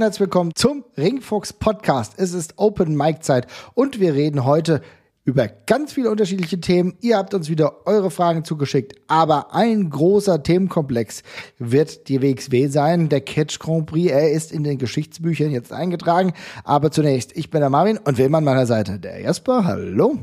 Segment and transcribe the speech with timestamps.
[0.00, 2.14] und herzlich willkommen zum Ringfuchs Podcast.
[2.16, 4.80] Es ist Open Mic Zeit und wir reden heute
[5.24, 6.96] über ganz viele unterschiedliche Themen.
[7.02, 11.22] Ihr habt uns wieder eure Fragen zugeschickt, aber ein großer Themenkomplex
[11.58, 14.10] wird die WXW sein, der Catch Grand Prix.
[14.10, 16.32] Er ist in den Geschichtsbüchern jetzt eingetragen.
[16.64, 18.98] Aber zunächst, ich bin der Marvin und wer an meiner Seite?
[18.98, 19.66] Der Jasper.
[19.66, 20.16] Hallo.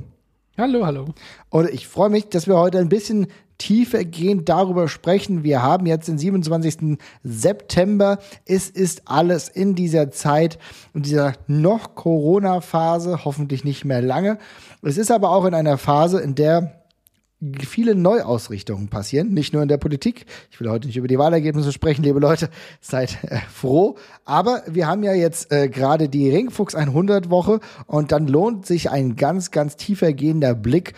[0.58, 1.14] Hallo, hallo.
[1.50, 3.28] Und ich freue mich, dass wir heute ein bisschen
[3.58, 5.44] tiefergehend darüber sprechen.
[5.44, 6.98] Wir haben jetzt den 27.
[7.24, 8.20] September.
[8.46, 10.60] Es ist alles in dieser Zeit,
[10.94, 14.38] in dieser noch Corona-Phase, hoffentlich nicht mehr lange.
[14.82, 16.78] Es ist aber auch in einer Phase, in der
[17.68, 20.26] viele Neuausrichtungen passieren, nicht nur in der Politik.
[20.50, 22.50] Ich will heute nicht über die Wahlergebnisse sprechen, liebe Leute,
[22.82, 23.96] seid äh, froh.
[24.26, 28.90] Aber wir haben ja jetzt äh, gerade die Ringfuchs 100 Woche und dann lohnt sich
[28.90, 30.94] ein ganz, ganz tiefergehender Blick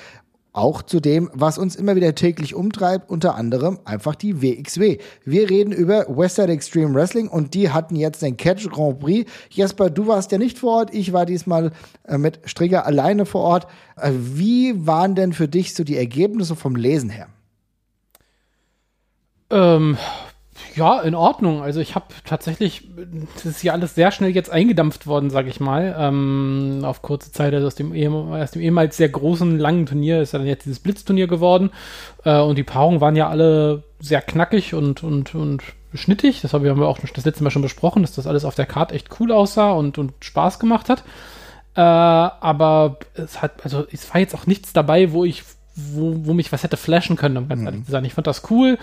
[0.51, 4.97] auch zu dem, was uns immer wieder täglich umtreibt, unter anderem einfach die WXW.
[5.23, 9.29] Wir reden über Westside Extreme Wrestling und die hatten jetzt den Catch Grand Prix.
[9.49, 11.71] Jesper, du warst ja nicht vor Ort, ich war diesmal
[12.05, 13.67] äh, mit Strigger alleine vor Ort.
[13.95, 17.27] Äh, wie waren denn für dich so die Ergebnisse vom Lesen her?
[19.51, 19.97] Ähm,
[20.75, 21.61] ja, in Ordnung.
[21.61, 22.89] Also ich habe tatsächlich,
[23.35, 25.95] das ist ja alles sehr schnell jetzt eingedampft worden, sage ich mal.
[25.97, 27.91] Ähm, auf kurze Zeit, also aus dem,
[28.31, 31.71] aus dem ehemals sehr großen, langen Turnier ist ja dann jetzt dieses Blitzturnier geworden.
[32.23, 36.41] Äh, und die Paarungen waren ja alle sehr knackig und, und, und schnittig.
[36.41, 38.95] Das haben wir auch das letzte Mal schon besprochen, dass das alles auf der Karte
[38.95, 41.03] echt cool aussah und, und Spaß gemacht hat.
[41.75, 45.43] Äh, aber es hat, also es war jetzt auch nichts dabei, wo ich,
[45.75, 47.67] wo, wo mich was hätte flashen können, um ganz mhm.
[47.67, 48.05] ehrlich zu sein.
[48.05, 48.77] Ich fand das cool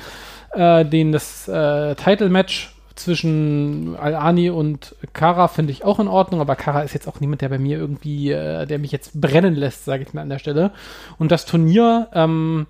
[0.53, 6.57] äh, den das äh, Title-Match zwischen Al-Ani und Kara finde ich auch in Ordnung, aber
[6.57, 9.85] Kara ist jetzt auch niemand, der bei mir irgendwie, äh, der mich jetzt brennen lässt,
[9.85, 10.73] sage ich mal an der Stelle.
[11.19, 12.67] Und das Turnier, ähm,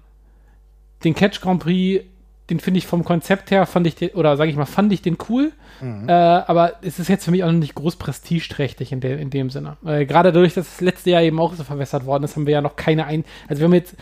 [1.05, 2.05] den Catch Grand Prix,
[2.51, 5.03] den finde ich vom Konzept her, fand ich den, oder sage ich mal, fand ich
[5.03, 5.53] den cool.
[5.81, 6.09] Mhm.
[6.09, 9.31] Äh, aber es ist jetzt für mich auch noch nicht groß prestigeträchtig in, de, in
[9.31, 9.77] dem Sinne.
[9.85, 12.55] Äh, Gerade dadurch, dass das letzte Jahr eben auch so verwässert worden ist, haben wir
[12.55, 13.97] ja noch keine ein, also wir haben jetzt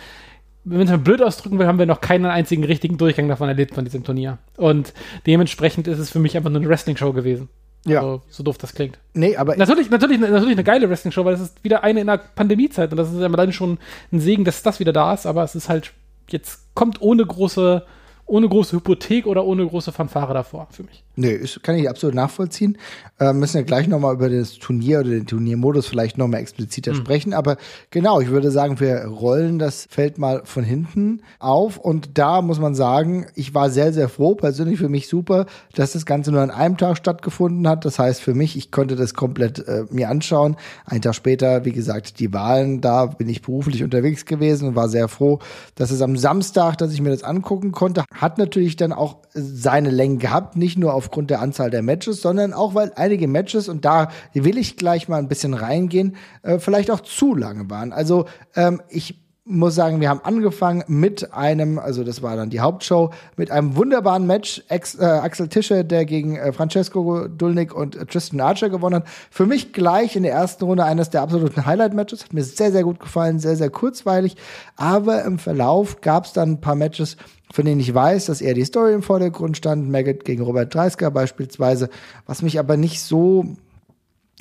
[0.64, 3.48] wenn man es mal blöd ausdrücken will, haben wir noch keinen einzigen richtigen Durchgang davon
[3.48, 4.38] erlebt von diesem Turnier.
[4.56, 4.94] Und
[5.26, 7.48] dementsprechend ist es für mich einfach nur eine Wrestling-Show gewesen.
[7.86, 8.00] Ja.
[8.00, 8.98] Also, so doof das klingt.
[9.12, 9.56] Nee, aber.
[9.56, 12.96] Natürlich, natürlich, natürlich eine geile Wrestling-Show, weil es ist wieder eine in der Pandemiezeit und
[12.96, 13.78] das ist ja alleine schon
[14.10, 15.92] ein Segen, dass das wieder da ist, aber es ist halt,
[16.30, 17.84] jetzt kommt ohne große,
[18.26, 21.04] ohne große Hypothek oder ohne große Fanfare davor für mich.
[21.16, 22.78] Nee, ist, kann ich absolut nachvollziehen.
[23.20, 26.96] Äh, müssen ja gleich nochmal über das Turnier oder den Turniermodus vielleicht nochmal expliziter mhm.
[26.96, 27.34] sprechen.
[27.34, 27.56] Aber
[27.90, 31.76] genau, ich würde sagen, wir rollen das Feld mal von hinten auf.
[31.76, 35.92] Und da muss man sagen, ich war sehr, sehr froh, persönlich für mich super, dass
[35.92, 37.84] das Ganze nur an einem Tag stattgefunden hat.
[37.84, 40.56] Das heißt für mich, ich konnte das komplett äh, mir anschauen.
[40.86, 44.88] Ein Tag später, wie gesagt, die Wahlen, da bin ich beruflich unterwegs gewesen und war
[44.88, 45.38] sehr froh,
[45.76, 49.90] dass es am Samstag, dass ich mir das angucken konnte, hat natürlich dann auch seine
[49.90, 53.68] Längen gehabt, nicht nur auf aufgrund der Anzahl der Matches, sondern auch, weil einige Matches,
[53.68, 57.92] und da will ich gleich mal ein bisschen reingehen, äh, vielleicht auch zu lange waren.
[57.92, 58.24] Also
[58.56, 63.10] ähm, ich muss sagen, wir haben angefangen mit einem, also das war dann die Hauptshow,
[63.36, 64.62] mit einem wunderbaren Match.
[64.68, 69.08] Ex, äh, Axel Tischer, der gegen äh, Francesco Dulnik und äh, Tristan Archer gewonnen hat.
[69.30, 72.24] Für mich gleich in der ersten Runde eines der absoluten Highlight-Matches.
[72.24, 74.36] Hat mir sehr, sehr gut gefallen, sehr, sehr kurzweilig.
[74.76, 77.18] Aber im Verlauf gab es dann ein paar Matches,
[77.52, 79.90] von denen ich weiß, dass eher die Story im Vordergrund stand.
[79.90, 81.90] Maggot gegen Robert Dreisker beispielsweise,
[82.24, 83.44] was mich aber nicht so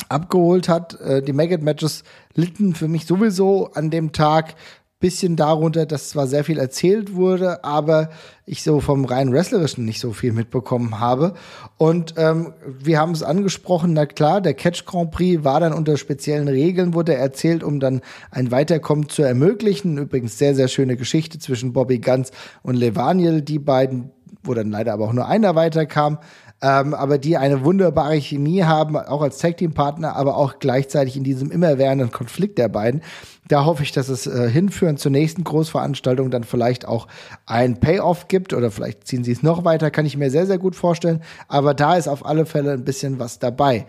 [0.08, 1.00] abgeholt hat.
[1.02, 2.03] Äh, die Maggot-Matches
[2.36, 4.56] litten für mich sowieso an dem Tag
[5.03, 8.09] bisschen darunter, dass zwar sehr viel erzählt wurde, aber
[8.46, 11.34] ich so vom rein wrestlerischen nicht so viel mitbekommen habe.
[11.78, 15.97] Und ähm, wir haben es angesprochen, na klar, der Catch Grand Prix war dann unter
[15.97, 18.00] speziellen Regeln, wurde erzählt, um dann
[18.31, 19.98] ein Weiterkommen zu ermöglichen.
[19.98, 22.31] Übrigens sehr, sehr schöne Geschichte zwischen Bobby Guns
[22.62, 24.10] und Levaniel, die beiden,
[24.42, 26.18] wo dann leider aber auch nur einer weiterkam
[26.63, 31.18] ähm, aber die eine wunderbare Chemie haben, auch als Tag Team Partner, aber auch gleichzeitig
[31.18, 33.01] in diesem immerwährenden Konflikt der beiden.
[33.48, 37.07] Da hoffe ich, dass es äh, hinführend zur nächsten Großveranstaltung dann vielleicht auch
[37.45, 40.57] ein Payoff gibt oder vielleicht ziehen sie es noch weiter, kann ich mir sehr, sehr
[40.57, 41.22] gut vorstellen.
[41.48, 43.86] Aber da ist auf alle Fälle ein bisschen was dabei.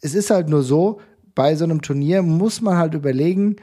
[0.00, 1.00] Es ist halt nur so,
[1.34, 3.56] bei so einem Turnier muss man halt überlegen,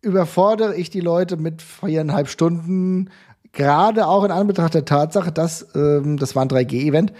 [0.00, 3.10] überfordere ich die Leute mit viereinhalb Stunden,
[3.52, 7.12] gerade auch in Anbetracht der Tatsache, dass ähm, das war ein 3G-Event,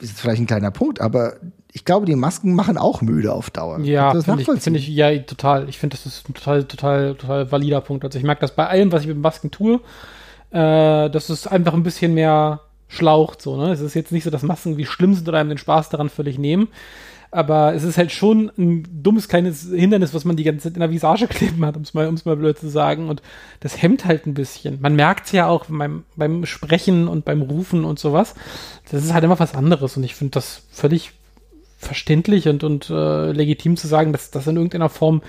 [0.00, 1.34] ist jetzt vielleicht ein kleiner Punkt, aber
[1.72, 3.80] ich glaube, die Masken machen auch müde auf Dauer.
[3.80, 5.68] Ja, finde ich, find ich, ja, total.
[5.68, 8.04] Ich finde, das ist ein total, total, total valider Punkt.
[8.04, 9.80] Also ich merke das bei allem, was ich mit Masken tue,
[10.50, 13.72] äh, dass es einfach ein bisschen mehr schlaucht, so, ne?
[13.72, 16.08] Es ist jetzt nicht so, dass Masken wie schlimm sind oder einem den Spaß daran
[16.08, 16.68] völlig nehmen.
[17.32, 20.80] Aber es ist halt schon ein dummes kleines Hindernis, was man die ganze Zeit in
[20.80, 23.08] der Visage kleben hat, um es mal, um's mal blöd zu sagen.
[23.08, 23.22] Und
[23.60, 24.80] das hemmt halt ein bisschen.
[24.80, 28.34] Man merkt es ja auch beim, beim Sprechen und beim Rufen und sowas.
[28.90, 29.96] Das ist halt immer was anderes.
[29.96, 31.12] Und ich finde das völlig
[31.80, 35.22] verständlich und, und äh, legitim zu sagen, dass das in irgendeiner Form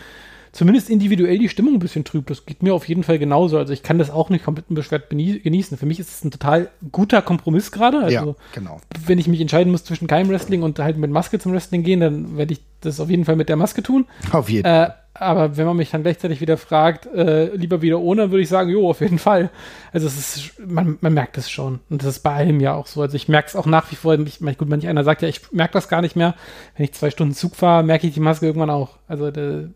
[0.52, 2.30] zumindest individuell die Stimmung ein bisschen trübt.
[2.30, 3.58] Das geht mir auf jeden Fall genauso.
[3.58, 5.78] Also ich kann das auch nicht komplett unbeschwert genießen.
[5.78, 8.00] Für mich ist es ein total guter Kompromiss gerade.
[8.00, 8.82] Also ja, genau.
[9.06, 12.02] wenn ich mich entscheiden muss zwischen keinem Wrestling und halt mit Maske zum Wrestling gehen,
[12.02, 14.06] dann werde ich das auf jeden Fall mit der Maske tun.
[14.32, 14.90] Auf jeden Fall.
[14.90, 18.50] Äh, aber wenn man mich dann gleichzeitig wieder fragt, äh, lieber wieder ohne, würde ich
[18.50, 19.50] sagen, jo, auf jeden Fall.
[19.92, 21.82] Also es ist, man, man merkt es schon.
[21.90, 23.02] Und das ist bei allem ja auch so.
[23.02, 24.18] Also ich merke es auch nach wie vor.
[24.18, 26.36] Ich, gut, manch einer sagt ja, ich merke das gar nicht mehr.
[26.76, 28.98] Wenn ich zwei Stunden Zug fahre, merke ich die Maske irgendwann auch.
[29.08, 29.68] Also äh,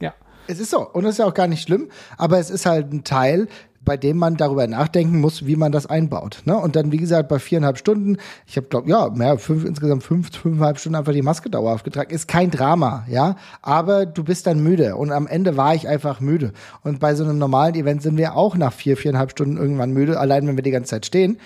[0.00, 0.14] ja.
[0.46, 0.88] Es ist so.
[0.88, 1.90] Und das ist ja auch gar nicht schlimm.
[2.16, 3.48] Aber es ist halt ein Teil,
[3.84, 6.42] bei dem man darüber nachdenken muss, wie man das einbaut.
[6.44, 6.56] Ne?
[6.56, 10.30] Und dann, wie gesagt, bei viereinhalb Stunden, ich habe, glaube ja, mehr, fünf, insgesamt fünf,
[10.36, 12.14] fünfeinhalb Stunden einfach die Maske dauerhaft getragen.
[12.14, 13.36] Ist kein Drama, ja.
[13.60, 14.96] Aber du bist dann müde.
[14.96, 16.52] Und am Ende war ich einfach müde.
[16.82, 20.18] Und bei so einem normalen Event sind wir auch nach vier, viereinhalb Stunden irgendwann müde,
[20.18, 21.38] allein wenn wir die ganze Zeit stehen.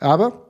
[0.00, 0.47] Aber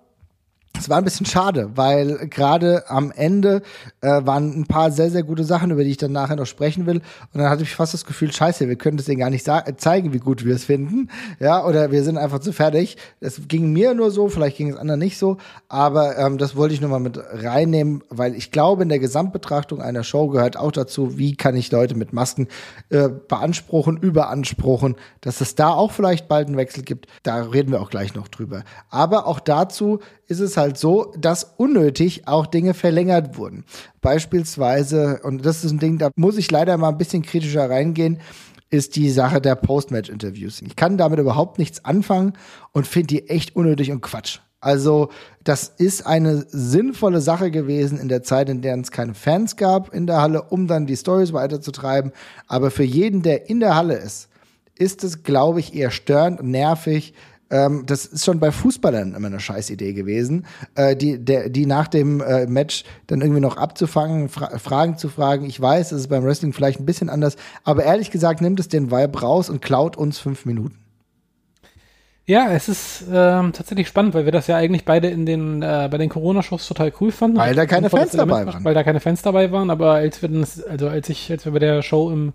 [0.79, 3.63] es war ein bisschen schade, weil gerade am Ende
[4.01, 6.87] äh, waren ein paar sehr, sehr gute Sachen, über die ich dann nachher noch sprechen
[6.87, 6.97] will.
[6.97, 10.13] Und dann hatte ich fast das Gefühl, scheiße, wir können das denen gar nicht zeigen,
[10.13, 11.11] wie gut wir es finden.
[11.41, 12.97] Ja, oder wir sind einfach zu fertig.
[13.21, 15.39] Es ging mir nur so, vielleicht ging es anderen nicht so.
[15.69, 19.83] Aber ähm, das wollte ich nur mal mit reinnehmen, weil ich glaube, in der Gesamtbetrachtung
[19.83, 22.49] einer Show gehört auch dazu, wie kann ich Leute mit Masken
[22.91, 27.07] äh, beanspruchen, überanspruchen, dass es da auch vielleicht bald einen Wechsel gibt.
[27.23, 28.63] Da reden wir auch gleich noch drüber.
[28.91, 33.65] Aber auch dazu ist es halt so, dass unnötig auch Dinge verlängert wurden.
[34.01, 38.21] Beispielsweise, und das ist ein Ding, da muss ich leider mal ein bisschen kritischer reingehen,
[38.71, 40.61] ist die Sache der Post-Match-Interviews.
[40.61, 42.35] Ich kann damit überhaupt nichts anfangen
[42.73, 44.41] und finde die echt unnötig und Quatsch.
[44.61, 45.09] Also,
[45.45, 49.95] das ist eine sinnvolle Sache gewesen in der Zeit, in der es keine Fans gab
[49.95, 52.13] in der Halle, um dann die Stories weiterzutreiben.
[52.49, 54.29] Aber für jeden, der in der Halle ist,
[54.77, 57.15] ist es, glaube ich, eher störend und nervig,
[57.51, 61.89] ähm, das ist schon bei Fußballern immer eine Scheißidee gewesen, äh, die, der, die nach
[61.89, 65.47] dem äh, Match dann irgendwie noch abzufangen, fra Fragen zu fragen.
[65.47, 68.69] Ich weiß, es ist beim Wrestling vielleicht ein bisschen anders, aber ehrlich gesagt nimmt es
[68.69, 70.77] den Vibe raus und klaut uns fünf Minuten.
[72.29, 75.89] Ja, es ist ähm, tatsächlich spannend, weil wir das ja eigentlich beide in den äh,
[75.91, 77.39] bei den Corona-Shows total cool fanden.
[77.39, 78.65] Weil da keine Fans dabei waren.
[78.65, 81.53] Weil da keine Fans dabei waren, aber als wir das, also als ich, als wir
[81.53, 82.35] bei der Show im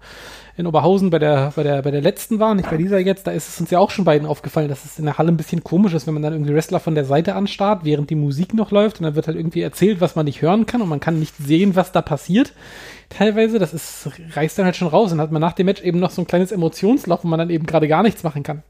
[0.56, 3.32] in Oberhausen bei der, bei der, bei der letzten waren, nicht bei dieser jetzt, da
[3.32, 5.64] ist es uns ja auch schon beiden aufgefallen, dass es in der Halle ein bisschen
[5.64, 8.70] komisch ist, wenn man dann irgendwie Wrestler von der Seite anstarrt, während die Musik noch
[8.70, 11.20] läuft und dann wird halt irgendwie erzählt, was man nicht hören kann und man kann
[11.20, 12.54] nicht sehen, was da passiert.
[13.10, 16.00] Teilweise, das ist, reißt dann halt schon raus und hat man nach dem Match eben
[16.00, 18.62] noch so ein kleines Emotionslauf, wo man dann eben gerade gar nichts machen kann.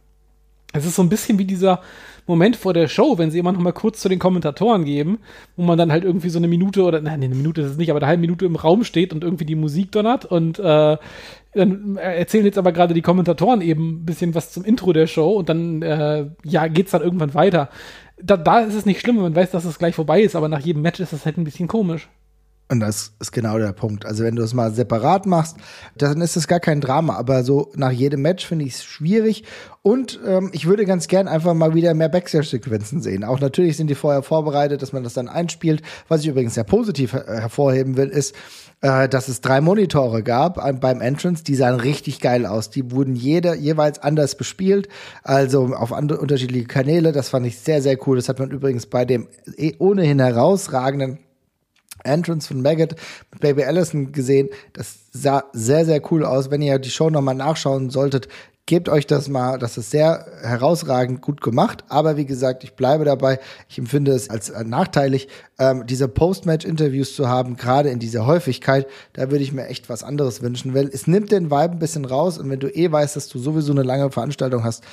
[0.72, 1.82] Es ist so ein bisschen wie dieser
[2.26, 5.20] Moment vor der Show, wenn sie immer noch mal kurz zu den Kommentatoren geben,
[5.56, 7.90] wo man dann halt irgendwie so eine Minute oder, nein, eine Minute ist es nicht,
[7.90, 10.98] aber eine halbe Minute im Raum steht und irgendwie die Musik donnert und äh,
[11.54, 15.34] dann erzählen jetzt aber gerade die Kommentatoren eben ein bisschen was zum Intro der Show
[15.34, 17.70] und dann, äh, ja, geht's dann irgendwann weiter.
[18.22, 20.48] Da, da ist es nicht schlimm, wenn man weiß, dass es gleich vorbei ist, aber
[20.48, 22.10] nach jedem Match ist es halt ein bisschen komisch.
[22.74, 24.04] Und das ist genau der Punkt.
[24.04, 25.58] Also wenn du es mal separat machst,
[25.96, 27.16] dann ist es gar kein Drama.
[27.16, 29.44] Aber so nach jedem Match finde ich es schwierig.
[29.84, 33.26] Und ähm, ich würde ganz gern einfach mal wieder mehr Backstage-Sequenzen sehen.
[33.26, 35.84] Auch natürlich sind die vorher vorbereitet, dass man das dann einspielt.
[36.08, 38.34] Was ich übrigens sehr positiv her hervorheben will, ist,
[38.82, 41.44] äh, dass es drei Monitore gab beim Entrance.
[41.44, 42.72] Die sahen richtig geil aus.
[42.72, 44.88] Die wurden jeder jeweils anders bespielt,
[45.22, 47.12] also auf andere unterschiedliche Kanäle.
[47.12, 48.16] Das fand ich sehr, sehr cool.
[48.16, 49.28] Das hat man übrigens bei dem
[49.58, 51.20] eh ohnehin herausragenden
[52.04, 52.96] Entrance von Maggot
[53.32, 54.50] mit Baby Allison gesehen.
[54.74, 56.52] Das sah sehr, sehr cool aus.
[56.52, 58.28] Wenn ihr die Show nochmal nachschauen solltet,
[58.66, 59.58] gebt euch das mal.
[59.60, 61.84] Das ist sehr herausragend gut gemacht.
[61.90, 63.40] Aber wie gesagt, ich bleibe dabei.
[63.68, 65.28] Ich empfinde es als nachteilig,
[65.60, 68.88] ähm, diese Post-Match-Interviews zu haben, gerade in dieser Häufigkeit.
[69.14, 72.06] Da würde ich mir echt was anderes wünschen, weil es nimmt den Vibe ein bisschen
[72.06, 72.38] raus.
[72.38, 74.84] Und wenn du eh weißt, dass du sowieso eine lange Veranstaltung hast,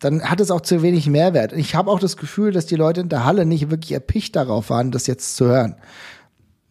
[0.00, 1.52] dann hat es auch zu wenig Mehrwert.
[1.54, 4.68] Ich habe auch das Gefühl, dass die Leute in der Halle nicht wirklich erpicht darauf
[4.68, 5.76] waren, das jetzt zu hören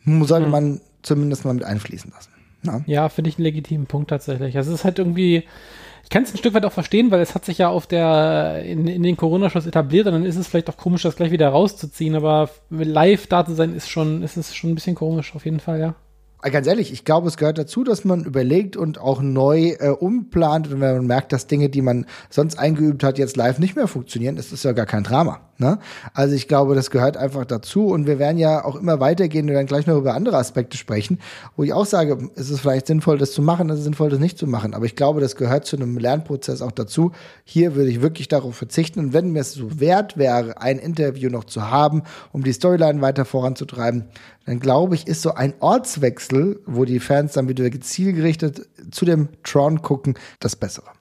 [0.06, 0.52] sollte hm.
[0.52, 2.32] man zumindest mal mit einfließen lassen.
[2.64, 4.56] Ja, ja finde ich einen legitimen Punkt tatsächlich.
[4.58, 5.44] Also es ist halt irgendwie,
[6.04, 8.64] ich kann es ein Stück weit auch verstehen, weil es hat sich ja auf der,
[8.64, 11.50] in, in den Corona-Shows etabliert und dann ist es vielleicht auch komisch, das gleich wieder
[11.50, 15.46] rauszuziehen, aber live da zu sein ist schon, ist es schon ein bisschen komisch, auf
[15.46, 15.96] jeden Fall, ja.
[16.44, 19.90] Äh, ganz ehrlich, ich glaube, es gehört dazu, dass man überlegt und auch neu äh,
[19.90, 20.68] umplant.
[20.68, 23.88] Und wenn man merkt, dass Dinge, die man sonst eingeübt hat, jetzt live nicht mehr
[23.88, 25.40] funktionieren, ist das ja gar kein Drama.
[25.64, 25.80] Ne?
[26.14, 29.56] Also ich glaube, das gehört einfach dazu und wir werden ja auch immer weitergehen und
[29.56, 31.20] dann gleich noch über andere Aspekte sprechen,
[31.56, 34.20] wo ich auch sage, ist es vielleicht sinnvoll, das zu machen, ist es sinnvoll, das
[34.20, 34.74] nicht zu machen.
[34.74, 37.14] Aber ich glaube, das gehört zu einem Lernprozess auch dazu.
[37.46, 41.30] Hier würde ich wirklich darauf verzichten und wenn mir es so wert wäre, ein Interview
[41.30, 42.04] noch zu haben,
[42.34, 44.04] um die Storyline weiter voranzutreiben,
[44.46, 49.30] dann glaube ich, ist so ein Ortswechsel, wo die Fans dann wieder zielgerichtet zu dem
[49.44, 50.92] Tron gucken, das Bessere.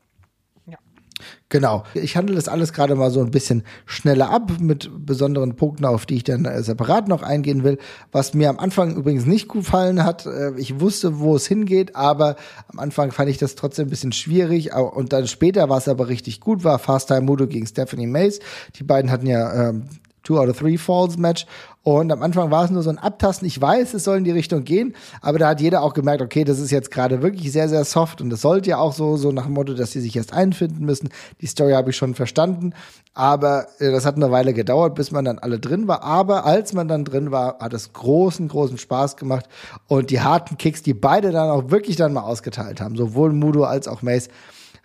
[1.53, 1.85] Genau.
[1.93, 6.07] Ich handle das alles gerade mal so ein bisschen schneller ab mit besonderen Punkten, auf
[6.07, 7.77] die ich dann äh, separat noch eingehen will.
[8.11, 12.37] Was mir am Anfang übrigens nicht gefallen hat, äh, ich wusste, wo es hingeht, aber
[12.69, 14.75] am Anfang fand ich das trotzdem ein bisschen schwierig.
[14.75, 18.41] Und dann später war es aber richtig gut, war Fast Time Mudo gegen Stephanie Mays.
[18.77, 19.85] Die beiden hatten ja ähm,
[20.23, 21.45] Two out of Three Falls Match.
[21.85, 23.47] Und am Anfang war es nur so ein Abtasten.
[23.47, 26.45] Ich weiß, es soll in die Richtung gehen, aber da hat jeder auch gemerkt, okay,
[26.45, 29.33] das ist jetzt gerade wirklich sehr, sehr soft und das sollte ja auch so, so
[29.33, 31.09] nach dem Motto, dass sie sich erst einfinden müssen.
[31.41, 32.73] Die Story habe ich schon verstanden,
[33.15, 36.05] aber äh, das hat eine Weile gedauert, bis man dann alle drin war.
[36.05, 39.47] Aber als man dann drin war, hat es großen, großen Spaß gemacht
[39.89, 43.65] und die harten Kicks, die beide dann auch wirklich dann mal ausgeteilt haben, sowohl Mudo
[43.65, 44.29] als auch Mace,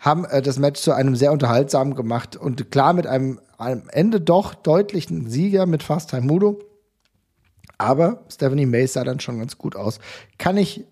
[0.00, 4.20] haben äh, das Match zu einem sehr unterhaltsamen gemacht und klar mit einem am Ende
[4.20, 6.60] doch deutlichen Sieger mit Fast Time Mudo.
[7.78, 10.00] Aber Stephanie Mace sah dann schon ganz gut aus.
[10.36, 10.84] Kann ich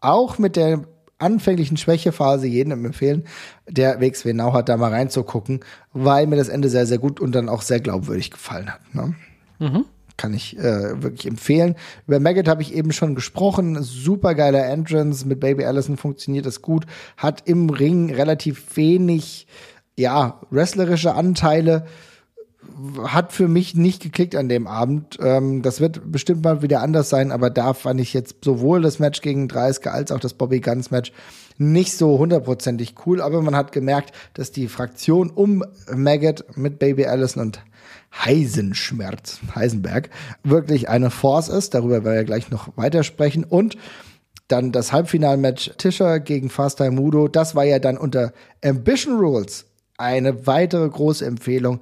[0.00, 0.84] auch mit der
[1.18, 3.24] anfänglichen Schwächephase jedem empfehlen,
[3.68, 5.60] der WXW Now hat, da mal reinzugucken,
[5.92, 8.94] weil mir das Ende sehr, sehr gut und dann auch sehr glaubwürdig gefallen hat.
[8.94, 9.14] Ne?
[9.58, 9.84] Mhm.
[10.16, 11.74] Kann ich äh, wirklich empfehlen.
[12.06, 13.82] Über Maggot habe ich eben schon gesprochen.
[13.82, 16.84] Super geiler Entrance mit Baby Allison funktioniert das gut.
[17.16, 19.48] Hat im Ring relativ wenig,
[19.96, 21.86] ja, wrestlerische Anteile
[23.06, 25.18] hat für mich nicht geklickt an dem Abend.
[25.20, 28.98] Ähm, das wird bestimmt mal wieder anders sein, aber da fand ich jetzt sowohl das
[28.98, 31.12] Match gegen Dreisker als auch das Bobby Guns Match
[31.56, 33.20] nicht so hundertprozentig cool.
[33.20, 37.60] Aber man hat gemerkt, dass die Fraktion um Maggot mit Baby Allison und
[38.24, 40.10] Heisenschmerz, Heisenberg,
[40.42, 41.74] wirklich eine Force ist.
[41.74, 43.44] Darüber werden wir gleich noch weitersprechen.
[43.44, 43.76] Und
[44.48, 47.28] dann das Halbfinalmatch Tischer gegen Fast Time Mudo.
[47.28, 49.66] Das war ja dann unter Ambition Rules
[49.96, 51.80] eine weitere große Empfehlung.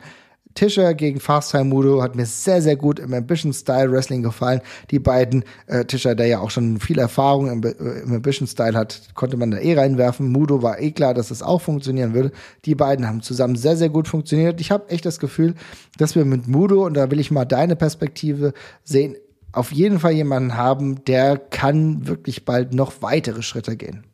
[0.55, 4.61] Tischer gegen Fast Time Mudo hat mir sehr, sehr gut im Ambition-Style Wrestling gefallen.
[4.91, 7.71] Die beiden, äh, Tischer, der ja auch schon viel Erfahrung im, äh,
[8.03, 10.31] im Ambition-Style hat, konnte man da eh reinwerfen.
[10.31, 12.33] Mudo war eh klar, dass das auch funktionieren würde.
[12.65, 14.61] Die beiden haben zusammen sehr, sehr gut funktioniert.
[14.61, 15.55] Ich habe echt das Gefühl,
[15.99, 18.53] dass wir mit Mudo, und da will ich mal deine Perspektive
[18.85, 19.17] sehen,
[19.53, 24.05] auf jeden Fall jemanden haben, der kann wirklich bald noch weitere Schritte gehen.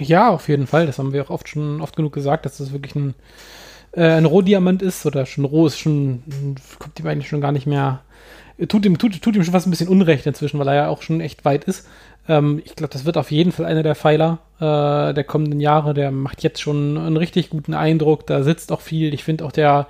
[0.00, 0.86] Ja, auf jeden Fall.
[0.86, 3.14] Das haben wir auch oft schon oft genug gesagt, dass das wirklich ein
[3.92, 6.22] äh, ein Rohdiamant ist oder schon roh ist, schon
[6.78, 8.00] kommt ihm eigentlich schon gar nicht mehr.
[8.68, 11.02] Tut ihm, tut, tut ihm schon fast ein bisschen Unrecht inzwischen, weil er ja auch
[11.02, 11.86] schon echt weit ist.
[12.28, 15.94] Ähm, ich glaube, das wird auf jeden Fall einer der Pfeiler äh, der kommenden Jahre.
[15.94, 18.26] Der macht jetzt schon einen richtig guten Eindruck.
[18.26, 19.14] Da sitzt auch viel.
[19.14, 19.86] Ich finde auch der,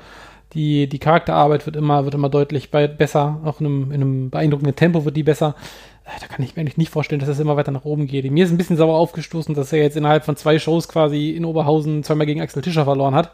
[0.52, 3.40] die, die Charakterarbeit wird immer, wird immer deutlich bei, besser.
[3.44, 5.54] Auch in einem, in einem beeindruckenden Tempo wird die besser.
[6.04, 8.30] Äh, da kann ich mir eigentlich nicht vorstellen, dass es immer weiter nach oben geht.
[8.30, 11.44] Mir ist ein bisschen sauer aufgestoßen, dass er jetzt innerhalb von zwei Shows quasi in
[11.44, 13.32] Oberhausen zweimal gegen Axel Tischer verloren hat.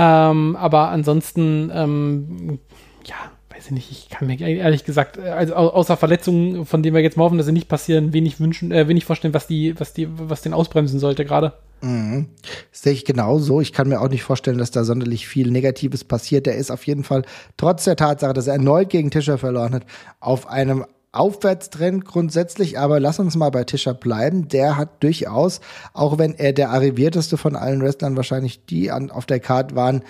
[0.00, 2.60] Ähm, aber ansonsten, ähm,
[3.04, 3.16] ja,
[3.50, 7.16] weiß ich nicht, ich kann mir ehrlich gesagt, also außer Verletzungen, von denen wir jetzt
[7.16, 10.06] mal hoffen, dass sie nicht passieren, wenig wünschen, äh, wenig vorstellen, was die, was die,
[10.08, 11.54] was den ausbremsen sollte gerade.
[11.80, 12.28] Mhm.
[12.70, 13.60] Sehe ich genauso.
[13.60, 16.46] Ich kann mir auch nicht vorstellen, dass da sonderlich viel Negatives passiert.
[16.46, 17.22] Der ist auf jeden Fall,
[17.56, 19.82] trotz der Tatsache, dass er erneut gegen Tischer verloren hat,
[20.20, 24.48] auf einem Aufwärtstrend grundsätzlich, aber lass uns mal bei Tischer bleiben.
[24.48, 25.60] Der hat durchaus,
[25.94, 30.02] auch wenn er der arrivierteste von allen Wrestlern wahrscheinlich, die an, auf der Card waren,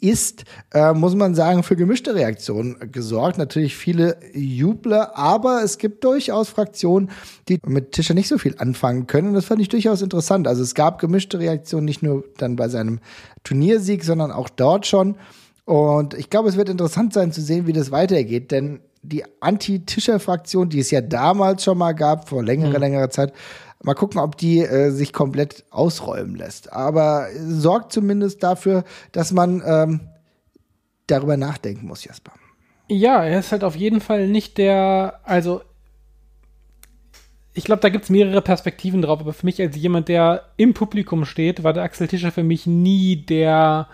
[0.00, 3.38] ist, äh, muss man sagen, für gemischte Reaktionen gesorgt.
[3.38, 7.10] Natürlich viele Jubler, aber es gibt durchaus Fraktionen,
[7.48, 9.28] die mit Tischer nicht so viel anfangen können.
[9.28, 10.46] Und das fand ich durchaus interessant.
[10.46, 13.00] Also es gab gemischte Reaktionen, nicht nur dann bei seinem
[13.44, 15.16] Turniersieg, sondern auch dort schon.
[15.64, 20.68] Und ich glaube, es wird interessant sein zu sehen, wie das weitergeht, denn die Anti-Tischer-Fraktion,
[20.68, 22.80] die es ja damals schon mal gab, vor längerer, mhm.
[22.80, 23.32] längerer Zeit,
[23.82, 26.72] mal gucken, ob die äh, sich komplett ausräumen lässt.
[26.72, 30.00] Aber sorgt zumindest dafür, dass man ähm,
[31.06, 32.32] darüber nachdenken muss, Jasper.
[32.88, 35.62] Ja, er ist halt auf jeden Fall nicht der, also
[37.54, 40.74] ich glaube, da gibt es mehrere Perspektiven drauf, aber für mich als jemand, der im
[40.74, 43.86] Publikum steht, war der Axel Tischer für mich nie der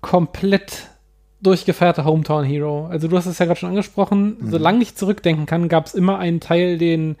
[0.00, 0.88] komplett
[1.40, 2.86] durchgefeierter Hometown Hero.
[2.86, 4.50] Also du hast es ja gerade schon angesprochen, mhm.
[4.50, 7.16] solange ich zurückdenken kann, gab es immer einen Teil, den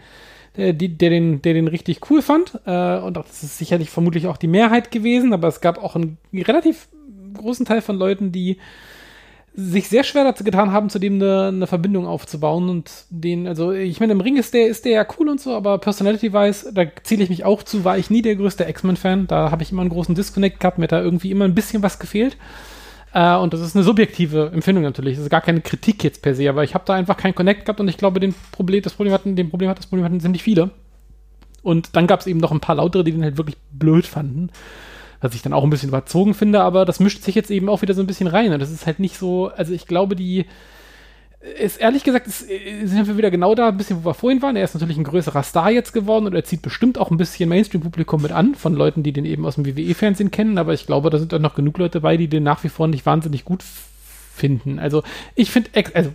[0.56, 2.58] der, der, den, der den richtig cool fand.
[2.66, 6.18] Äh, und das ist sicherlich vermutlich auch die Mehrheit gewesen, aber es gab auch einen
[6.34, 6.88] relativ
[7.34, 8.58] großen Teil von Leuten, die
[9.54, 13.72] sich sehr schwer dazu getan haben, zu dem eine, eine Verbindung aufzubauen und den, also
[13.72, 16.84] ich meine, im Ring ist der, ist der ja cool und so, aber Personality-wise, da
[17.02, 19.26] zähle ich mich auch zu, war ich nie der größte X-Men-Fan.
[19.26, 21.82] Da habe ich immer einen großen Disconnect gehabt, mir hat da irgendwie immer ein bisschen
[21.82, 22.36] was gefehlt.
[23.12, 25.16] Äh, und das ist eine subjektive Empfindung natürlich.
[25.16, 27.64] Das ist gar keine Kritik jetzt per se, aber ich habe da einfach keinen Connect
[27.64, 30.20] gehabt und ich glaube, den Problem, das Problem hatten, den Problem hat das Problem hatten
[30.20, 30.70] ziemlich viele.
[31.62, 34.50] Und dann gab es eben noch ein paar lautere, die den halt wirklich blöd fanden.
[35.20, 37.82] Was ich dann auch ein bisschen überzogen finde, aber das mischt sich jetzt eben auch
[37.82, 38.52] wieder so ein bisschen rein.
[38.52, 40.46] Und das ist halt nicht so, also ich glaube, die
[41.58, 44.56] ist ehrlich gesagt, ist, sind wir wieder genau da, ein bisschen, wo wir vorhin waren.
[44.56, 47.48] Er ist natürlich ein größerer Star jetzt geworden und er zieht bestimmt auch ein bisschen
[47.48, 50.58] Mainstream-Publikum mit an, von Leuten, die den eben aus dem WWE-Fernsehen kennen.
[50.58, 52.88] Aber ich glaube, da sind dann noch genug Leute bei, die den nach wie vor
[52.88, 53.62] nicht wahnsinnig gut
[54.38, 54.78] finden.
[54.78, 55.02] Also
[55.34, 56.10] ich finde, also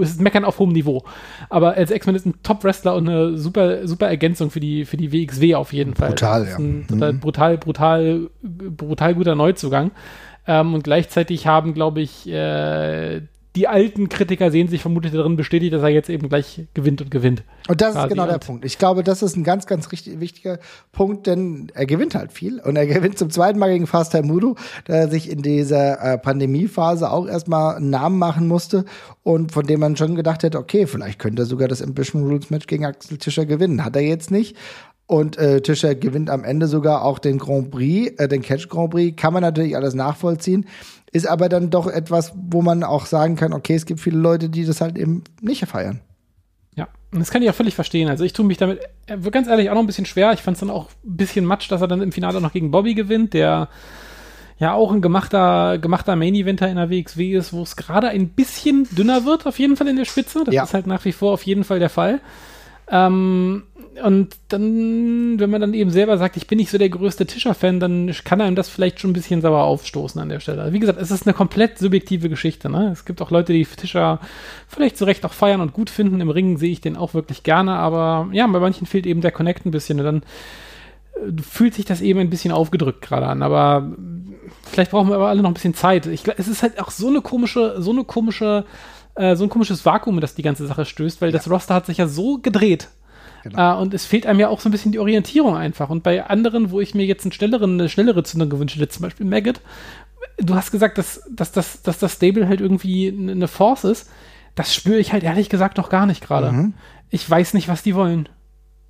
[0.00, 1.04] es ist Meckern auf hohem Niveau,
[1.48, 5.12] aber als X-Men ist ein Top-Wrestler und eine super, super Ergänzung für die, für die
[5.12, 6.10] WXW auf jeden Fall.
[6.10, 6.58] Brutal, ja.
[6.58, 7.20] Mhm.
[7.20, 9.90] brutal, brutal, brutal guter Neuzugang.
[10.46, 13.20] Ähm, und gleichzeitig haben, glaube ich, äh,
[13.56, 17.10] die alten Kritiker sehen sich vermutlich darin bestätigt, dass er jetzt eben gleich gewinnt und
[17.10, 17.42] gewinnt.
[17.68, 18.64] Und das ist genau der Punkt.
[18.64, 20.60] Ich glaube, das ist ein ganz, ganz richtig, wichtiger
[20.92, 22.60] Punkt, denn er gewinnt halt viel.
[22.60, 27.10] Und er gewinnt zum zweiten Mal gegen Fast Mudo, der sich in dieser äh, Pandemiephase
[27.10, 28.84] auch erstmal einen Namen machen musste
[29.22, 32.50] und von dem man schon gedacht hätte, okay, vielleicht könnte er sogar das Ambition Rules
[32.50, 33.84] Match gegen Axel Tischer gewinnen.
[33.84, 34.56] Hat er jetzt nicht.
[35.10, 38.92] Und äh, Tischer gewinnt am Ende sogar auch den Grand Prix, äh, den Catch Grand
[38.92, 39.20] Prix.
[39.20, 40.66] Kann man natürlich alles nachvollziehen.
[41.10, 44.48] Ist aber dann doch etwas, wo man auch sagen kann, okay, es gibt viele Leute,
[44.48, 45.98] die das halt eben nicht feiern.
[46.76, 48.08] Ja, und das kann ich auch völlig verstehen.
[48.08, 50.32] Also ich tue mich damit äh, ganz ehrlich auch noch ein bisschen schwer.
[50.32, 52.70] Ich fand es dann auch ein bisschen matsch, dass er dann im Finale noch gegen
[52.70, 53.68] Bobby gewinnt, der
[54.60, 58.86] ja auch ein gemachter, gemachter Main-Eventer in der WXW ist, wo es gerade ein bisschen
[58.92, 60.44] dünner wird, auf jeden Fall in der Spitze.
[60.44, 60.62] Das ja.
[60.62, 62.20] ist halt nach wie vor auf jeden Fall der Fall.
[62.92, 63.64] Ähm,
[64.04, 67.80] und dann, wenn man dann eben selber sagt, ich bin nicht so der größte Tischer-Fan,
[67.80, 70.62] dann kann einem das vielleicht schon ein bisschen sauer aufstoßen an der Stelle.
[70.62, 72.70] Also wie gesagt, es ist eine komplett subjektive Geschichte.
[72.70, 72.90] Ne?
[72.92, 74.20] Es gibt auch Leute, die Tischer
[74.68, 76.20] vielleicht zu Recht auch feiern und gut finden.
[76.20, 79.32] Im Ringen sehe ich den auch wirklich gerne, aber ja, bei manchen fehlt eben der
[79.32, 79.98] Connect ein bisschen.
[79.98, 80.22] Und dann
[81.14, 83.42] äh, fühlt sich das eben ein bisschen aufgedrückt gerade an.
[83.42, 83.90] Aber
[84.70, 86.06] vielleicht brauchen wir aber alle noch ein bisschen Zeit.
[86.06, 88.64] Ich, es ist halt auch so eine komische, so eine komische
[89.16, 91.36] äh, so ein komisches Vakuum, das die ganze Sache stößt, weil ja.
[91.36, 92.88] das Roster hat sich ja so gedreht
[93.42, 93.76] Genau.
[93.76, 95.90] Äh, und es fehlt einem ja auch so ein bisschen die Orientierung einfach.
[95.90, 99.02] Und bei anderen, wo ich mir jetzt einen schnelleren, eine schnellere Zündung gewünscht hätte, zum
[99.02, 99.60] Beispiel Maggot,
[100.38, 104.10] du hast gesagt, dass, dass, dass, dass das Stable halt irgendwie eine Force ist.
[104.54, 106.52] Das spüre ich halt ehrlich gesagt noch gar nicht gerade.
[106.52, 106.74] Mhm.
[107.08, 108.28] Ich weiß nicht, was die wollen.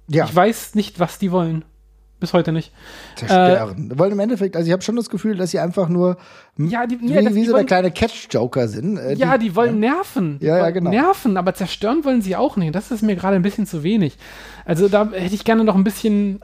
[0.08, 0.24] Ja.
[0.24, 1.64] Ich weiß nicht, was die wollen
[2.20, 2.72] bis heute nicht.
[3.16, 3.90] Zerstören.
[3.90, 6.16] Äh, wollen im Endeffekt, also ich habe schon das Gefühl, dass sie einfach nur
[6.56, 8.98] ja, die, wie, ja, wie so der kleine Catch-Joker sind.
[8.98, 9.94] Äh, ja, die, die wollen ja.
[9.94, 10.38] nerven.
[10.40, 10.90] Ja, ja, genau.
[10.90, 12.74] Nerven, aber zerstören wollen sie auch nicht.
[12.74, 14.16] Das ist mir gerade ein bisschen zu wenig.
[14.64, 16.40] Also da hätte ich gerne noch ein bisschen,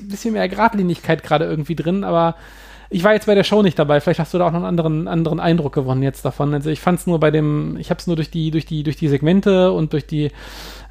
[0.00, 2.36] ein bisschen mehr Gradlinigkeit gerade irgendwie drin, aber
[2.92, 4.00] ich war jetzt bei der Show nicht dabei.
[4.00, 6.52] Vielleicht hast du da auch noch einen anderen, anderen Eindruck gewonnen jetzt davon.
[6.52, 8.82] Also ich fand es nur bei dem, ich habe es nur durch die, durch die,
[8.82, 10.30] durch die Segmente und durch die,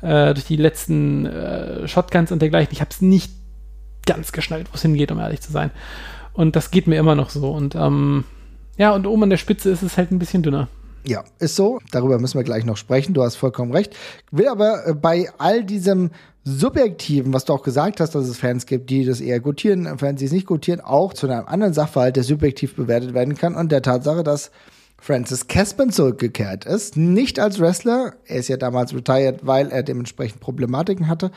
[0.02, 2.74] äh, durch die letzten äh, Shotguns und dergleichen.
[2.74, 3.32] Ich habe es nicht
[4.06, 5.72] ganz geschnallt, wo es hingeht, um ehrlich zu sein.
[6.34, 7.52] Und das geht mir immer noch so.
[7.52, 8.24] Und ähm,
[8.78, 10.68] ja, und oben an der Spitze ist es halt ein bisschen dünner.
[11.06, 11.80] Ja, ist so.
[11.92, 13.14] Darüber müssen wir gleich noch sprechen.
[13.14, 13.96] Du hast vollkommen recht.
[14.32, 16.12] Will aber äh, bei all diesem
[16.44, 20.20] Subjektiven, was du auch gesagt hast, dass es Fans gibt, die das eher gutieren, Fans,
[20.20, 23.72] die es nicht gutieren, auch zu einem anderen Sachverhalt, der subjektiv bewertet werden kann und
[23.72, 24.52] der Tatsache, dass
[25.00, 26.96] Francis Caspin zurückgekehrt ist.
[26.96, 28.14] Nicht als Wrestler.
[28.26, 31.32] Er ist ja damals retired, weil er dementsprechend Problematiken hatte.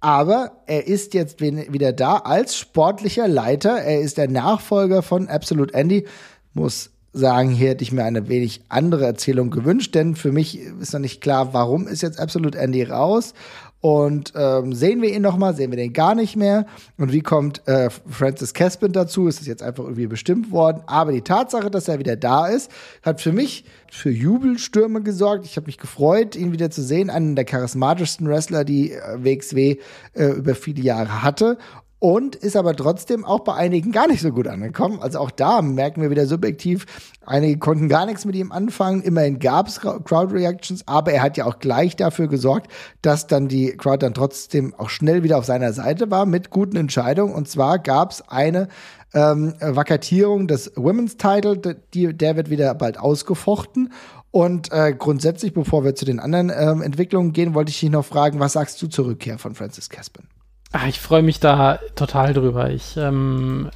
[0.00, 3.78] Aber er ist jetzt wieder da als sportlicher Leiter.
[3.78, 6.06] Er ist der Nachfolger von Absolute Andy.
[6.54, 10.92] Muss sagen, hier hätte ich mir eine wenig andere Erzählung gewünscht, denn für mich ist
[10.92, 13.34] noch nicht klar, warum ist jetzt Absolute Andy raus
[13.80, 16.66] und ähm, sehen wir ihn noch mal, sehen wir den gar nicht mehr?
[16.98, 19.26] Und wie kommt äh, Francis Caspin dazu?
[19.26, 20.82] Ist es jetzt einfach irgendwie bestimmt worden?
[20.86, 22.70] Aber die Tatsache, dass er wieder da ist,
[23.02, 25.46] hat für mich für Jubelstürme gesorgt.
[25.46, 27.08] Ich habe mich gefreut, ihn wieder zu sehen.
[27.08, 29.78] Einen der charismatischsten Wrestler, die äh, WXW
[30.12, 31.56] äh, über viele Jahre hatte
[32.00, 35.00] und ist aber trotzdem auch bei einigen gar nicht so gut angekommen.
[35.00, 36.86] Also auch da merken wir wieder subjektiv,
[37.24, 39.02] einige konnten gar nichts mit ihm anfangen.
[39.02, 43.48] Immerhin gab es Crowd Reactions, aber er hat ja auch gleich dafür gesorgt, dass dann
[43.48, 47.34] die Crowd dann trotzdem auch schnell wieder auf seiner Seite war mit guten Entscheidungen.
[47.34, 48.68] Und zwar gab es eine
[49.12, 51.58] ähm, Vakatierung des Women's Title,
[51.92, 53.92] die, der wird wieder bald ausgefochten.
[54.30, 58.06] Und äh, grundsätzlich, bevor wir zu den anderen ähm, Entwicklungen gehen, wollte ich dich noch
[58.06, 60.24] fragen, was sagst du zur Rückkehr von Francis Caspin?
[60.72, 62.70] Ach, ich freue mich da total drüber.
[62.70, 63.70] Ich, ähm,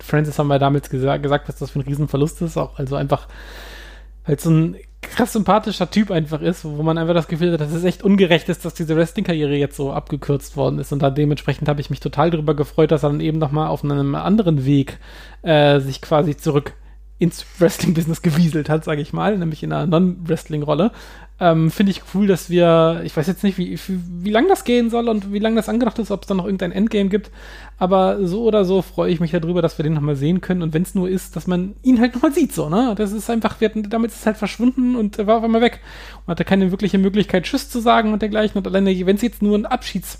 [0.00, 2.56] Francis haben wir damals gesa gesagt, was das für ein Riesenverlust ist.
[2.56, 3.28] Auch also einfach,
[4.26, 7.72] weil so ein krass sympathischer Typ einfach ist, wo man einfach das Gefühl hat, dass
[7.72, 10.92] es echt ungerecht ist, dass diese Wrestling-Karriere jetzt so abgekürzt worden ist.
[10.92, 13.84] Und da dementsprechend habe ich mich total darüber gefreut, dass er dann eben nochmal auf
[13.84, 14.98] einem anderen Weg
[15.42, 16.74] äh, sich quasi zurück
[17.18, 20.90] ins Wrestling-Business gewieselt hat, sage ich mal, nämlich in einer Non-Wrestling-Rolle.
[21.42, 24.90] Ähm, Finde ich cool, dass wir, ich weiß jetzt nicht, wie, wie, lang das gehen
[24.90, 27.30] soll und wie lange das angedacht ist, ob es da noch irgendein Endgame gibt.
[27.78, 30.60] Aber so oder so freue ich mich darüber, dass wir den nochmal sehen können.
[30.60, 32.94] Und wenn es nur ist, dass man ihn halt nochmal sieht, so, ne?
[32.94, 35.62] Das ist einfach, wir hatten, damit ist es halt verschwunden und er war auf einmal
[35.62, 35.80] weg.
[36.26, 38.58] Und hatte keine wirkliche Möglichkeit, Tschüss zu sagen und dergleichen.
[38.58, 40.18] Und alleine, wenn es jetzt nur ein Abschieds-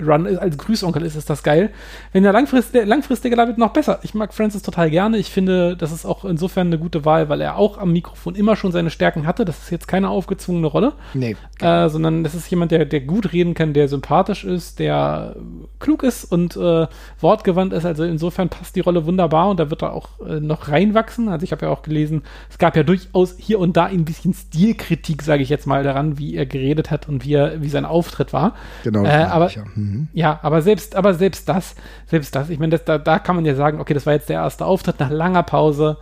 [0.00, 1.70] Run als Grüßonkel ist, ist das geil.
[2.12, 4.00] Wenn der langfristige, langfristige wird noch besser.
[4.02, 5.18] Ich mag Francis total gerne.
[5.18, 8.56] Ich finde, das ist auch insofern eine gute Wahl, weil er auch am Mikrofon immer
[8.56, 9.44] schon seine Stärken hatte.
[9.44, 10.94] Das ist jetzt keine aufgezwungene Rolle.
[11.14, 11.36] Nee.
[11.60, 15.36] Äh, sondern das ist jemand, der, der gut reden kann, der sympathisch ist, der
[15.78, 16.86] klug ist und äh,
[17.20, 17.84] wortgewandt ist.
[17.84, 21.28] Also insofern passt die Rolle wunderbar und da wird er auch äh, noch reinwachsen.
[21.28, 24.34] Also ich habe ja auch gelesen, es gab ja durchaus hier und da ein bisschen
[24.34, 27.84] Stilkritik, sage ich jetzt mal, daran, wie er geredet hat und wie, er, wie sein
[27.84, 28.54] Auftritt war.
[28.84, 29.04] Genau.
[29.04, 29.64] Äh, aber ja.
[29.82, 30.08] Mhm.
[30.12, 31.74] ja, aber selbst, aber selbst das,
[32.06, 34.36] selbst das, ich meine, da, da kann man ja sagen, okay, das war jetzt der
[34.36, 35.98] erste Auftritt nach langer Pause.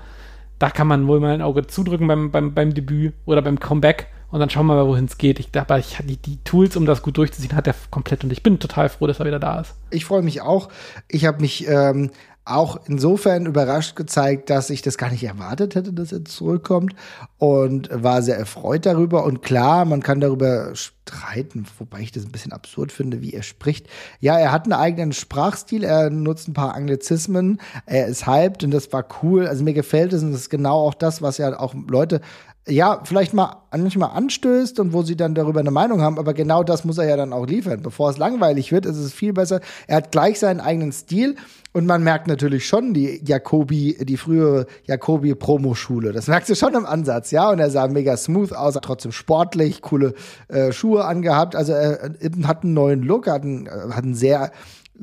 [0.59, 4.09] Da kann man wohl mal ein Auge zudrücken beim, beim, beim Debüt oder beim Comeback
[4.31, 5.41] und dann schauen wir mal, wohin es geht.
[5.41, 8.43] Ich glaube, ich die, die Tools, um das gut durchzuziehen, hat er komplett und ich
[8.43, 9.75] bin total froh, dass er wieder da ist.
[9.91, 10.69] Ich freue mich auch.
[11.09, 12.11] Ich habe mich ähm,
[12.45, 16.95] auch insofern überrascht gezeigt, dass ich das gar nicht erwartet hätte, dass er zurückkommt
[17.39, 19.25] und war sehr erfreut darüber.
[19.25, 23.43] Und klar, man kann darüber streiten, wobei ich das ein bisschen absurd finde, wie er
[23.43, 23.89] spricht.
[24.21, 28.71] Ja, er hat einen eigenen Sprachstil, er nutzt ein paar Anglizismen, er ist hyped und
[28.71, 29.47] das war cool.
[29.47, 32.21] Also mir gefällt es und das ist genau auch das, was ja auch Leute
[32.69, 36.63] ja, vielleicht mal manchmal anstößt und wo sie dann darüber eine Meinung haben, aber genau
[36.63, 37.83] das muss er ja dann auch liefern.
[37.83, 39.61] Bevor es langweilig wird, ist es viel besser.
[39.87, 41.37] Er hat gleich seinen eigenen Stil
[41.73, 46.13] und man merkt natürlich schon die Jacobi, die frühere Jacobi-Promoschule.
[46.13, 47.51] Das merkst du schon im Ansatz, ja.
[47.51, 50.15] Und er sah mega smooth aus, trotzdem sportlich, coole
[50.49, 51.57] äh, Schuhe angehabt.
[51.57, 52.11] Also er
[52.45, 54.51] hat einen neuen Look, hat einen, äh, hat einen sehr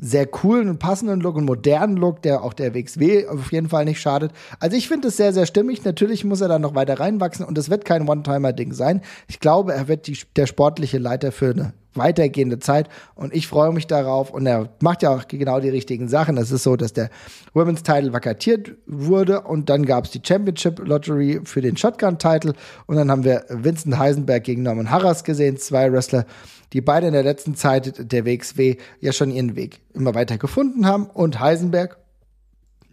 [0.00, 3.84] sehr coolen und passenden Look und modernen Look, der auch der WXW auf jeden Fall
[3.84, 4.32] nicht schadet.
[4.60, 5.84] Also ich finde es sehr, sehr stimmig.
[5.84, 9.02] Natürlich muss er da noch weiter reinwachsen und es wird kein One-Timer-Ding sein.
[9.26, 13.72] Ich glaube, er wird die, der sportliche Leiter für eine weitergehende Zeit und ich freue
[13.72, 16.36] mich darauf und er macht ja auch genau die richtigen Sachen.
[16.36, 17.10] Es ist so, dass der
[17.54, 22.54] Women's Title vakatiert wurde und dann gab es die Championship Lottery für den Shotgun Title
[22.86, 26.24] und dann haben wir Vincent Heisenberg gegen Norman Harras gesehen, zwei Wrestler,
[26.72, 30.86] die beide in der letzten Zeit der WXW ja schon ihren Weg immer weiter gefunden
[30.86, 31.98] haben und Heisenberg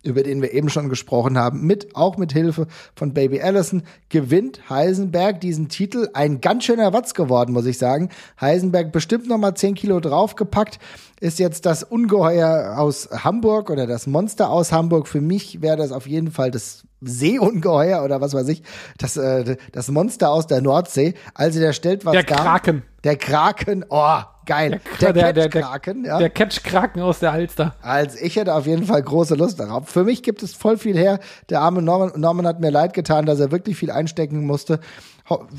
[0.06, 4.70] über den wir eben schon gesprochen haben, mit, auch mit Hilfe von Baby Allison, gewinnt
[4.70, 6.10] Heisenberg diesen Titel.
[6.14, 8.10] Ein ganz schöner Watz geworden, muss ich sagen.
[8.40, 10.80] Heisenberg bestimmt noch mal 10 Kilo draufgepackt,
[11.20, 15.08] ist jetzt das Ungeheuer aus Hamburg oder das Monster aus Hamburg.
[15.08, 18.64] Für mich wäre das auf jeden Fall das Seeungeheuer oder was weiß ich,
[18.98, 21.14] das, äh, das Monster aus der Nordsee.
[21.34, 22.84] Also der stellt was Der Kraken.
[23.04, 24.82] Der Kraken, oh, geil.
[25.00, 26.18] Der, der, der, Catch-Kraken, ja.
[26.18, 27.76] Der Catch-Kraken aus der Alster.
[27.82, 29.88] Also ich hätte auf jeden Fall große Lust darauf.
[29.88, 31.20] Für mich gibt es voll viel her.
[31.50, 34.80] Der arme Norman, Norman hat mir leid getan, dass er wirklich viel einstecken musste.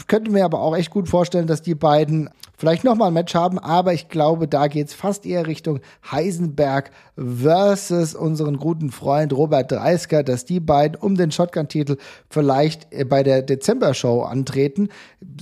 [0.08, 3.58] Könnte mir aber auch echt gut vorstellen, dass die beiden vielleicht nochmal ein Match haben,
[3.58, 10.22] aber ich glaube, da geht's fast eher Richtung Heisenberg versus unseren guten Freund Robert Dreisker,
[10.22, 11.96] dass die beiden um den Shotgun-Titel
[12.28, 14.88] vielleicht äh, bei der Dezember-Show antreten.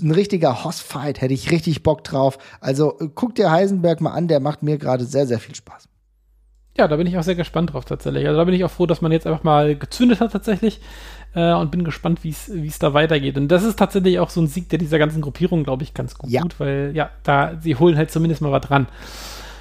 [0.01, 2.39] Ein richtiger Hoss-Fight, hätte ich richtig Bock drauf.
[2.61, 5.89] Also äh, guck dir Heisenberg mal an, der macht mir gerade sehr, sehr viel Spaß.
[6.77, 8.27] Ja, da bin ich auch sehr gespannt drauf tatsächlich.
[8.27, 10.81] Also da bin ich auch froh, dass man jetzt einfach mal gezündet hat tatsächlich
[11.35, 13.37] äh, und bin gespannt, wie es da weitergeht.
[13.37, 16.17] Und das ist tatsächlich auch so ein Sieg der dieser ganzen Gruppierung, glaube ich, ganz
[16.17, 16.43] gut, ja.
[16.59, 18.87] weil ja, da sie holen halt zumindest mal was dran.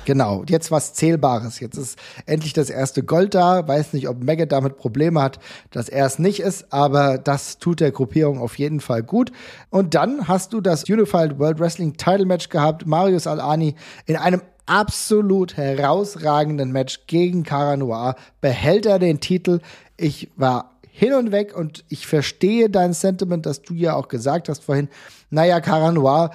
[0.05, 1.59] Genau, jetzt was Zählbares.
[1.59, 3.67] Jetzt ist endlich das erste Gold da.
[3.67, 5.39] Weiß nicht, ob Maggot damit Probleme hat,
[5.71, 9.31] dass er es nicht ist, aber das tut der Gruppierung auf jeden Fall gut.
[9.69, 12.85] Und dann hast du das Unified World Wrestling Title Match gehabt.
[12.85, 19.59] Marius Al-Ani in einem absolut herausragenden Match gegen Cara Noir behält er den Titel.
[19.97, 24.47] Ich war hin und weg und ich verstehe dein Sentiment, das du ja auch gesagt
[24.47, 24.89] hast vorhin.
[25.31, 26.29] Naja, Cara Noir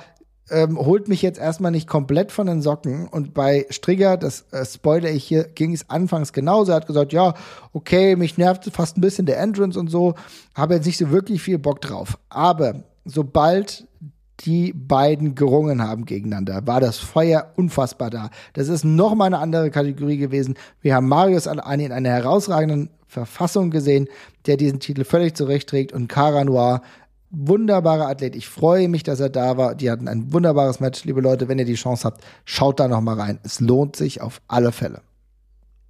[0.51, 3.07] ähm, holt mich jetzt erstmal nicht komplett von den Socken.
[3.07, 6.73] Und bei Strigger, das äh, spoilere ich hier, ging es anfangs genauso.
[6.73, 7.35] Er hat gesagt, ja,
[7.73, 10.15] okay, mich nervt fast ein bisschen der Entrance und so.
[10.57, 12.19] Habe jetzt nicht so wirklich viel Bock drauf.
[12.29, 13.87] Aber sobald
[14.41, 18.31] die beiden gerungen haben gegeneinander, war das Feuer unfassbar da.
[18.55, 20.57] Das ist noch mal eine andere Kategorie gewesen.
[20.81, 24.09] Wir haben Marius Alani in einer herausragenden Verfassung gesehen,
[24.47, 26.83] der diesen Titel völlig zurechtträgt und Cara Noir
[27.31, 28.37] wunderbarer Athlet.
[28.37, 29.75] Ich freue mich, dass er da war.
[29.75, 31.05] Die hatten ein wunderbares Match.
[31.05, 33.39] Liebe Leute, wenn ihr die Chance habt, schaut da noch mal rein.
[33.43, 35.03] Es lohnt sich auf alle Fälle.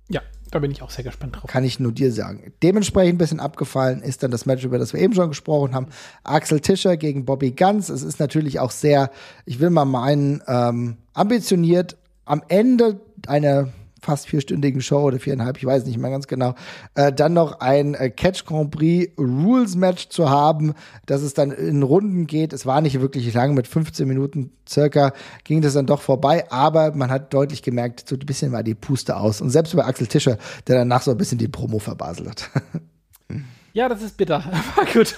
[0.08, 1.48] Ja, da bin ich auch sehr gespannt drauf.
[1.48, 2.52] Kann ich nur dir sagen.
[2.62, 5.86] Dementsprechend ein bisschen abgefallen ist dann das Match, über das wir eben schon gesprochen haben.
[6.24, 7.88] Axel Tischer gegen Bobby Ganz.
[7.88, 9.10] Es ist natürlich auch sehr,
[9.44, 11.96] ich will mal meinen, ähm, ambitioniert.
[12.24, 13.68] Am Ende einer
[14.00, 16.54] fast vierstündigen Show oder viereinhalb, ich weiß nicht mehr ganz genau,
[16.94, 20.74] äh, dann noch ein äh, Catch Grand Prix Rules Match zu haben,
[21.06, 22.52] dass es dann in Runden geht.
[22.52, 25.12] Es war nicht wirklich lang, mit 15 Minuten circa
[25.44, 28.74] ging das dann doch vorbei, aber man hat deutlich gemerkt, so ein bisschen war die
[28.74, 29.40] Puste aus.
[29.40, 32.50] Und selbst bei Axel Tischer, der danach so ein bisschen die Promo verbaselt hat.
[33.78, 34.42] Ja, das ist bitter.
[34.76, 35.14] Aber gut.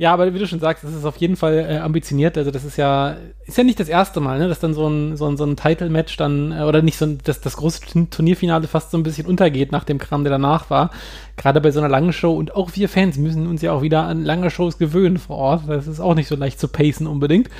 [0.00, 2.38] Ja, aber wie du schon sagst, das ist auf jeden Fall äh, ambitioniert.
[2.38, 5.16] Also das ist ja, ist ja nicht das erste Mal, ne, dass dann so ein,
[5.16, 8.68] so ein, so ein Title-Match dann, äh, oder nicht so ein, dass das große Turnierfinale
[8.68, 10.90] fast so ein bisschen untergeht nach dem Kram, der danach war.
[11.36, 12.32] Gerade bei so einer langen Show.
[12.32, 15.62] Und auch wir Fans müssen uns ja auch wieder an lange Shows gewöhnen vor Ort.
[15.66, 17.50] Das ist auch nicht so leicht zu pacen unbedingt.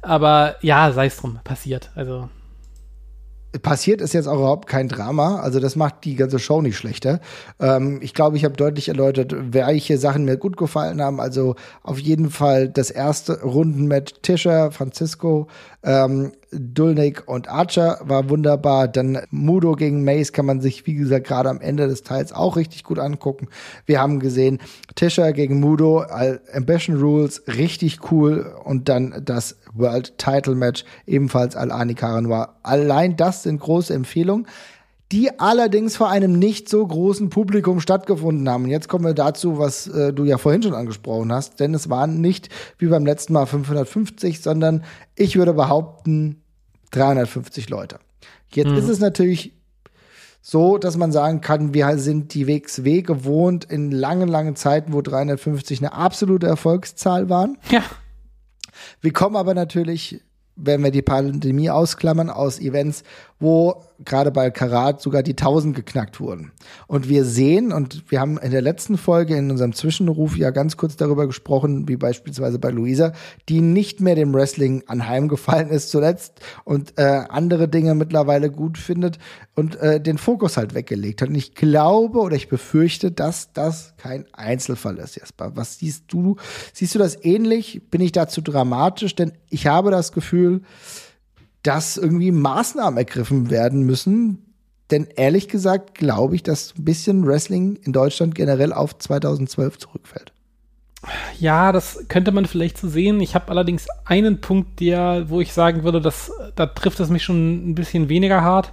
[0.00, 1.90] Aber ja, sei es drum, passiert.
[1.96, 2.28] Also
[3.58, 5.40] passiert ist jetzt auch überhaupt kein Drama.
[5.40, 7.20] Also das macht die ganze Show nicht schlechter.
[7.58, 11.20] Ähm, ich glaube, ich habe deutlich erläutert, welche Sachen mir gut gefallen haben.
[11.20, 15.48] Also auf jeden Fall das erste Rundenmatch Tischer, Francisco,
[15.82, 18.88] ähm, Dulnik und Archer war wunderbar.
[18.88, 22.56] Dann Mudo gegen Mace kann man sich, wie gesagt, gerade am Ende des Teils auch
[22.56, 23.48] richtig gut angucken.
[23.86, 24.58] Wir haben gesehen,
[24.94, 26.04] Tischer gegen Mudo,
[26.52, 28.52] Ambition Rules, richtig cool.
[28.64, 32.56] Und dann das World Title Match, ebenfalls Al-Ani Karanoir.
[32.62, 34.46] Allein das sind große Empfehlungen
[35.12, 38.64] die allerdings vor einem nicht so großen Publikum stattgefunden haben.
[38.64, 41.90] Und jetzt kommen wir dazu, was äh, du ja vorhin schon angesprochen hast, denn es
[41.90, 44.84] waren nicht wie beim letzten Mal 550, sondern
[45.16, 46.42] ich würde behaupten
[46.92, 47.98] 350 Leute.
[48.52, 48.76] Jetzt mhm.
[48.76, 49.56] ist es natürlich
[50.42, 55.02] so, dass man sagen kann, wir sind die WXW gewohnt in langen, langen Zeiten, wo
[55.02, 57.58] 350 eine absolute Erfolgszahl waren.
[57.70, 57.82] Ja.
[59.00, 60.22] Wir kommen aber natürlich
[60.62, 63.02] wenn wir die Pandemie ausklammern, aus Events,
[63.40, 66.52] wo gerade bei Karat sogar die 1000 geknackt wurden.
[66.86, 70.76] Und wir sehen, und wir haben in der letzten Folge in unserem Zwischenruf ja ganz
[70.76, 73.12] kurz darüber gesprochen, wie beispielsweise bei Luisa,
[73.48, 79.18] die nicht mehr dem Wrestling anheimgefallen ist zuletzt und äh, andere Dinge mittlerweile gut findet
[79.54, 81.30] und äh, den Fokus halt weggelegt hat.
[81.30, 85.52] Und ich glaube oder ich befürchte, dass das kein Einzelfall ist, Jesper.
[85.54, 86.36] Was siehst du?
[86.72, 87.82] Siehst du das ähnlich?
[87.90, 89.14] Bin ich dazu dramatisch?
[89.14, 90.62] Denn ich habe das Gefühl,
[91.62, 94.54] dass irgendwie Maßnahmen ergriffen werden müssen.
[94.90, 100.32] Denn ehrlich gesagt glaube ich, dass ein bisschen Wrestling in Deutschland generell auf 2012 zurückfällt.
[101.38, 103.20] Ja, das könnte man vielleicht so sehen.
[103.20, 107.22] Ich habe allerdings einen Punkt, der, wo ich sagen würde, dass da trifft es mich
[107.22, 108.72] schon ein bisschen weniger hart.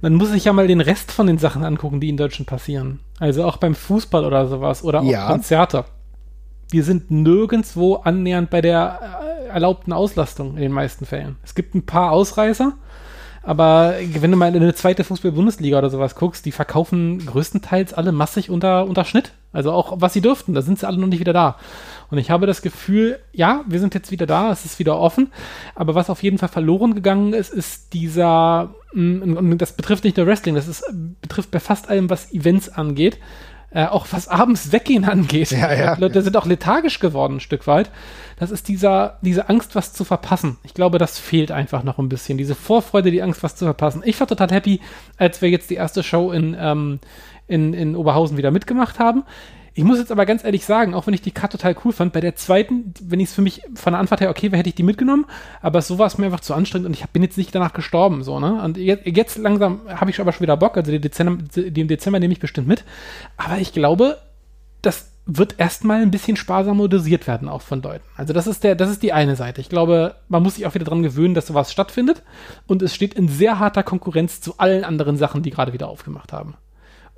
[0.00, 3.00] Man muss sich ja mal den Rest von den Sachen angucken, die in Deutschland passieren.
[3.18, 5.28] Also auch beim Fußball oder sowas oder auch ja.
[5.28, 5.84] Konzerte.
[6.72, 8.98] Wir sind nirgendwo annähernd bei der
[9.52, 11.36] erlaubten Auslastung in den meisten Fällen.
[11.44, 12.72] Es gibt ein paar Ausreißer,
[13.42, 18.10] aber wenn du mal in eine zweite Fußball-Bundesliga oder sowas guckst, die verkaufen größtenteils alle
[18.10, 19.32] massig unter, unter Schnitt.
[19.52, 21.58] Also auch was sie dürften, da sind sie alle noch nicht wieder da.
[22.10, 25.30] Und ich habe das Gefühl, ja, wir sind jetzt wieder da, es ist wieder offen.
[25.74, 30.16] Aber was auf jeden Fall verloren gegangen ist, ist dieser, mm, und das betrifft nicht
[30.16, 30.84] nur Wrestling, das ist,
[31.20, 33.18] betrifft bei fast allem, was Events angeht,
[33.74, 35.50] äh, auch was abends weggehen angeht.
[35.50, 35.96] Ja, ja.
[35.98, 37.90] Leute sind auch lethargisch geworden, ein Stück weit.
[38.38, 40.58] Das ist dieser, diese Angst, was zu verpassen.
[40.62, 42.38] Ich glaube, das fehlt einfach noch ein bisschen.
[42.38, 44.02] Diese Vorfreude, die Angst, was zu verpassen.
[44.04, 44.80] Ich war total happy,
[45.16, 46.98] als wir jetzt die erste Show in, ähm,
[47.46, 49.24] in, in Oberhausen wieder mitgemacht haben.
[49.74, 52.12] Ich muss jetzt aber ganz ehrlich sagen, auch wenn ich die Cut total cool fand,
[52.12, 54.68] bei der zweiten, wenn ich es für mich von der Anfahrt her okay wäre, hätte
[54.68, 55.24] ich die mitgenommen,
[55.62, 58.22] aber so war es mir einfach zu anstrengend und ich bin jetzt nicht danach gestorben,
[58.22, 58.62] so, ne?
[58.62, 62.20] Und jetzt, jetzt langsam habe ich aber schon wieder Bock, also die, Dezember, im Dezember
[62.20, 62.84] nehme ich bestimmt mit,
[63.38, 64.18] aber ich glaube,
[64.82, 68.04] das wird erstmal ein bisschen sparsamer dosiert werden, auch von Leuten.
[68.16, 69.60] Also das ist der, das ist die eine Seite.
[69.60, 72.22] Ich glaube, man muss sich auch wieder daran gewöhnen, dass sowas stattfindet
[72.66, 76.32] und es steht in sehr harter Konkurrenz zu allen anderen Sachen, die gerade wieder aufgemacht
[76.32, 76.54] haben.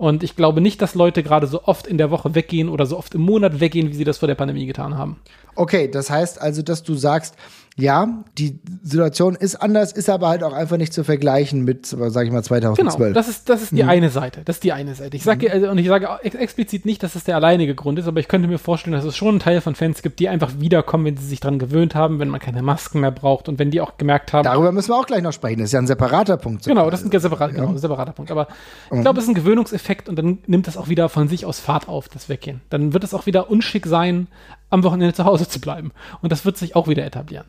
[0.05, 2.99] Und ich glaube nicht, dass Leute gerade so oft in der Woche weggehen oder so
[2.99, 5.17] oft im Monat weggehen, wie sie das vor der Pandemie getan haben.
[5.55, 7.35] Okay, das heißt also, dass du sagst,
[7.77, 12.25] ja, die Situation ist anders, ist aber halt auch einfach nicht zu vergleichen mit, sag
[12.25, 12.97] ich mal, 2012.
[12.97, 13.89] Genau, das ist, das ist die mhm.
[13.89, 14.43] eine Seite.
[14.45, 15.17] Das ist die eine Seite.
[15.17, 15.53] Ich sage, mhm.
[15.53, 18.29] also, und ich sage ex explizit nicht, dass das der alleinige Grund ist, aber ich
[18.29, 21.17] könnte mir vorstellen, dass es schon einen Teil von Fans gibt, die einfach wiederkommen, wenn
[21.17, 23.99] sie sich dran gewöhnt haben, wenn man keine Masken mehr braucht und wenn die auch
[23.99, 24.45] gemerkt haben.
[24.45, 25.59] Darüber müssen wir auch gleich noch sprechen.
[25.59, 26.65] Das ist ja ein separater Punkt.
[26.65, 27.57] Genau, das ist ein, separat, ja.
[27.57, 28.31] genau, ein separater Punkt.
[28.31, 28.47] Aber
[28.93, 31.59] ich glaube, es ist ein Gewöhnungseffekt und dann nimmt das auch wieder von sich aus
[31.59, 32.61] Fahrt auf, das Weggehen.
[32.71, 34.29] Dann wird es auch wieder unschick sein,
[34.75, 35.93] am Wochenende zu Hause zu bleiben.
[36.21, 37.47] Und das wird sich auch wieder etablieren.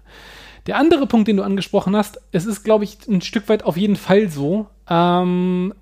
[0.68, 3.78] Der andere Punkt, den du angesprochen hast, es ist, glaube ich, ein Stück weit auf
[3.78, 5.74] jeden Fall so, ähm,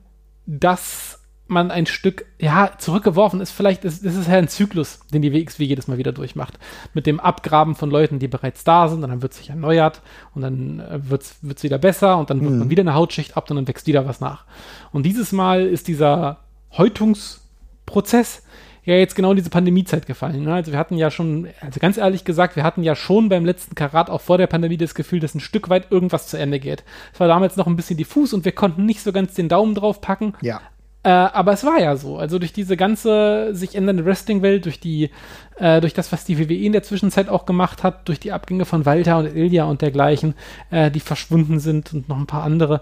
[0.45, 3.51] dass man ein Stück, ja, zurückgeworfen ist.
[3.51, 6.57] Vielleicht ist, ist es ja ein Zyklus, den die WXW jedes Mal wieder durchmacht.
[6.93, 10.01] Mit dem Abgraben von Leuten, die bereits da sind, und dann wird sich erneuert
[10.33, 12.59] und dann äh, wird es wieder besser und dann wird mhm.
[12.59, 14.45] man wieder eine Hautschicht ab und dann wächst wieder was nach.
[14.91, 16.39] Und dieses Mal ist dieser
[16.77, 18.42] Häutungsprozess
[18.85, 20.43] ja jetzt genau in diese Pandemiezeit gefallen.
[20.43, 20.53] Ne?
[20.53, 23.75] Also wir hatten ja schon, also ganz ehrlich gesagt, wir hatten ja schon beim letzten
[23.75, 26.83] Karat auch vor der Pandemie das Gefühl, dass ein Stück weit irgendwas zu Ende geht.
[27.13, 29.75] Es war damals noch ein bisschen diffus und wir konnten nicht so ganz den Daumen
[29.75, 30.33] drauf packen.
[30.41, 30.61] Ja.
[31.03, 32.17] Äh, aber es war ja so.
[32.17, 35.09] Also durch diese ganze sich ändernde Wrestling-Welt, durch die,
[35.57, 38.63] äh, durch das, was die WWE in der Zwischenzeit auch gemacht hat, durch die Abgänge
[38.63, 40.33] von Walter und Ilja und dergleichen,
[40.71, 42.81] äh, die verschwunden sind und noch ein paar andere,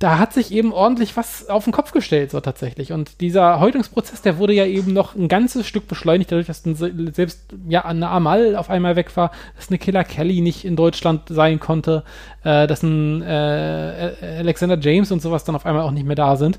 [0.00, 2.90] da hat sich eben ordentlich was auf den Kopf gestellt, so tatsächlich.
[2.92, 7.42] Und dieser Häutungsprozess, der wurde ja eben noch ein ganzes Stück beschleunigt, dadurch, dass selbst
[7.68, 11.60] ja eine Amal auf einmal weg war, dass eine Killer Kelly nicht in Deutschland sein
[11.60, 12.02] konnte,
[12.44, 16.36] äh, dass ein äh, Alexander James und sowas dann auf einmal auch nicht mehr da
[16.36, 16.58] sind.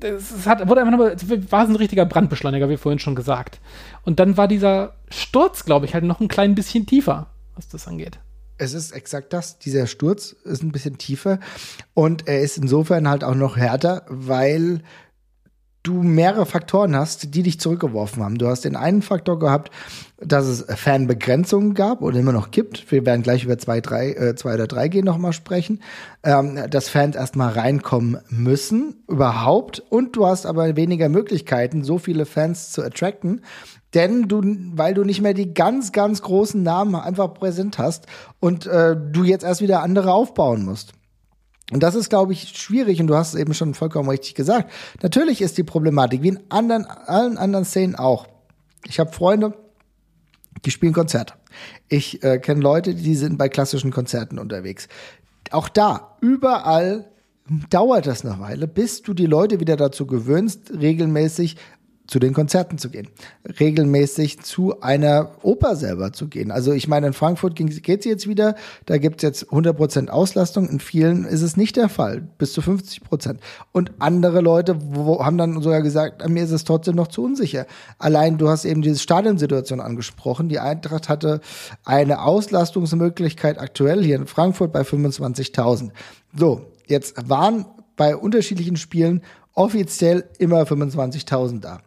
[0.00, 3.60] Es hat, wurde einfach nur, war ein richtiger Brandbeschleuniger, wie vorhin schon gesagt.
[4.04, 7.88] Und dann war dieser Sturz, glaube ich, halt noch ein klein bisschen tiefer, was das
[7.88, 8.18] angeht
[8.58, 9.58] es ist exakt das.
[9.58, 11.38] Dieser Sturz ist ein bisschen tiefer
[11.94, 14.82] und er ist insofern halt auch noch härter, weil
[15.88, 18.36] du mehrere Faktoren hast, die dich zurückgeworfen haben.
[18.36, 19.70] Du hast den einen Faktor gehabt,
[20.18, 22.90] dass es Fanbegrenzungen gab oder immer noch gibt.
[22.90, 25.80] Wir werden gleich über zwei, drei, äh, zwei oder drei g nochmal sprechen.
[26.24, 29.80] Ähm, dass Fans erstmal reinkommen müssen, überhaupt.
[29.88, 33.42] Und du hast aber weniger Möglichkeiten, so viele Fans zu attracten,
[33.94, 34.42] denn du,
[34.74, 38.06] weil du nicht mehr die ganz, ganz großen Namen einfach präsent hast
[38.40, 40.92] und äh, du jetzt erst wieder andere aufbauen musst.
[41.70, 44.70] Und das ist, glaube ich, schwierig und du hast es eben schon vollkommen richtig gesagt.
[45.02, 48.26] Natürlich ist die Problematik, wie in anderen, allen anderen Szenen auch.
[48.86, 49.54] Ich habe Freunde,
[50.64, 51.34] die spielen Konzerte.
[51.88, 54.88] Ich äh, kenne Leute, die sind bei klassischen Konzerten unterwegs.
[55.50, 57.10] Auch da, überall
[57.70, 61.56] dauert das eine Weile, bis du die Leute wieder dazu gewöhnst, regelmäßig
[62.08, 63.08] zu den Konzerten zu gehen,
[63.60, 66.50] regelmäßig zu einer Oper selber zu gehen.
[66.50, 70.68] Also ich meine, in Frankfurt geht es jetzt wieder, da gibt es jetzt 100% Auslastung,
[70.70, 73.36] in vielen ist es nicht der Fall, bis zu 50%.
[73.72, 77.66] Und andere Leute wo, haben dann sogar gesagt, mir ist es trotzdem noch zu unsicher.
[77.98, 81.42] Allein du hast eben diese Stadionsituation angesprochen, die Eintracht hatte
[81.84, 85.90] eine Auslastungsmöglichkeit aktuell hier in Frankfurt bei 25.000.
[86.34, 87.66] So, jetzt waren
[87.98, 89.20] bei unterschiedlichen Spielen
[89.58, 91.80] offiziell immer 25.000 da.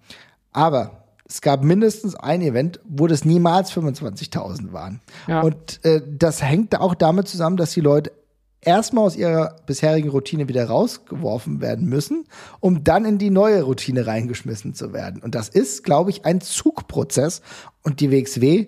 [0.52, 5.00] Aber es gab mindestens ein Event, wo das niemals 25.000 waren.
[5.28, 5.42] Ja.
[5.42, 8.12] Und äh, das hängt auch damit zusammen, dass die Leute
[8.60, 12.26] erstmal aus ihrer bisherigen Routine wieder rausgeworfen werden müssen,
[12.60, 15.22] um dann in die neue Routine reingeschmissen zu werden.
[15.24, 17.42] Und das ist, glaube ich, ein Zugprozess.
[17.84, 18.68] Und die WXW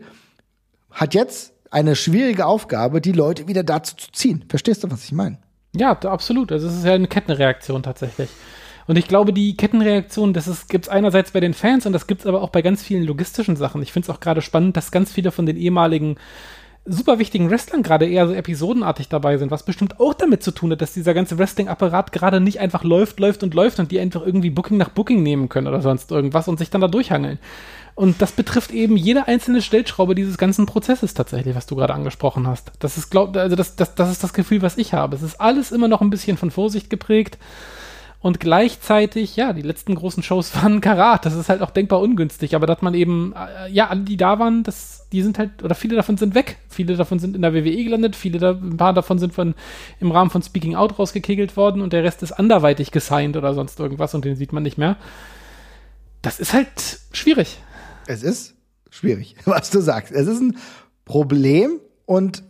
[0.89, 4.45] hat jetzt eine schwierige Aufgabe, die Leute wieder dazu zu ziehen.
[4.47, 5.39] Verstehst du, was ich meine?
[5.75, 6.53] Ja, absolut.
[6.53, 8.29] Also es ist ja eine Kettenreaktion tatsächlich.
[8.87, 12.21] Und ich glaube, die Kettenreaktion, das gibt es einerseits bei den Fans und das gibt
[12.21, 13.81] es aber auch bei ganz vielen logistischen Sachen.
[13.81, 16.17] Ich finde es auch gerade spannend, dass ganz viele von den ehemaligen
[16.85, 20.71] super wichtigen Wrestlern gerade eher so episodenartig dabei sind, was bestimmt auch damit zu tun
[20.71, 24.25] hat, dass dieser ganze Wrestling-Apparat gerade nicht einfach läuft, läuft und läuft und die einfach
[24.25, 27.39] irgendwie Booking nach Booking nehmen können oder sonst irgendwas und sich dann da durchhangeln.
[27.95, 32.47] Und das betrifft eben jede einzelne Stellschraube dieses ganzen Prozesses tatsächlich, was du gerade angesprochen
[32.47, 32.71] hast.
[32.79, 35.15] Das ist, glaub, also das, das, das ist das Gefühl, was ich habe.
[35.15, 37.37] Es ist alles immer noch ein bisschen von Vorsicht geprägt.
[38.23, 41.25] Und gleichzeitig, ja, die letzten großen Shows waren Karat.
[41.25, 42.55] Das ist halt auch denkbar ungünstig.
[42.55, 45.75] Aber dass man eben, äh, ja, alle, die da waren, das, die sind halt, oder
[45.75, 46.57] viele davon sind weg.
[46.69, 48.15] Viele davon sind in der WWE gelandet.
[48.15, 49.55] Viele, da, ein paar davon sind von,
[49.99, 51.81] im Rahmen von Speaking Out rausgekegelt worden.
[51.81, 54.15] Und der Rest ist anderweitig gesigned oder sonst irgendwas.
[54.15, 54.95] Und den sieht man nicht mehr.
[56.21, 57.57] Das ist halt schwierig.
[58.07, 58.55] Es ist
[58.89, 60.13] schwierig, was du sagst.
[60.13, 60.57] Es ist ein
[61.03, 62.41] Problem und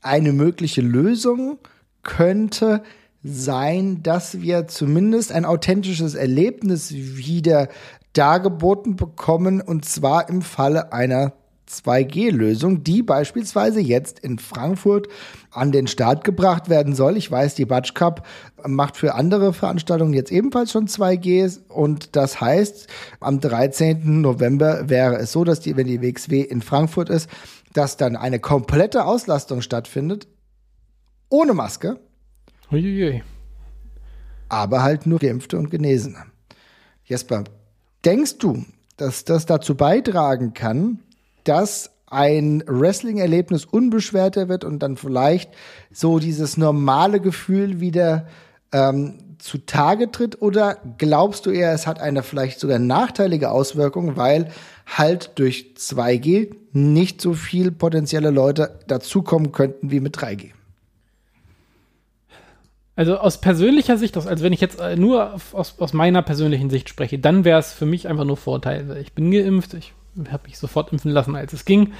[0.00, 1.58] eine mögliche Lösung
[2.02, 2.82] könnte
[3.22, 7.68] sein, dass wir zumindest ein authentisches Erlebnis wieder
[8.12, 11.32] dargeboten bekommen, und zwar im Falle einer
[11.70, 15.08] 2G-Lösung, die beispielsweise jetzt in Frankfurt
[15.50, 17.16] an den Start gebracht werden soll.
[17.16, 18.26] Ich weiß, die Batsch Cup
[18.66, 22.88] macht für andere Veranstaltungen jetzt ebenfalls schon 2G und das heißt,
[23.20, 24.20] am 13.
[24.20, 27.30] November wäre es so, dass die, wenn die WXW in Frankfurt ist,
[27.72, 30.28] dass dann eine komplette Auslastung stattfindet,
[31.30, 32.00] ohne Maske,
[32.72, 33.22] Uiuiui.
[34.48, 36.24] Aber halt nur Geimpfte und Genesene.
[37.04, 37.44] Jesper,
[38.04, 38.64] denkst du,
[38.96, 41.00] dass das dazu beitragen kann,
[41.44, 45.50] dass ein Wrestling-Erlebnis unbeschwerter wird und dann vielleicht
[45.90, 48.26] so dieses normale Gefühl wieder
[48.72, 50.40] ähm, zutage tritt?
[50.40, 54.50] Oder glaubst du eher, es hat eine vielleicht sogar nachteilige Auswirkung, weil
[54.86, 60.50] halt durch 2G nicht so viel potenzielle Leute dazukommen könnten wie mit 3G?
[62.94, 66.88] Also aus persönlicher Sicht, also wenn ich jetzt äh, nur aus, aus meiner persönlichen Sicht
[66.88, 68.98] spreche, dann wäre es für mich einfach nur Vorteil.
[69.00, 69.94] Ich bin geimpft, ich
[70.30, 71.92] habe mich sofort impfen lassen, als es ging.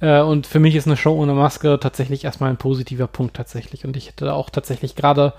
[0.00, 3.86] Äh, und für mich ist eine Show ohne Maske tatsächlich erstmal ein positiver Punkt tatsächlich.
[3.86, 5.32] Und ich hätte auch tatsächlich gerade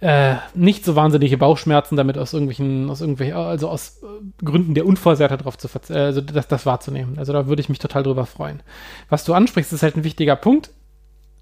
[0.00, 4.02] äh, nicht so wahnsinnige Bauchschmerzen damit aus irgendwelchen, aus irgendwelchen, also aus
[4.44, 7.18] Gründen der Unversehrtheit darauf zu verzichten, also das, das wahrzunehmen.
[7.18, 8.60] Also da würde ich mich total drüber freuen.
[9.08, 10.70] Was du ansprichst, ist halt ein wichtiger Punkt.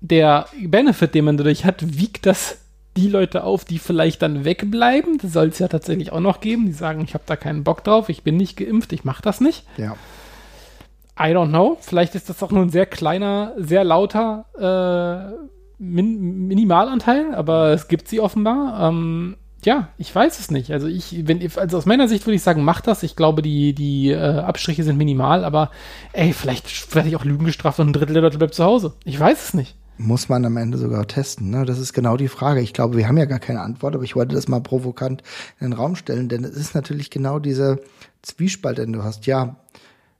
[0.00, 2.61] Der Benefit, den man dadurch hat, wiegt das
[2.96, 5.18] die Leute auf, die vielleicht dann wegbleiben.
[5.18, 6.66] Das soll es ja tatsächlich auch noch geben.
[6.66, 9.40] Die sagen, ich habe da keinen Bock drauf, ich bin nicht geimpft, ich mache das
[9.40, 9.64] nicht.
[9.76, 9.96] Ja.
[11.18, 11.76] I don't know.
[11.80, 17.88] Vielleicht ist das auch nur ein sehr kleiner, sehr lauter äh, Min Minimalanteil, aber es
[17.88, 18.88] gibt sie offenbar.
[18.88, 20.72] Ähm, ja, ich weiß es nicht.
[20.72, 23.02] Also ich, wenn, also aus meiner Sicht würde ich sagen, mach das.
[23.02, 25.70] Ich glaube, die, die äh, Abstriche sind minimal, aber
[26.12, 28.94] ey, vielleicht werde ich auch Lügen gestraft und ein Drittel der Leute bleibt zu Hause.
[29.04, 29.76] Ich weiß es nicht.
[30.04, 31.50] Muss man am Ende sogar testen.
[31.50, 31.64] Ne?
[31.64, 32.60] Das ist genau die Frage.
[32.60, 35.22] Ich glaube, wir haben ja gar keine Antwort, aber ich wollte das mal provokant
[35.60, 37.78] in den Raum stellen, denn es ist natürlich genau dieser
[38.22, 39.26] Zwiespalt, den du hast.
[39.26, 39.56] Ja,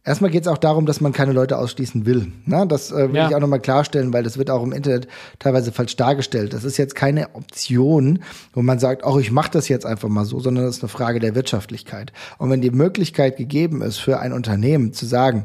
[0.05, 2.33] Erstmal geht es auch darum, dass man keine Leute ausschließen will.
[2.45, 2.67] Ne?
[2.67, 3.29] Das äh, will ja.
[3.29, 5.07] ich auch nochmal klarstellen, weil das wird auch im Internet
[5.39, 6.53] teilweise falsch dargestellt.
[6.53, 8.19] Das ist jetzt keine Option,
[8.53, 10.89] wo man sagt, oh, ich mache das jetzt einfach mal so, sondern das ist eine
[10.89, 12.13] Frage der Wirtschaftlichkeit.
[12.39, 15.45] Und wenn die Möglichkeit gegeben ist für ein Unternehmen zu sagen,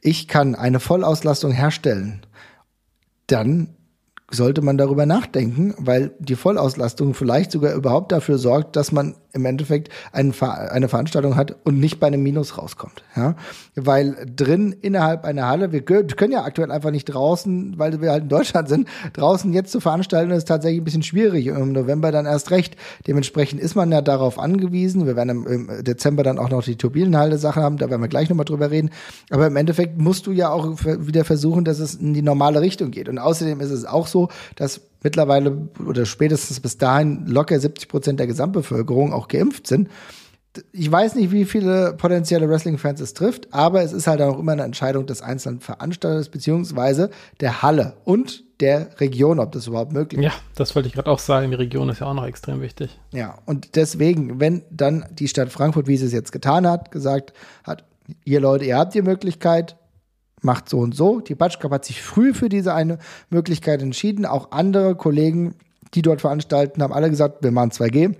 [0.00, 2.20] ich kann eine Vollauslastung herstellen,
[3.28, 3.70] dann
[4.30, 9.44] sollte man darüber nachdenken, weil die Vollauslastung vielleicht sogar überhaupt dafür sorgt, dass man im
[9.44, 10.32] Endeffekt eine,
[10.70, 13.02] eine Veranstaltung hat und nicht bei einem Minus rauskommt.
[13.16, 13.34] Ja?
[13.74, 18.24] Weil drin innerhalb einer Halle, wir können ja aktuell einfach nicht draußen, weil wir halt
[18.24, 22.12] in Deutschland sind, draußen jetzt zu veranstalten, ist tatsächlich ein bisschen schwierig und im November
[22.12, 22.76] dann erst recht.
[23.06, 25.06] Dementsprechend ist man ja darauf angewiesen.
[25.06, 28.46] Wir werden im Dezember dann auch noch die Turbinenhalde-Sache haben, da werden wir gleich nochmal
[28.46, 28.90] drüber reden.
[29.30, 32.90] Aber im Endeffekt musst du ja auch wieder versuchen, dass es in die normale Richtung
[32.90, 33.08] geht.
[33.08, 38.20] Und außerdem ist es auch so, dass mittlerweile oder spätestens bis dahin locker 70 Prozent
[38.20, 39.88] der Gesamtbevölkerung auch geimpft sind.
[40.72, 44.52] Ich weiß nicht, wie viele potenzielle Wrestling-Fans es trifft, aber es ist halt auch immer
[44.52, 50.20] eine Entscheidung des einzelnen Veranstalters beziehungsweise der Halle und der Region, ob das überhaupt möglich
[50.20, 50.24] ist.
[50.24, 51.50] Ja, das wollte ich gerade auch sagen.
[51.50, 52.98] Die Region ist ja auch noch extrem wichtig.
[53.12, 57.34] Ja, und deswegen, wenn dann die Stadt Frankfurt, wie sie es jetzt getan hat, gesagt
[57.62, 57.84] hat,
[58.24, 59.76] ihr Leute, ihr habt die Möglichkeit,
[60.42, 61.20] macht so und so.
[61.20, 62.98] Die Batschkap hat sich früh für diese eine
[63.30, 64.26] Möglichkeit entschieden.
[64.26, 65.54] Auch andere Kollegen,
[65.94, 68.14] die dort veranstalten, haben alle gesagt, wir machen 2G.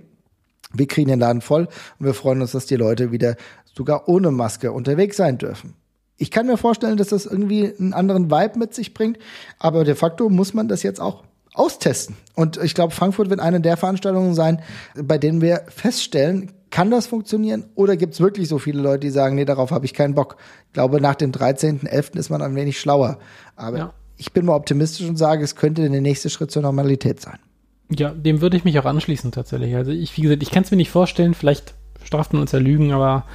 [0.73, 1.67] Wir kriegen den Laden voll
[1.99, 3.35] und wir freuen uns, dass die Leute wieder
[3.75, 5.73] sogar ohne Maske unterwegs sein dürfen.
[6.17, 9.17] Ich kann mir vorstellen, dass das irgendwie einen anderen Vibe mit sich bringt,
[9.57, 12.15] aber de facto muss man das jetzt auch austesten.
[12.35, 14.61] Und ich glaube, Frankfurt wird eine der Veranstaltungen sein,
[14.95, 19.09] bei denen wir feststellen, kann das funktionieren oder gibt es wirklich so viele Leute, die
[19.09, 20.37] sagen, nee, darauf habe ich keinen Bock.
[20.67, 22.17] Ich glaube, nach dem 13.11.
[22.17, 23.19] ist man ein wenig schlauer.
[23.55, 23.93] Aber ja.
[24.17, 27.39] ich bin mal optimistisch und sage, es könnte der nächste Schritt zur Normalität sein.
[27.91, 29.75] Ja, dem würde ich mich auch anschließen tatsächlich.
[29.75, 32.59] Also ich, wie gesagt, ich kann es mir nicht vorstellen, vielleicht straft man uns ja
[32.59, 33.25] Lügen, aber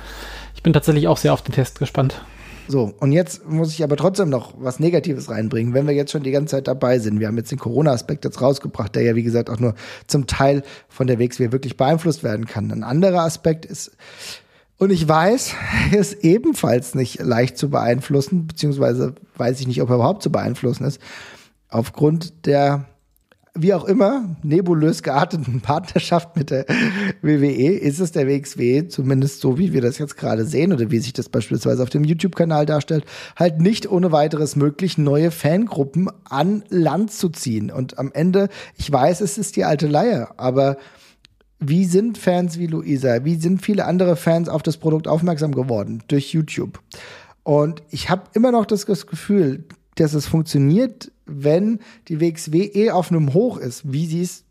[0.55, 2.23] ich bin tatsächlich auch sehr auf den Test gespannt.
[2.67, 6.23] So, und jetzt muss ich aber trotzdem noch was Negatives reinbringen, wenn wir jetzt schon
[6.23, 7.21] die ganze Zeit dabei sind.
[7.21, 9.75] Wir haben jetzt den Corona-Aspekt jetzt rausgebracht, der ja, wie gesagt, auch nur
[10.07, 12.71] zum Teil von der WXW wirklich beeinflusst werden kann.
[12.71, 13.93] Ein anderer Aspekt ist,
[14.79, 15.55] und ich weiß,
[15.93, 20.85] ist ebenfalls nicht leicht zu beeinflussen, beziehungsweise weiß ich nicht, ob er überhaupt zu beeinflussen
[20.85, 21.01] ist,
[21.69, 22.87] aufgrund der
[23.57, 26.67] wie auch immer, nebulös gearteten Partnerschaft mit der
[27.23, 30.99] WWE ist es der WXW, zumindest so wie wir das jetzt gerade sehen oder wie
[30.99, 33.05] sich das beispielsweise auf dem YouTube-Kanal darstellt,
[33.37, 37.71] halt nicht ohne weiteres möglich, neue Fangruppen an Land zu ziehen.
[37.71, 40.77] Und am Ende, ich weiß, es ist die alte Leier, aber
[41.61, 46.03] wie sind Fans wie Luisa, wie sind viele andere Fans auf das Produkt aufmerksam geworden
[46.09, 46.81] durch YouTube?
[47.45, 53.11] Und ich habe immer noch das Gefühl, dass es funktioniert wenn die WXW eh auf
[53.11, 54.45] einem Hoch ist, wie sie es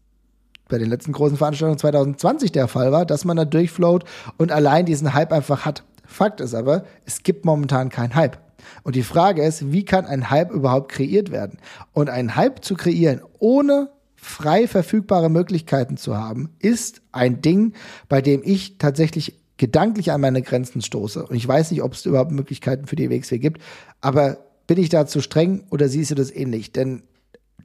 [0.69, 4.05] bei den letzten großen Veranstaltungen 2020 der Fall war, dass man da durchfloat
[4.37, 5.83] und allein diesen Hype einfach hat.
[6.05, 8.37] Fakt ist aber, es gibt momentan keinen Hype.
[8.83, 11.59] Und die Frage ist, wie kann ein Hype überhaupt kreiert werden?
[11.91, 17.73] Und einen Hype zu kreieren, ohne frei verfügbare Möglichkeiten zu haben, ist ein Ding,
[18.07, 21.25] bei dem ich tatsächlich gedanklich an meine Grenzen stoße.
[21.25, 23.61] Und ich weiß nicht, ob es überhaupt Möglichkeiten für die WXW gibt,
[24.01, 24.37] aber
[24.67, 26.71] bin ich da zu streng oder siehst du das ähnlich?
[26.71, 27.03] Denn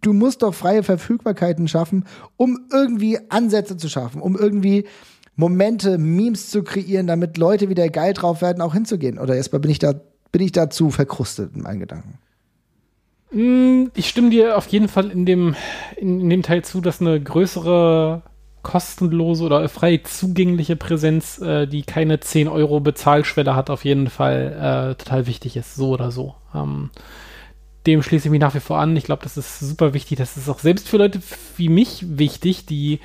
[0.01, 2.05] du musst doch freie Verfügbarkeiten schaffen,
[2.37, 4.85] um irgendwie Ansätze zu schaffen, um irgendwie
[5.37, 9.19] Momente, Memes zu kreieren, damit Leute wieder geil drauf werden, auch hinzugehen.
[9.19, 9.95] Oder erstmal bin ich da,
[10.33, 12.19] bin ich da zu verkrustet in meinen Gedanken.
[13.31, 15.55] Mm, ich stimme dir auf jeden Fall in dem,
[15.97, 18.23] in dem Teil zu, dass eine größere
[18.63, 24.93] kostenlose oder frei zugängliche Präsenz, äh, die keine 10 Euro Bezahlschwelle hat, auf jeden Fall
[24.93, 26.35] äh, total wichtig ist, so oder so.
[26.55, 26.91] Ähm,
[27.87, 28.97] dem schließe ich mich nach wie vor an.
[28.97, 30.19] Ich glaube, das ist super wichtig.
[30.19, 31.21] Das ist auch selbst für Leute
[31.57, 33.01] wie mich wichtig, die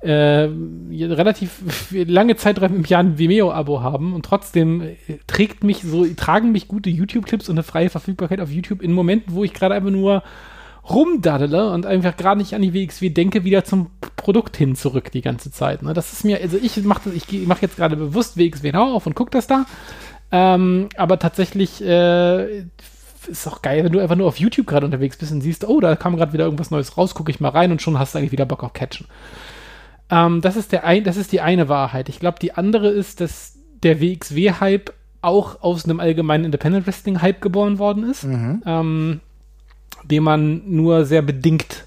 [0.00, 0.48] äh,
[0.90, 4.96] relativ lange Zeit im Jahr ein Vimeo-Abo haben und trotzdem äh,
[5.26, 9.34] trägt mich so, tragen mich gute YouTube-Clips und eine freie Verfügbarkeit auf YouTube in Momenten,
[9.34, 10.22] wo ich gerade einfach nur
[10.88, 15.22] rumdaddele und einfach gerade nicht an die WXW denke, wieder zum Produkt hin zurück die
[15.22, 15.82] ganze Zeit.
[15.82, 15.94] Ne?
[15.94, 19.14] Das ist mir, also ich mache ich mache jetzt gerade bewusst WXW Now auf und
[19.14, 19.66] gucke das da.
[20.30, 22.64] Ähm, aber tatsächlich äh,
[23.28, 25.80] ist auch geil, wenn du einfach nur auf YouTube gerade unterwegs bist und siehst, oh,
[25.80, 28.18] da kam gerade wieder irgendwas Neues raus, gucke ich mal rein und schon hast du
[28.18, 29.06] eigentlich wieder Bock auf Catchen.
[30.10, 32.08] Ähm, das, ist der ein, das ist die eine Wahrheit.
[32.08, 37.78] Ich glaube, die andere ist, dass der WXW-Hype auch aus einem allgemeinen Independent Wrestling-Hype geboren
[37.78, 38.62] worden ist, mhm.
[38.66, 39.20] ähm,
[40.04, 41.86] den man nur sehr bedingt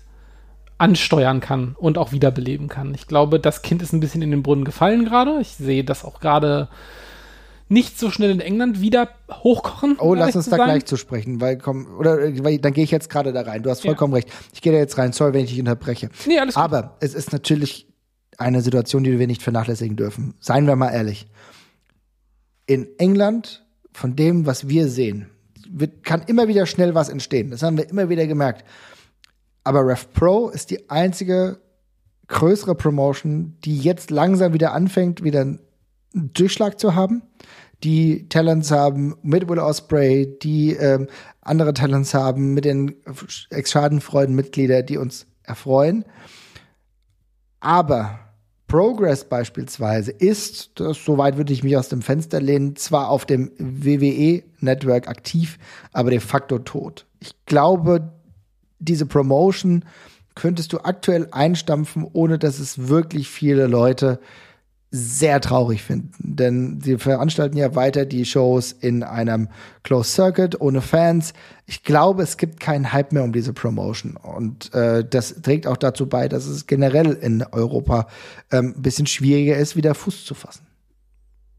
[0.77, 2.93] ansteuern kann und auch wiederbeleben kann.
[2.93, 5.39] Ich glaube, das Kind ist ein bisschen in den Brunnen gefallen gerade.
[5.39, 6.67] Ich sehe das auch gerade
[7.67, 9.97] nicht so schnell in England wieder hochkochen.
[9.99, 10.65] Oh, lass uns da sein.
[10.65, 13.63] gleich zu sprechen, weil komm, oder weil, dann gehe ich jetzt gerade da rein.
[13.63, 14.17] Du hast vollkommen ja.
[14.17, 14.29] recht.
[14.53, 15.13] Ich gehe da jetzt rein.
[15.13, 16.09] Sorry, wenn ich dich unterbreche.
[16.27, 16.63] Nee, alles gut.
[16.63, 17.87] Aber es ist natürlich
[18.37, 20.35] eine Situation, die wir nicht vernachlässigen dürfen.
[20.39, 21.27] Seien wir mal ehrlich.
[22.67, 25.29] In England, von dem, was wir sehen,
[25.79, 27.51] wird, kann immer wieder schnell was entstehen.
[27.51, 28.65] Das haben wir immer wieder gemerkt.
[29.63, 31.59] Aber Rev Pro ist die einzige
[32.27, 35.59] größere Promotion, die jetzt langsam wieder anfängt, wieder einen
[36.13, 37.23] Durchschlag zu haben
[37.83, 41.07] die Talents haben mit Will Osprey, die ähm,
[41.41, 42.95] andere Talents haben mit den
[43.51, 46.05] Ex-Schadenfreuden-Mitglieder, die uns erfreuen.
[47.59, 48.19] Aber
[48.67, 53.51] Progress beispielsweise ist, das, soweit würde ich mich aus dem Fenster lehnen, zwar auf dem
[53.59, 55.59] WWE-Network aktiv,
[55.91, 57.05] aber de facto tot.
[57.19, 58.11] Ich glaube,
[58.79, 59.85] diese Promotion
[60.33, 64.19] könntest du aktuell einstampfen, ohne dass es wirklich viele Leute
[64.95, 66.11] sehr traurig finden.
[66.19, 69.49] Denn sie veranstalten ja weiter die Shows in einem
[69.83, 71.33] Closed Circuit ohne Fans.
[71.65, 74.15] Ich glaube, es gibt keinen Hype mehr um diese Promotion.
[74.15, 78.07] Und äh, das trägt auch dazu bei, dass es generell in Europa
[78.51, 80.65] ähm, ein bisschen schwieriger ist, wieder Fuß zu fassen.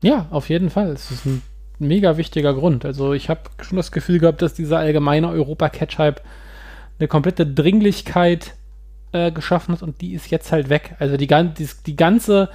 [0.03, 0.91] Ja, auf jeden Fall.
[0.91, 1.43] Es ist ein
[1.79, 2.85] mega wichtiger Grund.
[2.85, 6.23] Also ich habe schon das Gefühl gehabt, dass dieser allgemeine Europa-Catch-Hype
[6.99, 8.55] eine komplette Dringlichkeit
[9.13, 10.97] äh, geschaffen hat und die ist jetzt halt weg.
[10.99, 12.49] Also die, die, die ganze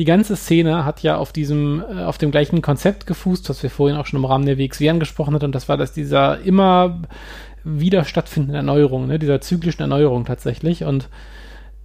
[0.00, 3.68] die ganze Szene hat ja auf diesem, äh, auf dem gleichen Konzept gefußt, was wir
[3.68, 7.02] vorhin auch schon im Rahmen der WXW angesprochen hatten, und das war das dieser immer
[7.64, 10.84] wieder stattfindende Erneuerung, ne, dieser zyklischen Erneuerung tatsächlich.
[10.84, 11.10] Und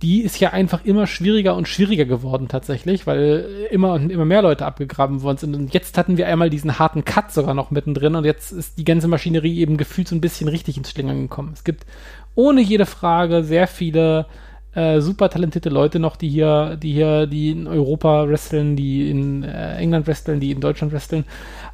[0.02, 4.42] die ist ja einfach immer schwieriger und schwieriger geworden tatsächlich, weil immer und immer mehr
[4.42, 5.54] Leute abgegraben worden sind.
[5.54, 8.86] Und jetzt hatten wir einmal diesen harten Cut sogar noch mittendrin und jetzt ist die
[8.86, 11.52] ganze Maschinerie eben gefühlt so ein bisschen richtig ins Schlingern gekommen.
[11.54, 11.86] Es gibt
[12.34, 14.28] ohne jede Frage sehr viele
[14.76, 19.44] äh, super talentierte Leute noch, die hier, die hier, die in Europa wresteln, die in
[19.44, 21.26] äh, England wresteln, die in Deutschland wresteln.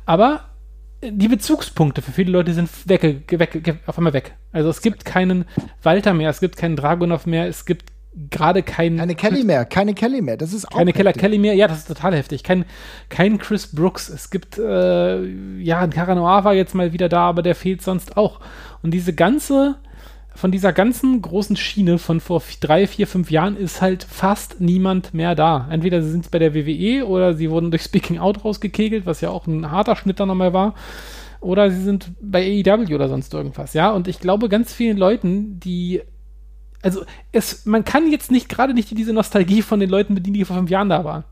[0.06, 0.42] Aber
[1.04, 4.36] die Bezugspunkte für viele Leute sind weg, weg, auf einmal weg.
[4.52, 5.46] Also es gibt keinen
[5.82, 7.86] Walter mehr, es gibt keinen Dragunov mehr, es gibt
[8.30, 8.98] gerade keinen.
[8.98, 10.38] Keine Kelly mehr, keine Kelly mehr.
[10.38, 10.78] Das ist auch.
[10.78, 12.44] Keine Keller Kelly mehr, ja, das ist total heftig.
[12.44, 12.66] Kein,
[13.10, 14.10] kein Chris Brooks.
[14.10, 15.26] Es gibt, äh,
[15.60, 18.40] ja, ein Caranoir war jetzt mal wieder da, aber der fehlt sonst auch.
[18.84, 19.78] Und diese ganze
[20.34, 25.14] von dieser ganzen großen Schiene von vor drei, vier, fünf Jahren ist halt fast niemand
[25.14, 25.68] mehr da.
[25.70, 29.30] Entweder sie sind bei der WWE oder sie wurden durch Speaking Out rausgekegelt, was ja
[29.30, 30.76] auch ein harter Schnitt dann nochmal war.
[31.42, 33.92] Oder sie sind bei AEW oder sonst irgendwas, ja.
[33.92, 36.02] Und ich glaube, ganz vielen Leuten, die
[36.84, 40.46] also es, man kann jetzt nicht gerade nicht diese Nostalgie von den Leuten bedienen, die
[40.46, 41.24] vor fünf Jahren da waren.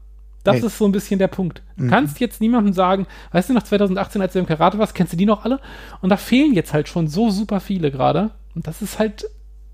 [0.43, 0.66] Das hey.
[0.66, 1.62] ist so ein bisschen der Punkt.
[1.76, 1.89] Du mhm.
[1.89, 5.18] kannst jetzt niemandem sagen, weißt du, nach 2018, als du im Karate warst, kennst du
[5.18, 5.60] die noch alle?
[6.02, 8.32] Und da fehlen jetzt halt schon so super viele gerade.
[8.60, 9.26] Und das ist halt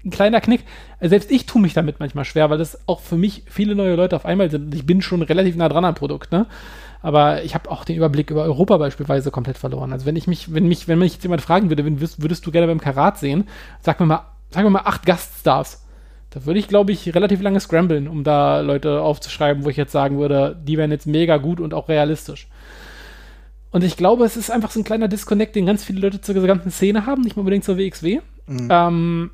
[0.06, 0.64] ein kleiner Knick.
[1.00, 3.96] Also selbst ich tue mich damit manchmal schwer, weil das auch für mich viele neue
[3.96, 4.76] Leute auf einmal sind.
[4.76, 6.46] Ich bin schon relativ nah dran am Produkt, ne?
[7.02, 9.92] Aber ich habe auch den Überblick über Europa beispielsweise komplett verloren.
[9.92, 12.52] Also wenn ich mich, wenn mich, wenn mich jetzt jemand fragen würde, wen würdest, du
[12.52, 13.46] gerne beim Karat sehen,
[13.82, 15.84] sag mir mal, sag mir mal acht Gaststars.
[16.30, 19.94] Da würde ich, glaube ich, relativ lange scramblen, um da Leute aufzuschreiben, wo ich jetzt
[19.94, 22.48] sagen würde, die wären jetzt mega gut und auch realistisch.
[23.72, 26.36] Und ich glaube, es ist einfach so ein kleiner Disconnect, den ganz viele Leute zur
[26.36, 28.20] gesamten Szene haben, nicht unbedingt zur WXW.
[28.48, 28.68] Mhm.
[28.70, 29.32] Ähm,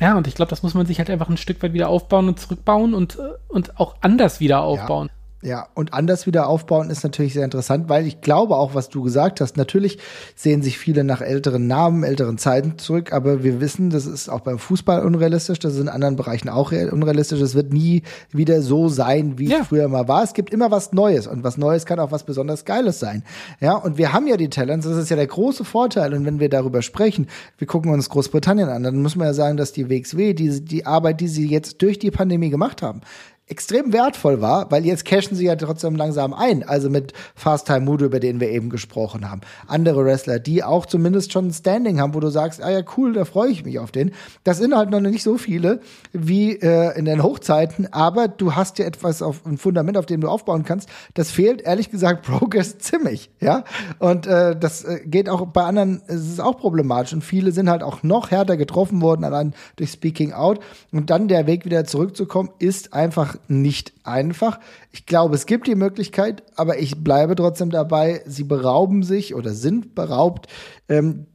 [0.00, 2.28] ja, und ich glaube, das muss man sich halt einfach ein Stück weit wieder aufbauen
[2.28, 5.08] und zurückbauen und, und auch anders wieder aufbauen.
[5.08, 5.17] Ja.
[5.40, 9.02] Ja, und anders wieder aufbauen ist natürlich sehr interessant, weil ich glaube auch, was du
[9.02, 9.98] gesagt hast, natürlich
[10.34, 14.40] sehen sich viele nach älteren Namen, älteren Zeiten zurück, aber wir wissen, das ist auch
[14.40, 17.40] beim Fußball unrealistisch, das ist in anderen Bereichen auch unrealistisch.
[17.40, 19.58] Es wird nie wieder so sein, wie ja.
[19.60, 20.24] es früher mal war.
[20.24, 23.22] Es gibt immer was Neues und was Neues kann auch was besonders Geiles sein.
[23.60, 26.14] Ja, und wir haben ja die Talents, das ist ja der große Vorteil.
[26.14, 27.28] Und wenn wir darüber sprechen,
[27.58, 30.84] wir gucken uns Großbritannien an, dann muss man ja sagen, dass die WXW, die, die
[30.84, 33.02] Arbeit, die sie jetzt durch die Pandemie gemacht haben,
[33.48, 36.62] extrem wertvoll war, weil jetzt cashen sie ja trotzdem langsam ein.
[36.68, 39.40] Also mit Fast Time Mudo, über den wir eben gesprochen haben.
[39.66, 43.12] Andere Wrestler, die auch zumindest schon ein Standing haben, wo du sagst, ah ja, cool,
[43.12, 44.12] da freue ich mich auf den.
[44.44, 45.80] Das sind halt noch nicht so viele
[46.12, 50.20] wie äh, in den Hochzeiten, aber du hast ja etwas auf ein Fundament, auf dem
[50.20, 50.88] du aufbauen kannst.
[51.14, 53.64] Das fehlt, ehrlich gesagt, Progress ziemlich, ja.
[53.98, 57.12] Und äh, das äh, geht auch bei anderen, es ist auch problematisch.
[57.12, 60.60] Und viele sind halt auch noch härter getroffen worden, allein durch Speaking Out.
[60.92, 64.58] Und dann der Weg wieder zurückzukommen, ist einfach nicht einfach.
[64.90, 69.52] Ich glaube, es gibt die Möglichkeit, aber ich bleibe trotzdem dabei, sie berauben sich oder
[69.52, 70.48] sind beraubt
[70.88, 71.26] ähm,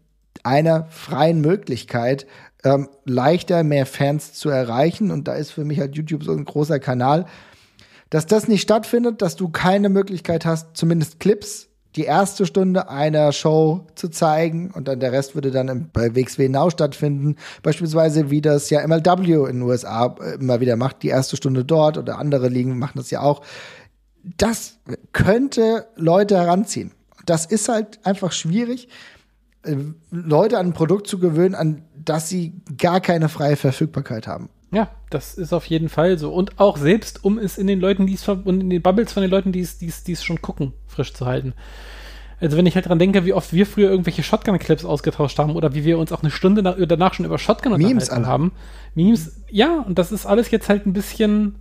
[0.43, 2.27] einer freien Möglichkeit,
[2.63, 5.11] ähm, leichter mehr Fans zu erreichen.
[5.11, 7.25] Und da ist für mich halt YouTube so ein großer Kanal.
[8.09, 13.31] Dass das nicht stattfindet, dass du keine Möglichkeit hast, zumindest Clips die erste Stunde einer
[13.31, 17.35] Show zu zeigen und dann der Rest würde dann im, bei WXW Now stattfinden.
[17.61, 21.63] Beispielsweise wie das ja MLW in den USA äh, immer wieder macht, die erste Stunde
[21.65, 23.41] dort oder andere Ligen machen das ja auch.
[24.37, 24.79] Das
[25.11, 26.91] könnte Leute heranziehen.
[27.25, 28.89] Das ist halt einfach schwierig,
[29.63, 29.75] äh,
[30.11, 34.49] Leute an ein Produkt zu gewöhnen, an das sie gar keine freie Verfügbarkeit haben.
[34.73, 36.33] Ja, das ist auf jeden Fall so.
[36.33, 39.21] Und auch selbst, um es in den Leuten, die es und in den Bubbles von
[39.21, 41.53] den Leuten, die es, die es, die es schon gucken, frisch zu halten.
[42.39, 45.73] Also wenn ich halt dran denke, wie oft wir früher irgendwelche Shotgun-Clips ausgetauscht haben oder
[45.73, 48.25] wie wir uns auch eine Stunde nach, danach schon über Shotgun Memes alle.
[48.25, 48.51] haben.
[48.95, 51.55] Memes, ja, und das ist alles jetzt halt ein bisschen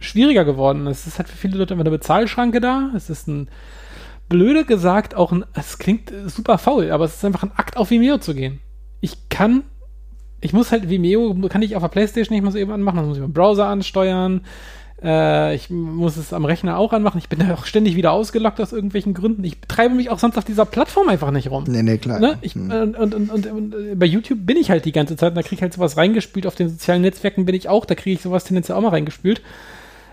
[0.00, 0.86] schwieriger geworden.
[0.88, 2.90] Es ist halt für viele Leute immer eine Bezahlschranke da.
[2.96, 3.48] Es ist ein,
[4.32, 7.90] blöde gesagt, auch ein, es klingt super faul, aber es ist einfach ein Akt auf
[7.90, 8.60] Vimeo zu gehen.
[9.02, 9.62] Ich kann
[10.42, 13.06] ich muss halt Vimeo, kann ich auf der Playstation nicht mal so eben anmachen, das
[13.06, 14.42] muss ich beim Browser ansteuern.
[15.02, 17.18] Äh, ich muss es am Rechner auch anmachen.
[17.18, 19.42] Ich bin da auch ständig wieder ausgelockt aus irgendwelchen Gründen.
[19.44, 21.64] Ich treibe mich auch sonst auf dieser Plattform einfach nicht rum.
[21.66, 22.20] Nee, nee, klar.
[22.20, 22.38] Ne?
[22.40, 22.70] Ich, hm.
[22.70, 25.56] und, und, und, und, bei YouTube bin ich halt die ganze Zeit und da kriege
[25.56, 26.46] ich halt sowas reingespült.
[26.46, 29.42] Auf den sozialen Netzwerken bin ich auch, da kriege ich sowas tendenziell auch mal reingespült.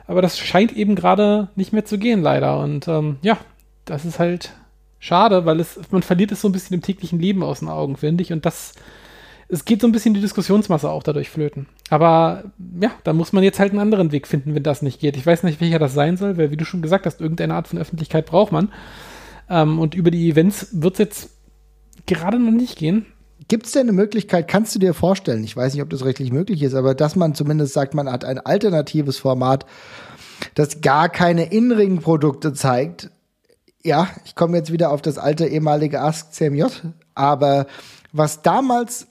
[0.08, 2.60] Aber das scheint eben gerade nicht mehr zu gehen, leider.
[2.60, 3.38] Und ähm, ja,
[3.86, 4.54] das ist halt
[5.00, 7.96] schade, weil es, man verliert es so ein bisschen im täglichen Leben aus den Augen,
[7.96, 8.34] finde ich.
[8.34, 8.74] Und das
[9.52, 11.66] es geht so ein bisschen die Diskussionsmasse auch dadurch flöten.
[11.90, 12.44] Aber
[12.80, 15.18] ja, da muss man jetzt halt einen anderen Weg finden, wenn das nicht geht.
[15.18, 17.68] Ich weiß nicht, welcher das sein soll, weil wie du schon gesagt hast, irgendeine Art
[17.68, 18.72] von Öffentlichkeit braucht man.
[19.50, 21.30] Ähm, und über die Events wird es jetzt
[22.06, 23.08] gerade noch nicht gehen.
[23.48, 26.32] Gibt es denn eine Möglichkeit, kannst du dir vorstellen, ich weiß nicht, ob das rechtlich
[26.32, 29.66] möglich ist, aber dass man zumindest sagt, man hat ein alternatives Format,
[30.54, 33.10] das gar keine In-Ring-Produkte zeigt.
[33.84, 36.66] Ja, ich komme jetzt wieder auf das alte ehemalige Ask CMJ,
[37.16, 37.66] aber
[38.12, 39.08] was damals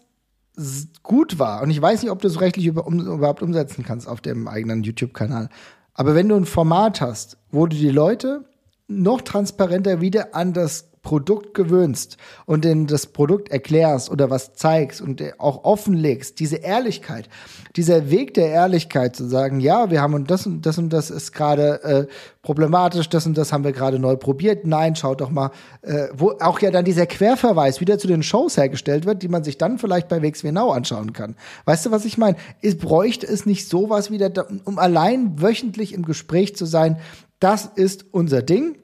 [1.02, 4.08] gut war, und ich weiß nicht, ob du es rechtlich über, um, überhaupt umsetzen kannst
[4.08, 5.48] auf dem eigenen YouTube-Kanal,
[5.94, 8.44] aber wenn du ein Format hast, wo du die Leute
[8.88, 15.00] noch transparenter wieder an das Produkt gewöhnst und denen das Produkt erklärst oder was zeigst
[15.00, 17.28] und auch offenlegst, diese Ehrlichkeit,
[17.76, 21.10] dieser Weg der Ehrlichkeit zu sagen, ja, wir haben und das und das und das
[21.10, 22.06] ist gerade äh,
[22.42, 24.66] problematisch, das und das haben wir gerade neu probiert.
[24.66, 25.50] Nein, schaut doch mal,
[25.82, 29.44] äh, wo auch ja dann dieser Querverweis wieder zu den Shows hergestellt wird, die man
[29.44, 31.36] sich dann vielleicht bei WXW Now anschauen kann.
[31.64, 32.36] Weißt du, was ich meine?
[32.62, 34.32] Es bräuchte es nicht sowas wieder,
[34.64, 36.98] um allein wöchentlich im Gespräch zu sein.
[37.40, 38.76] Das ist unser Ding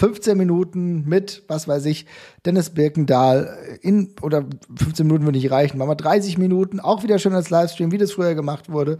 [0.00, 2.06] 15 Minuten mit, was weiß ich,
[2.46, 7.18] Dennis Birkendahl in, oder 15 Minuten würde nicht reichen, machen wir 30 Minuten, auch wieder
[7.18, 8.96] schön als Livestream, wie das früher gemacht wurde,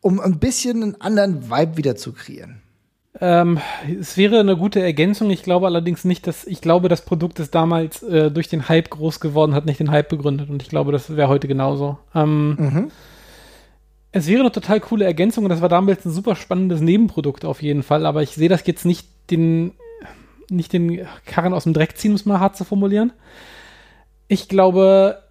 [0.00, 2.62] um ein bisschen einen anderen Vibe wieder zu kreieren.
[3.20, 3.60] Ähm,
[4.00, 5.30] es wäre eine gute Ergänzung.
[5.30, 8.90] Ich glaube allerdings nicht, dass ich glaube, das Produkt ist damals äh, durch den Hype
[8.90, 11.98] groß geworden, hat nicht den Hype begründet und ich glaube, das wäre heute genauso.
[12.12, 12.90] Ähm, mhm.
[14.10, 17.62] Es wäre eine total coole Ergänzung und das war damals ein super spannendes Nebenprodukt auf
[17.62, 19.74] jeden Fall, aber ich sehe das jetzt nicht den
[20.50, 23.12] nicht den Karren aus dem Dreck ziehen, um es mal hart zu formulieren.
[24.28, 25.22] Ich glaube,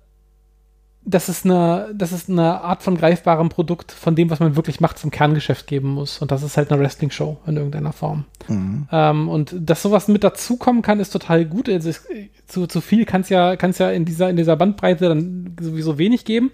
[1.06, 4.80] dass es, eine, dass es eine Art von greifbarem Produkt von dem, was man wirklich
[4.80, 6.20] macht, zum Kerngeschäft geben muss.
[6.20, 8.26] Und das ist halt eine Wrestling-Show in irgendeiner Form.
[8.48, 8.88] Mhm.
[8.92, 11.70] Ähm, und dass sowas mit dazukommen kann, ist total gut.
[11.70, 12.06] Also es,
[12.48, 15.98] zu, zu viel kann es ja, kann's ja in, dieser, in dieser Bandbreite dann sowieso
[15.98, 16.52] wenig geben.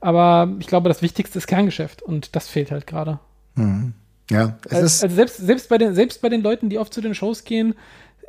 [0.00, 2.02] Aber ich glaube, das Wichtigste ist Kerngeschäft.
[2.02, 3.20] Und das fehlt halt gerade.
[3.54, 3.92] Mhm.
[4.30, 5.02] Ja, es also, ist.
[5.04, 7.74] Also selbst, selbst, bei den, selbst bei den Leuten, die oft zu den Shows gehen,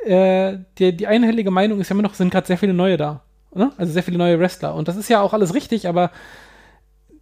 [0.04, 3.22] äh, die, die einhellige Meinung ist ja immer noch, sind gerade sehr viele neue da.
[3.54, 3.72] Ne?
[3.76, 4.74] Also sehr viele neue Wrestler.
[4.74, 6.10] Und das ist ja auch alles richtig, aber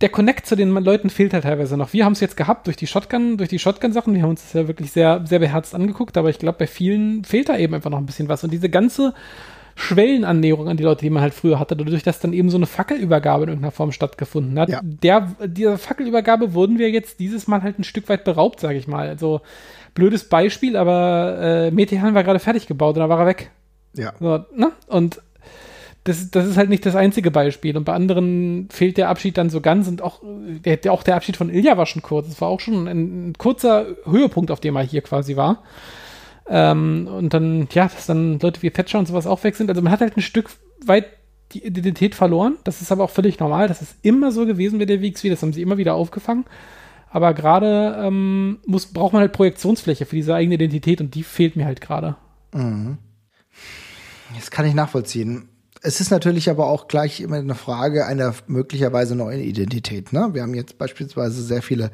[0.01, 1.93] der Connect zu den Leuten fehlt halt teilweise noch.
[1.93, 4.15] Wir haben es jetzt gehabt durch die Shotgun, durch die Shotgun-Sachen.
[4.15, 7.25] Wir haben uns das ja wirklich sehr, sehr beherzt angeguckt, aber ich glaube, bei vielen
[7.25, 8.43] fehlt da eben einfach noch ein bisschen was.
[8.43, 9.15] Und diese ganze
[9.75, 12.67] Schwellenannäherung an die Leute, die man halt früher hatte, dadurch, dass dann eben so eine
[12.67, 14.69] Fackelübergabe in irgendeiner Form stattgefunden hat.
[14.69, 14.81] Ja.
[14.83, 18.89] Der, dieser Fackelübergabe wurden wir jetzt dieses Mal halt ein Stück weit beraubt, sage ich
[18.89, 19.09] mal.
[19.09, 19.41] Also
[19.95, 23.51] blödes Beispiel, aber äh, Metehan war gerade fertig gebaut und da war er weg.
[23.95, 24.13] Ja.
[24.19, 24.73] So, ne?
[24.87, 25.21] Und
[26.05, 27.77] das, das ist halt nicht das einzige Beispiel.
[27.77, 31.15] Und bei anderen fehlt der Abschied dann so ganz und auch der, der, auch der
[31.15, 32.29] Abschied von Ilja war schon kurz.
[32.29, 35.63] Es war auch schon ein, ein, kurzer Höhepunkt, auf dem er hier quasi war.
[36.49, 39.71] Ähm, und dann, ja, dass dann Leute wie Thatcher und sowas auch weg sind.
[39.71, 40.51] Also man hat halt ein Stück
[40.85, 41.07] weit
[41.53, 42.57] die Identität verloren.
[42.65, 43.69] Das ist aber auch völlig normal.
[43.69, 45.31] Das ist immer so gewesen mit der WXW.
[45.31, 46.47] Das haben sie immer wieder aufgefangen.
[47.13, 51.57] Aber gerade ähm, muss, braucht man halt Projektionsfläche für diese eigene Identität und die fehlt
[51.57, 52.17] mir halt gerade.
[52.55, 52.97] Mhm.
[54.35, 55.49] Das kann ich nachvollziehen.
[55.83, 60.13] Es ist natürlich aber auch gleich immer eine Frage einer möglicherweise neuen Identität.
[60.13, 60.31] Ne?
[60.33, 61.91] Wir haben jetzt beispielsweise sehr viele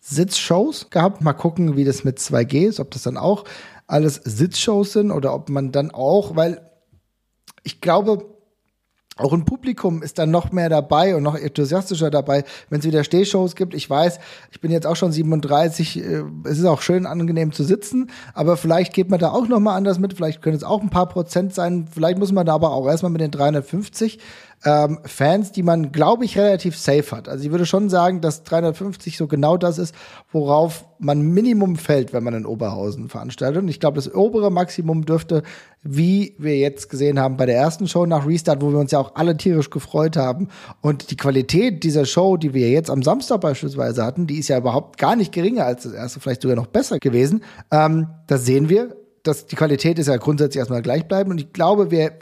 [0.00, 1.22] Sitzshows gehabt.
[1.22, 3.44] Mal gucken, wie das mit 2G ist, ob das dann auch
[3.86, 6.68] alles Sitzshows sind oder ob man dann auch, weil
[7.62, 8.35] ich glaube,
[9.16, 13.02] auch ein Publikum ist dann noch mehr dabei und noch enthusiastischer dabei, wenn es wieder
[13.02, 13.72] Stehshows gibt.
[13.72, 14.18] Ich weiß,
[14.50, 18.58] ich bin jetzt auch schon 37, äh, es ist auch schön angenehm zu sitzen, aber
[18.58, 21.08] vielleicht geht man da auch noch mal anders mit, vielleicht können es auch ein paar
[21.08, 24.18] Prozent sein, vielleicht muss man da aber auch erstmal mit den 350
[24.64, 27.28] ähm, Fans, die man, glaube ich, relativ safe hat.
[27.28, 29.94] Also ich würde schon sagen, dass 350 so genau das ist,
[30.32, 33.62] worauf man Minimum fällt, wenn man in Oberhausen veranstaltet.
[33.62, 35.42] Und ich glaube, das obere Maximum dürfte,
[35.82, 38.98] wie wir jetzt gesehen haben bei der ersten Show nach Restart, wo wir uns ja
[38.98, 40.48] auch alle tierisch gefreut haben.
[40.80, 44.58] Und die Qualität dieser Show, die wir jetzt am Samstag beispielsweise hatten, die ist ja
[44.58, 47.42] überhaupt gar nicht geringer als das erste, vielleicht sogar noch besser gewesen.
[47.70, 48.96] Ähm, das sehen wir.
[49.22, 51.30] Das, die Qualität ist ja grundsätzlich erstmal gleich bleiben.
[51.30, 52.12] Und ich glaube, wir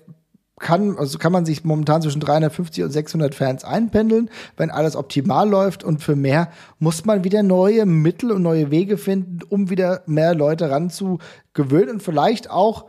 [0.61, 5.49] kann, also kann man sich momentan zwischen 350 und 600 Fans einpendeln, wenn alles optimal
[5.49, 5.83] läuft.
[5.83, 10.35] Und für mehr muss man wieder neue Mittel und neue Wege finden, um wieder mehr
[10.35, 12.87] Leute ranzugewöhnen und vielleicht auch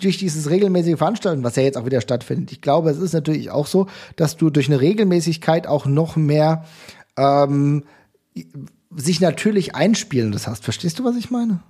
[0.00, 2.52] durch dieses regelmäßige Veranstalten, was ja jetzt auch wieder stattfindet.
[2.52, 6.64] Ich glaube, es ist natürlich auch so, dass du durch eine Regelmäßigkeit auch noch mehr
[7.16, 7.82] ähm,
[8.94, 10.62] sich natürlich einspielen das hast.
[10.62, 11.60] Verstehst du, was ich meine?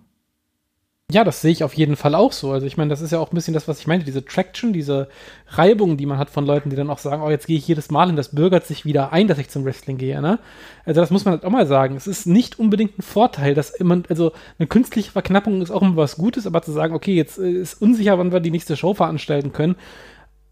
[1.10, 2.52] Ja, das sehe ich auf jeden Fall auch so.
[2.52, 4.74] Also ich meine, das ist ja auch ein bisschen das, was ich meinte, diese Traction,
[4.74, 5.08] diese
[5.46, 7.90] Reibung, die man hat von Leuten, die dann auch sagen, oh, jetzt gehe ich jedes
[7.90, 10.38] Mal hin, das bürgert sich wieder ein, dass ich zum Wrestling gehe, ne?
[10.84, 11.96] Also das muss man halt auch mal sagen.
[11.96, 15.96] Es ist nicht unbedingt ein Vorteil, dass immer, also eine künstliche Verknappung ist auch immer
[15.96, 18.92] was Gutes, aber zu sagen, okay, jetzt äh, ist unsicher, wann wir die nächste Show
[18.92, 19.76] veranstalten können,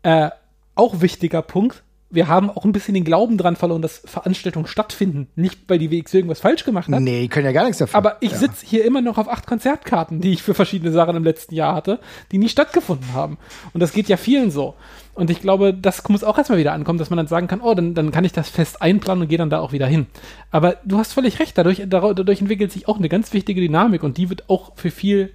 [0.05, 0.31] äh,
[0.75, 5.29] auch wichtiger Punkt wir haben auch ein bisschen den Glauben dran verloren, dass Veranstaltungen stattfinden.
[5.35, 7.01] Nicht, weil die WX irgendwas falsch gemacht hat.
[7.01, 7.97] Nee, die können ja gar nichts dafür.
[7.97, 8.39] Aber ich ja.
[8.39, 11.75] sitze hier immer noch auf acht Konzertkarten, die ich für verschiedene Sachen im letzten Jahr
[11.75, 11.99] hatte,
[12.31, 13.39] die nie stattgefunden haben.
[13.73, 14.75] Und das geht ja vielen so.
[15.15, 17.75] Und ich glaube, das muss auch erstmal wieder ankommen, dass man dann sagen kann, oh,
[17.75, 20.07] dann, dann kann ich das fest einplanen und gehe dann da auch wieder hin.
[20.53, 24.17] Aber du hast völlig recht, dadurch, dadurch entwickelt sich auch eine ganz wichtige Dynamik und
[24.17, 25.33] die wird auch für viel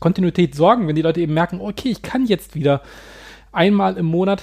[0.00, 2.82] Kontinuität sorgen, wenn die Leute eben merken, okay, ich kann jetzt wieder
[3.52, 4.42] einmal im Monat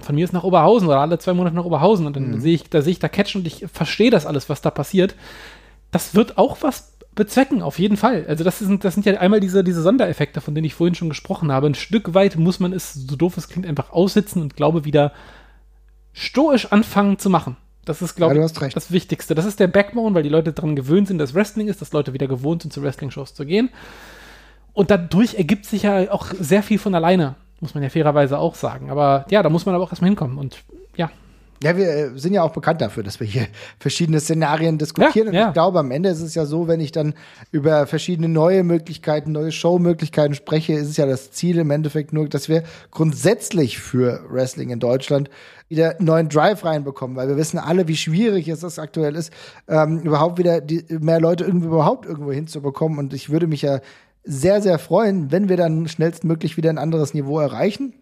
[0.00, 2.40] von mir ist nach Oberhausen oder alle zwei Monate nach Oberhausen und dann mhm.
[2.40, 5.14] sehe ich, da sehe ich da Catchen und ich verstehe das alles, was da passiert.
[5.90, 8.24] Das wird auch was bezwecken, auf jeden Fall.
[8.28, 11.08] Also das sind, das sind ja einmal diese, diese Sondereffekte, von denen ich vorhin schon
[11.08, 11.66] gesprochen habe.
[11.66, 15.12] Ein Stück weit muss man es, so doof es klingt, einfach aussitzen und glaube wieder
[16.12, 17.56] stoisch anfangen zu machen.
[17.84, 19.34] Das ist, glaube ja, ich, das Wichtigste.
[19.34, 22.12] Das ist der Backbone, weil die Leute daran gewöhnt sind, dass Wrestling ist, dass Leute
[22.12, 23.70] wieder gewohnt sind, zu Wrestling-Shows zu gehen.
[24.74, 27.34] Und dadurch ergibt sich ja auch sehr viel von alleine.
[27.60, 28.90] Muss man ja fairerweise auch sagen.
[28.90, 30.38] Aber ja, da muss man aber auch erstmal hinkommen.
[30.38, 30.62] Und
[30.96, 31.10] ja.
[31.60, 33.48] Ja, wir äh, sind ja auch bekannt dafür, dass wir hier
[33.80, 35.26] verschiedene Szenarien diskutieren.
[35.26, 35.48] Ja, und ja.
[35.48, 37.14] ich glaube, am Ende ist es ja so, wenn ich dann
[37.50, 42.28] über verschiedene neue Möglichkeiten, neue Showmöglichkeiten spreche, ist es ja das Ziel im Endeffekt nur,
[42.28, 45.30] dass wir grundsätzlich für Wrestling in Deutschland
[45.68, 49.32] wieder einen neuen Drive reinbekommen, weil wir wissen alle, wie schwierig es das aktuell ist,
[49.68, 52.98] ähm, überhaupt wieder die, mehr Leute irgendwie überhaupt irgendwo hinzubekommen.
[52.98, 53.80] Und ich würde mich ja
[54.28, 57.94] sehr, sehr freuen, wenn wir dann schnellstmöglich wieder ein anderes Niveau erreichen.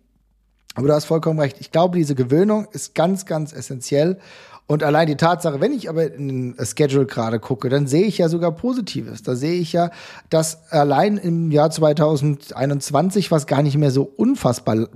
[0.74, 1.58] Aber du hast vollkommen recht.
[1.60, 4.18] Ich glaube, diese Gewöhnung ist ganz, ganz essentiell.
[4.66, 8.18] Und allein die Tatsache, wenn ich aber in den Schedule gerade gucke, dann sehe ich
[8.18, 9.22] ja sogar Positives.
[9.22, 9.90] Da sehe ich ja,
[10.28, 14.88] dass allein im Jahr 2021, was gar nicht mehr so unfassbar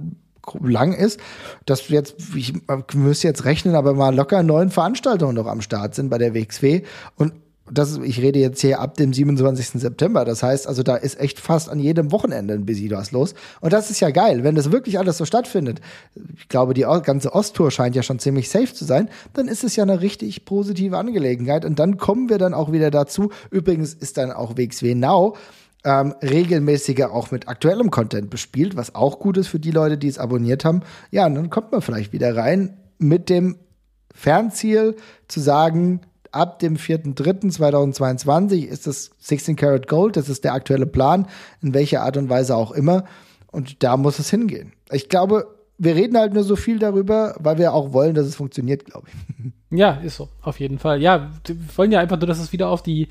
[0.61, 1.21] lang ist,
[1.65, 2.55] dass jetzt, ich
[2.95, 6.83] müsste jetzt rechnen, aber mal locker neun Veranstaltungen noch am Start sind bei der WXW.
[7.15, 7.35] Und
[7.73, 9.81] das ich rede jetzt hier ab dem 27.
[9.81, 10.25] September.
[10.25, 13.35] Das heißt, also da ist echt fast an jedem Wochenende ein Busy was los.
[13.61, 15.81] Und das ist ja geil, wenn das wirklich alles so stattfindet.
[16.37, 19.09] Ich glaube, die ganze Osttour scheint ja schon ziemlich safe zu sein.
[19.35, 21.65] Dann ist es ja eine richtig positive Angelegenheit.
[21.65, 23.31] Und dann kommen wir dann auch wieder dazu.
[23.51, 25.37] Übrigens ist dann auch WXW Now
[25.85, 30.09] ähm, regelmäßiger auch mit aktuellem Content bespielt, was auch gut ist für die Leute, die
[30.09, 30.83] es abonniert haben.
[31.11, 33.57] Ja, und dann kommt man vielleicht wieder rein mit dem
[34.15, 34.97] Fernziel
[35.29, 36.01] zu sagen,
[36.33, 41.27] ab dem 4.3.2022 ist das 16 Karat Gold, das ist der aktuelle Plan,
[41.63, 43.05] in welcher Art und Weise auch immer.
[43.51, 44.73] Und da muss es hingehen.
[44.91, 45.47] Ich glaube,
[45.79, 49.09] wir reden halt nur so viel darüber, weil wir auch wollen, dass es funktioniert, glaube
[49.09, 49.15] ich.
[49.73, 51.01] Ja, ist so, auf jeden Fall.
[51.01, 53.07] Ja, wir wollen ja einfach nur, dass es wieder auf die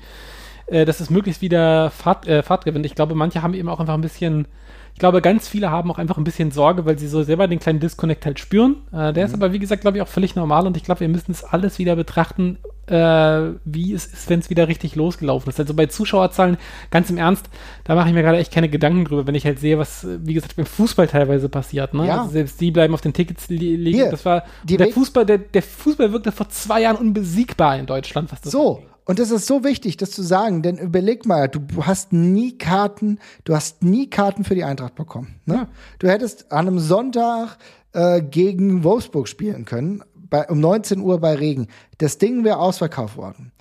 [0.70, 2.86] äh, dass es möglichst wieder Fahrt, äh, Fahrt gewinnt.
[2.86, 4.46] Ich glaube, manche haben eben auch einfach ein bisschen,
[4.94, 7.58] ich glaube, ganz viele haben auch einfach ein bisschen Sorge, weil sie so selber den
[7.58, 8.76] kleinen Disconnect halt spüren.
[8.92, 9.28] Äh, der mhm.
[9.28, 11.44] ist aber, wie gesagt, glaube ich, auch völlig normal und ich glaube, wir müssen es
[11.44, 12.58] alles wieder betrachten,
[12.90, 15.60] äh, wie es ist, wenn es wieder richtig losgelaufen ist.
[15.60, 16.56] Also bei Zuschauerzahlen,
[16.90, 17.48] ganz im Ernst,
[17.84, 20.34] da mache ich mir gerade echt keine Gedanken drüber, wenn ich halt sehe, was, wie
[20.34, 21.94] gesagt, beim Fußball teilweise passiert.
[21.94, 22.06] Ne?
[22.06, 22.22] Ja.
[22.22, 24.10] Also selbst die bleiben auf den Tickets li liegen.
[24.10, 28.40] das war der Fußball, der, der Fußball wirkte vor zwei Jahren unbesiegbar in Deutschland, was
[28.40, 28.90] das So, angeht.
[29.04, 33.18] Und das ist so wichtig, das zu sagen, denn überleg mal, du hast nie Karten,
[33.44, 35.40] du hast nie Karten für die Eintracht bekommen.
[35.46, 35.54] Ne?
[35.54, 35.68] Ja.
[35.98, 37.58] Du hättest an einem Sonntag
[37.92, 41.66] äh, gegen Wolfsburg spielen können, bei, um 19 Uhr bei Regen.
[41.98, 43.52] Das Ding wäre ausverkauft worden.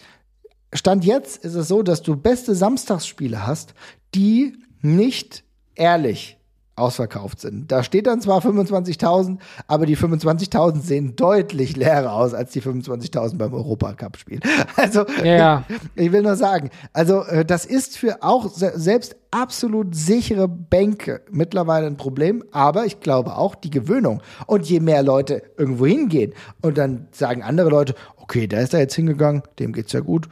[0.74, 3.74] Stand jetzt ist es so, dass du beste Samstagsspiele hast,
[4.14, 5.44] die nicht
[5.76, 6.39] ehrlich
[6.80, 7.72] ausverkauft sind.
[7.72, 13.38] Da steht dann zwar 25.000, aber die 25.000 sehen deutlich leerer aus als die 25.000
[13.38, 14.40] beim Europacup-Spiel.
[14.76, 15.66] Also, ja.
[15.68, 15.76] ich,
[16.06, 21.88] ich, will nur sagen, also äh, das ist für auch selbst absolut sichere Bänke mittlerweile
[21.88, 24.22] ein Problem, aber ich glaube auch die Gewöhnung.
[24.48, 28.80] Und je mehr Leute irgendwo hingehen und dann sagen andere Leute, okay, da ist er
[28.80, 30.30] jetzt hingegangen, dem geht's ja gut,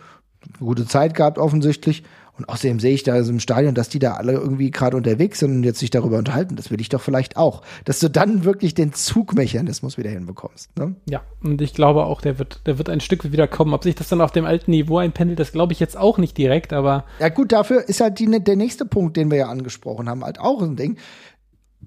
[0.60, 2.04] gute Zeit gehabt offensichtlich
[2.38, 5.40] und außerdem sehe ich da so im Stadion, dass die da alle irgendwie gerade unterwegs
[5.40, 6.56] sind und jetzt sich darüber unterhalten.
[6.56, 7.64] Das will ich doch vielleicht auch.
[7.86, 10.78] Dass du dann wirklich den Zugmechanismus wieder hinbekommst.
[10.78, 10.96] Ne?
[11.10, 13.74] Ja, und ich glaube auch, der wird, der wird ein Stück wieder kommen.
[13.74, 16.38] Ob sich das dann auf dem alten Niveau einpendelt, das glaube ich jetzt auch nicht
[16.38, 17.06] direkt, aber.
[17.20, 20.40] Ja, gut, dafür ist halt die, der nächste Punkt, den wir ja angesprochen haben, halt
[20.40, 20.98] auch ein Ding.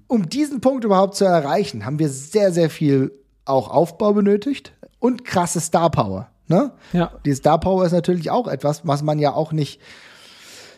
[0.07, 3.11] Um diesen Punkt überhaupt zu erreichen, haben wir sehr, sehr viel
[3.45, 6.29] auch Aufbau benötigt und krasse Star Power.
[6.47, 6.71] Ne?
[6.91, 7.11] Ja.
[7.25, 9.79] Die Star Power ist natürlich auch etwas, was man ja auch nicht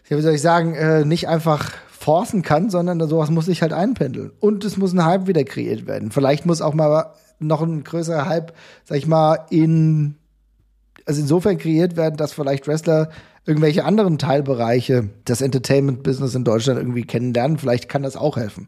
[0.09, 4.31] wie soll ich sagen, äh, nicht einfach forcen kann, sondern sowas muss sich halt einpendeln.
[4.39, 6.11] Und es muss ein Hype wieder kreiert werden.
[6.11, 10.15] Vielleicht muss auch mal noch ein größerer Hype, sag ich mal, in,
[11.05, 13.09] also insofern kreiert werden, dass vielleicht Wrestler
[13.45, 17.57] irgendwelche anderen Teilbereiche des Entertainment-Business in Deutschland irgendwie kennenlernen.
[17.57, 18.67] Vielleicht kann das auch helfen.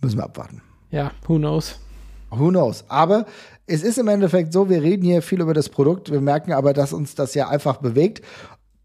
[0.00, 0.62] Müssen wir abwarten.
[0.90, 1.78] Ja, who knows?
[2.30, 2.84] Who knows?
[2.88, 3.26] Aber
[3.66, 6.72] es ist im Endeffekt so, wir reden hier viel über das Produkt, wir merken aber,
[6.72, 8.22] dass uns das ja einfach bewegt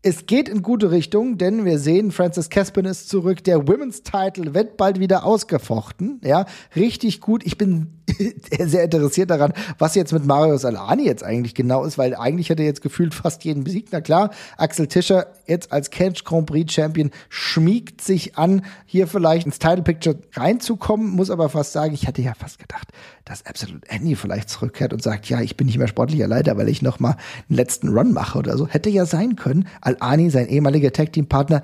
[0.02, 3.43] es geht in gute Richtung, denn wir sehen, Francis Caspin ist zurück.
[3.43, 6.22] Der Women's Title wird bald wieder ausgefochten.
[6.24, 7.45] Ja, richtig gut.
[7.45, 8.00] Ich bin
[8.60, 12.60] sehr interessiert daran, was jetzt mit Marius Alani jetzt eigentlich genau ist, weil eigentlich hat
[12.60, 13.89] er jetzt gefühlt fast jeden besiegt.
[13.91, 19.45] Na klar, Axel Tischer jetzt als Catch Grand Prix Champion schmiegt sich an, hier vielleicht
[19.45, 22.89] ins Title Picture reinzukommen, muss aber fast sagen, ich hatte ja fast gedacht,
[23.26, 26.70] dass Absolute Andy vielleicht zurückkehrt und sagt, ja, ich bin nicht mehr sportlicher Leiter, weil
[26.70, 27.18] ich noch mal
[27.50, 28.68] einen letzten Run mache oder so.
[28.68, 29.68] Hätte ja sein können.
[29.82, 31.64] Al-Ani, sein ehemaliger Tag-Team-Partner,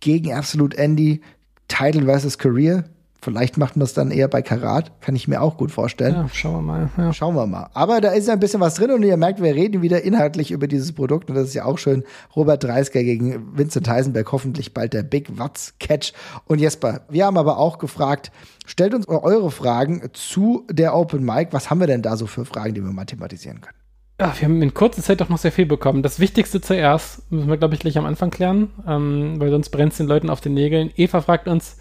[0.00, 1.20] gegen Absolute Andy,
[1.68, 2.84] Title versus Career.
[3.24, 6.14] Vielleicht macht man es dann eher bei Karat, kann ich mir auch gut vorstellen.
[6.14, 6.90] Ja, schauen wir mal.
[6.96, 7.12] Ja.
[7.12, 7.70] Schauen wir mal.
[7.72, 10.50] Aber da ist ja ein bisschen was drin und ihr merkt, wir reden wieder inhaltlich
[10.50, 12.02] über dieses Produkt und das ist ja auch schön.
[12.34, 16.14] Robert Dreisker gegen Vincent Heisenberg, hoffentlich bald der Big Watts Catch.
[16.46, 18.32] Und Jesper, wir haben aber auch gefragt,
[18.66, 21.52] stellt uns eure Fragen zu der Open Mic.
[21.52, 23.76] Was haben wir denn da so für Fragen, die wir mathematisieren können?
[24.20, 26.02] Ja, wir haben in kurzer Zeit doch noch sehr viel bekommen.
[26.02, 29.92] Das Wichtigste zuerst müssen wir, glaube ich, gleich am Anfang klären, ähm, weil sonst brennt
[29.92, 30.90] es den Leuten auf den Nägeln.
[30.96, 31.76] Eva fragt uns,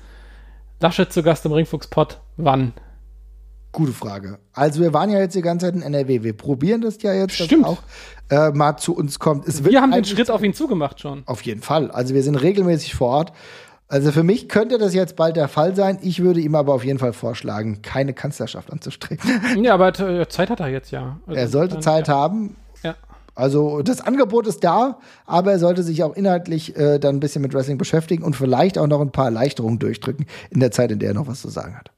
[0.82, 2.73] Laschet zu Gast im Ringfuchs-Pod, wann?
[3.71, 4.39] Gute Frage.
[4.51, 6.23] Also wir waren ja jetzt die ganze Zeit in NRW.
[6.23, 7.65] Wir probieren das ja jetzt, Stimmt.
[7.65, 7.77] auch
[8.29, 9.47] äh, mal zu uns kommt.
[9.47, 11.23] Es wir haben den Schritt auf ihn zugemacht schon.
[11.27, 11.91] Auf jeden Fall.
[11.91, 13.34] Also wir sind regelmäßig vor Ort.
[13.88, 15.99] Also für mich könnte das jetzt bald der Fall sein.
[16.01, 19.63] Ich würde ihm aber auf jeden Fall vorschlagen, keine Kanzlerschaft anzustreben.
[19.63, 21.19] Ja, aber äh, Zeit hat er jetzt ja.
[21.27, 22.15] Also er sollte dann, Zeit ja.
[22.15, 22.55] haben.
[23.34, 27.41] Also das Angebot ist da, aber er sollte sich auch inhaltlich äh, dann ein bisschen
[27.41, 30.99] mit Wrestling beschäftigen und vielleicht auch noch ein paar Erleichterungen durchdrücken in der Zeit, in
[30.99, 31.91] der er noch was zu sagen hat.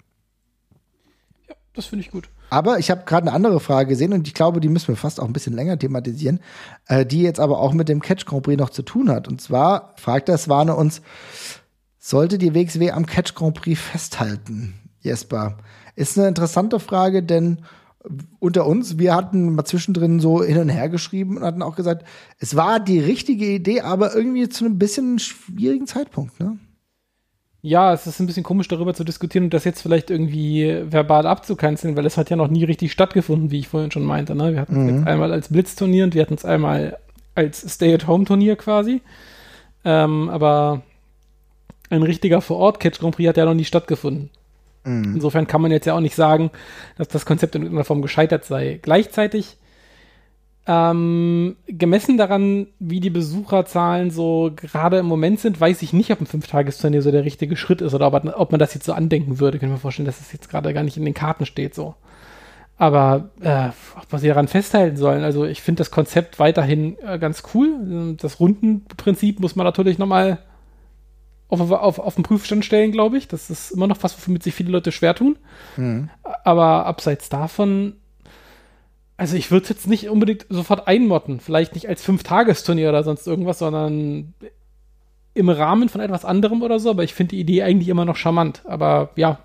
[1.49, 2.29] Ja, das finde ich gut.
[2.53, 5.19] Aber ich habe gerade eine andere Frage gesehen und ich glaube, die müssen wir fast
[5.19, 6.39] auch ein bisschen länger thematisieren,
[6.85, 9.27] äh, die jetzt aber auch mit dem Catch Grand Prix noch zu tun hat.
[9.27, 11.01] Und zwar fragt der Swane uns,
[11.97, 15.57] sollte die WXW am Catch Grand Prix festhalten, Jesper?
[15.95, 17.59] Ist eine interessante Frage, denn
[18.39, 22.05] unter uns, wir hatten mal zwischendrin so hin und her geschrieben und hatten auch gesagt,
[22.39, 26.57] es war die richtige Idee, aber irgendwie zu einem bisschen schwierigen Zeitpunkt, ne?
[27.65, 31.25] Ja, es ist ein bisschen komisch darüber zu diskutieren und das jetzt vielleicht irgendwie verbal
[31.25, 34.35] abzukanzeln, weil es hat ja noch nie richtig stattgefunden, wie ich vorhin schon meinte.
[34.35, 34.51] Ne?
[34.51, 34.97] Wir hatten es mhm.
[34.97, 36.97] jetzt einmal als Blitzturnier und wir hatten es einmal
[37.35, 39.01] als Stay-at-Home-Turnier quasi.
[39.85, 40.81] Ähm, aber
[41.89, 44.29] ein richtiger Vor-Ort-Catch Grand Prix hat ja noch nie stattgefunden.
[44.83, 45.15] Mhm.
[45.15, 46.51] Insofern kann man jetzt ja auch nicht sagen,
[46.97, 48.79] dass das Konzept in irgendeiner Form gescheitert sei.
[48.81, 49.57] Gleichzeitig,
[50.65, 56.21] ähm, gemessen daran, wie die Besucherzahlen so gerade im Moment sind, weiß ich nicht, ob
[56.21, 59.39] ein Fünftagesturnier so der richtige Schritt ist oder ob, ob, man das jetzt so andenken
[59.39, 59.59] würde.
[59.59, 61.95] Kann mir vorstellen, dass es das jetzt gerade gar nicht in den Karten steht so.
[62.77, 63.69] Aber äh,
[64.09, 68.15] was sie daran festhalten sollen, also ich finde das Konzept weiterhin äh, ganz cool.
[68.19, 70.39] Das Rundenprinzip muss man natürlich nochmal
[71.61, 73.27] auf, auf, auf den Prüfstand stellen, glaube ich.
[73.27, 75.37] Das ist immer noch was, womit sich viele Leute schwer tun.
[75.77, 76.09] Mhm.
[76.43, 77.93] Aber abseits davon,
[79.17, 81.39] also ich würde es jetzt nicht unbedingt sofort einmotten.
[81.39, 84.33] Vielleicht nicht als Fünf-Tagesturnier oder sonst irgendwas, sondern
[85.33, 86.89] im Rahmen von etwas anderem oder so.
[86.89, 88.61] Aber ich finde die Idee eigentlich immer noch charmant.
[88.65, 89.39] Aber ja,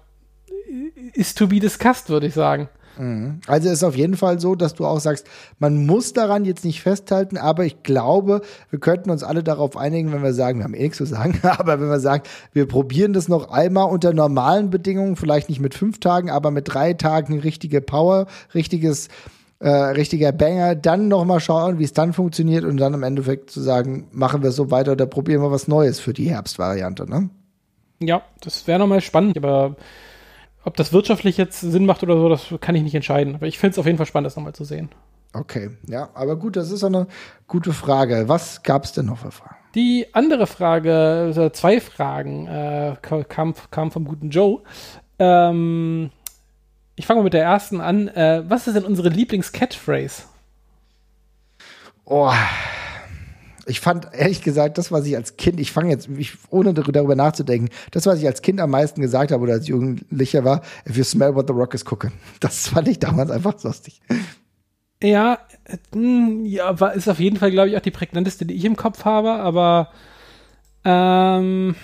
[1.15, 2.69] ist to be discussed, würde ich sagen.
[2.99, 3.41] Mhm.
[3.47, 5.27] Also ist auf jeden Fall so, dass du auch sagst,
[5.59, 10.13] man muss daran jetzt nicht festhalten, aber ich glaube, wir könnten uns alle darauf einigen,
[10.13, 13.13] wenn wir sagen, wir haben eh nichts zu sagen, aber wenn wir sagen, wir probieren
[13.13, 17.39] das noch einmal unter normalen Bedingungen, vielleicht nicht mit fünf Tagen, aber mit drei Tagen
[17.39, 19.09] richtige Power, richtiges
[19.61, 23.61] äh, richtiger Banger, dann nochmal schauen, wie es dann funktioniert und dann im Endeffekt zu
[23.61, 27.31] sagen, machen wir so weiter oder probieren wir was Neues für die Herbstvariante, ne?
[28.01, 29.75] Ja, das wäre nochmal spannend, aber
[30.65, 33.35] ob das wirtschaftlich jetzt Sinn macht oder so, das kann ich nicht entscheiden.
[33.35, 34.91] Aber ich finde es auf jeden Fall spannend, das nochmal zu sehen.
[35.33, 37.07] Okay, ja, aber gut, das ist eine
[37.47, 38.29] gute Frage.
[38.29, 39.57] Was gab es denn noch für Fragen?
[39.75, 44.63] Die andere Frage, also zwei Fragen, äh, kam, kam vom guten Joe.
[45.19, 46.11] Ähm,
[46.97, 48.09] ich fange mal mit der ersten an.
[48.09, 50.23] Äh, was ist denn unsere Lieblings-Catchphrase?
[52.05, 52.33] Oh,
[53.69, 57.15] ich fand ehrlich gesagt, das, was ich als Kind, ich fange jetzt, ich, ohne darüber
[57.15, 60.97] nachzudenken, das, was ich als Kind am meisten gesagt habe oder als Jugendlicher war, if
[60.97, 62.13] you smell what the rock is cooking.
[62.41, 64.01] Das fand ich damals einfach lustig.
[65.03, 68.65] Ja, äh, ja, war, ist auf jeden Fall, glaube ich, auch die prägnanteste, die ich
[68.65, 69.91] im Kopf habe, aber
[70.85, 71.77] ähm,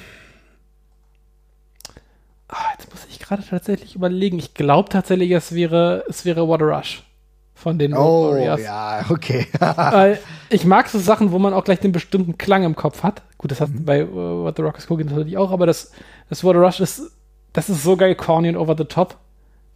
[2.51, 4.39] oh, jetzt muss ich gerade tatsächlich überlegen.
[4.39, 7.05] Ich glaube tatsächlich, es wäre, es wäre a Rush
[7.65, 8.61] von den oh, Warriors.
[8.61, 9.47] ja, okay.
[9.59, 10.19] Weil
[10.51, 13.23] ich mag so Sachen, wo man auch gleich den bestimmten Klang im Kopf hat.
[13.39, 13.87] Gut, das hat mhm.
[13.87, 15.91] bei uh, What the Rock is Cooking natürlich auch, aber das,
[16.29, 17.11] das a Rush ist,
[17.55, 19.17] das ist so geil corny und over the top.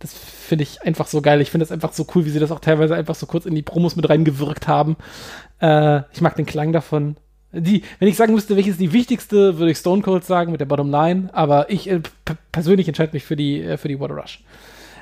[0.01, 1.41] Das finde ich einfach so geil.
[1.41, 3.55] Ich finde es einfach so cool, wie sie das auch teilweise einfach so kurz in
[3.55, 4.97] die Promos mit reingewirkt haben.
[5.61, 7.16] Äh, ich mag den Klang davon.
[7.53, 10.61] Die, wenn ich sagen müsste, welches ist die wichtigste, würde ich Stone Cold sagen mit
[10.61, 12.03] der Bottom Line, aber ich äh,
[12.53, 14.41] persönlich entscheide mich für die, äh, für die a Rush.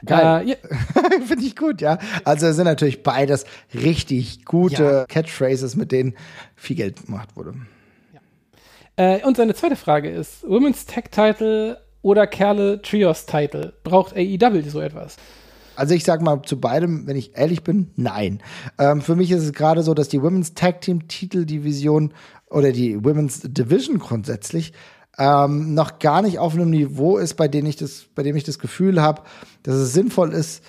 [0.04, 0.46] Geil.
[0.46, 0.56] Äh, ja.
[1.26, 1.98] Finde ich gut, ja.
[2.24, 3.44] Also es sind natürlich beides
[3.74, 5.04] richtig gute ja.
[5.06, 6.14] Catchphrases, mit denen
[6.54, 7.54] viel Geld gemacht wurde.
[8.12, 9.16] Ja.
[9.16, 13.72] Äh, und seine zweite Frage ist: Women's Tech Title oder Kerle Trios Title?
[13.84, 15.16] Braucht AEW so etwas?
[15.76, 18.40] Also ich sag mal zu beidem, wenn ich ehrlich bin, nein.
[18.78, 22.14] Ähm, für mich ist es gerade so, dass die Women's Tag Team Titeldivision
[22.48, 24.72] oder die Women's Division grundsätzlich
[25.18, 28.44] ähm, noch gar nicht auf einem Niveau ist, bei dem ich das, bei dem ich
[28.44, 29.22] das Gefühl habe,
[29.62, 30.62] dass es sinnvoll ist,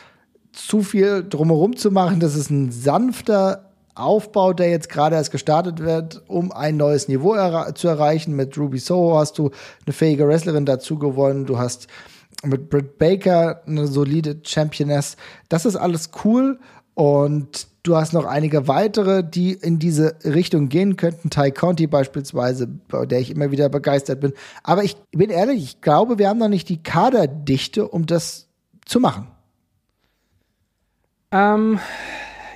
[0.54, 2.20] zu viel drumherum zu machen.
[2.20, 7.34] Das ist ein sanfter Aufbau, der jetzt gerade erst gestartet wird, um ein neues Niveau
[7.34, 8.36] er zu erreichen.
[8.36, 9.52] Mit Ruby Soho hast du
[9.86, 11.46] eine fähige Wrestlerin dazu gewonnen.
[11.46, 11.88] Du hast
[12.44, 15.18] mit Britt Baker eine solide Championess.
[15.50, 16.60] Das ist alles cool
[16.94, 21.30] und Du hast noch einige weitere, die in diese Richtung gehen könnten.
[21.30, 24.34] Ty Conti beispielsweise, bei der ich immer wieder begeistert bin.
[24.62, 28.50] Aber ich bin ehrlich, ich glaube, wir haben noch nicht die Kaderdichte, um das
[28.86, 29.28] zu machen.
[31.32, 31.80] Ähm,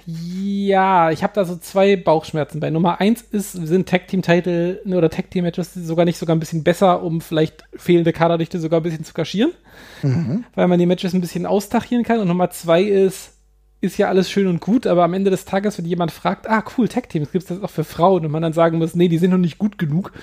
[0.05, 2.69] ja, ich habe da so zwei Bauchschmerzen bei.
[2.69, 7.63] Nummer eins ist, sind Tag-Team-Title oder Tag-Team-Matches sogar nicht sogar ein bisschen besser, um vielleicht
[7.77, 9.53] fehlende Kaderdichte sogar ein bisschen zu kaschieren.
[10.01, 10.43] Mhm.
[10.55, 12.19] Weil man die Matches ein bisschen austachieren kann.
[12.19, 13.37] Und Nummer zwei ist,
[13.81, 16.63] ist ja alles schön und gut, aber am Ende des Tages, wenn jemand fragt, ah,
[16.77, 18.25] cool, Tech-Teams, gibt es das auch für Frauen?
[18.25, 20.13] Und man dann sagen muss, nee, die sind noch nicht gut genug.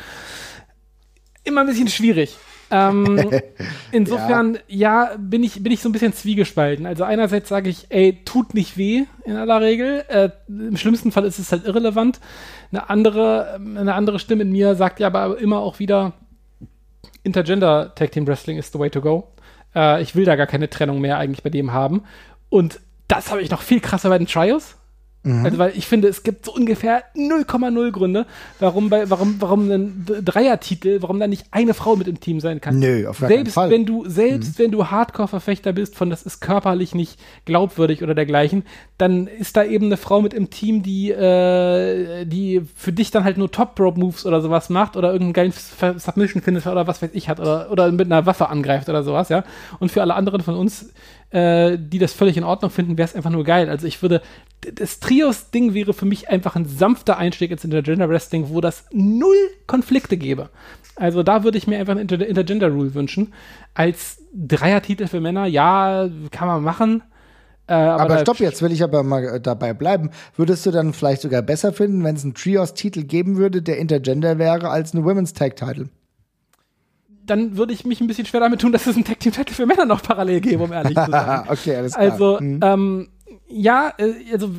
[1.43, 2.37] Immer ein bisschen schwierig.
[2.71, 3.31] Ähm,
[3.93, 5.11] insofern, ja.
[5.11, 6.87] ja, bin, ich, bin ich so ein bisschen zwiegespalten.
[6.87, 10.05] Also einerseits sage ich, ey, tut nicht weh in aller Regel.
[10.09, 12.21] Äh, Im schlimmsten Fall ist es halt irrelevant.
[12.71, 16.13] Eine andere, eine andere Stimme in mir sagt ja aber immer auch wieder,
[17.25, 19.33] Intergender Tag Team Wrestling is the way to go.
[19.75, 22.03] Äh, ich will da gar keine Trennung mehr eigentlich bei dem haben.
[22.49, 24.77] Und das habe ich noch viel krasser bei den Trials.
[25.25, 25.45] Mhm.
[25.45, 28.25] Also, weil ich finde, es gibt so ungefähr 0,0 Gründe,
[28.61, 32.61] warum bei, warum, warum ein Dreier-Titel, warum da nicht eine Frau mit im Team sein
[32.61, 32.79] kann.
[32.79, 33.71] Nö, auf gar selbst keinen Fall.
[33.71, 34.63] Wenn du, selbst mhm.
[34.63, 38.63] wenn du Hardcore-Verfechter bist von das ist körperlich nicht glaubwürdig oder dergleichen,
[38.97, 43.25] dann ist da eben eine Frau mit im Team, die, äh, die für dich dann
[43.25, 47.41] halt nur Top-Rope-Moves oder sowas macht oder irgendeinen geilen Submission-Finisher oder was weiß ich hat
[47.41, 49.43] oder, oder mit einer Waffe angreift oder sowas, ja.
[49.81, 50.91] Und für alle anderen von uns
[51.31, 53.69] äh, die das völlig in Ordnung finden, wäre es einfach nur geil.
[53.69, 54.23] Also ich würde,
[54.75, 59.37] das Trios-Ding wäre für mich einfach ein sanfter Einstieg ins Intergender Wrestling, wo das null
[59.67, 60.49] Konflikte gäbe.
[60.97, 63.33] Also da würde ich mir einfach ein Inter Intergender Rule wünschen.
[63.75, 67.03] Als Dreier-Titel für Männer, ja, kann man machen.
[67.69, 70.11] Äh, aber, aber stopp, jetzt will ich aber mal äh, dabei bleiben.
[70.35, 74.39] Würdest du dann vielleicht sogar besser finden, wenn es einen Trios-Titel geben würde, der Intergender
[74.39, 75.91] wäre, als ein Women's Tag-Title?
[77.29, 79.55] Dann würde ich mich ein bisschen schwer damit tun, dass es ein Tag Team Title
[79.55, 81.45] für Männer noch parallel gäbe, um ehrlich zu sein.
[81.49, 82.13] okay, alles klar.
[82.13, 82.61] Also, mhm.
[82.63, 83.09] ähm,
[83.49, 84.51] ja, äh, also,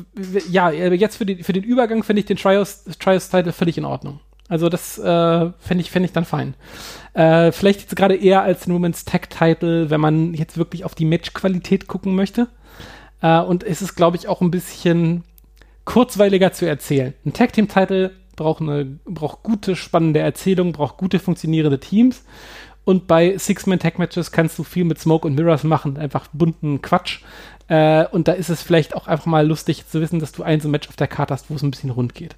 [0.48, 3.84] ja, jetzt für, die, für den Übergang finde ich den Trios, Trios Title völlig in
[3.84, 4.20] Ordnung.
[4.48, 6.54] Also das äh, fände ich, fänd ich dann fein.
[7.14, 10.96] Äh, vielleicht jetzt gerade eher als ein Women's Tag Title, wenn man jetzt wirklich auf
[10.96, 12.48] die Matchqualität gucken möchte.
[13.22, 15.22] Äh, und es ist, glaube ich, auch ein bisschen
[15.84, 17.14] kurzweiliger zu erzählen.
[17.24, 22.24] Ein Tag Team Title braucht eine braucht gute spannende Erzählung, braucht gute funktionierende Teams.
[22.84, 27.20] Und bei Six-Man-Tag-Matches kannst du viel mit Smoke und Mirrors machen, einfach bunten Quatsch.
[27.68, 30.60] Äh, und da ist es vielleicht auch einfach mal lustig zu wissen, dass du ein
[30.60, 32.36] so ein Match auf der Karte hast, wo es ein bisschen rund geht.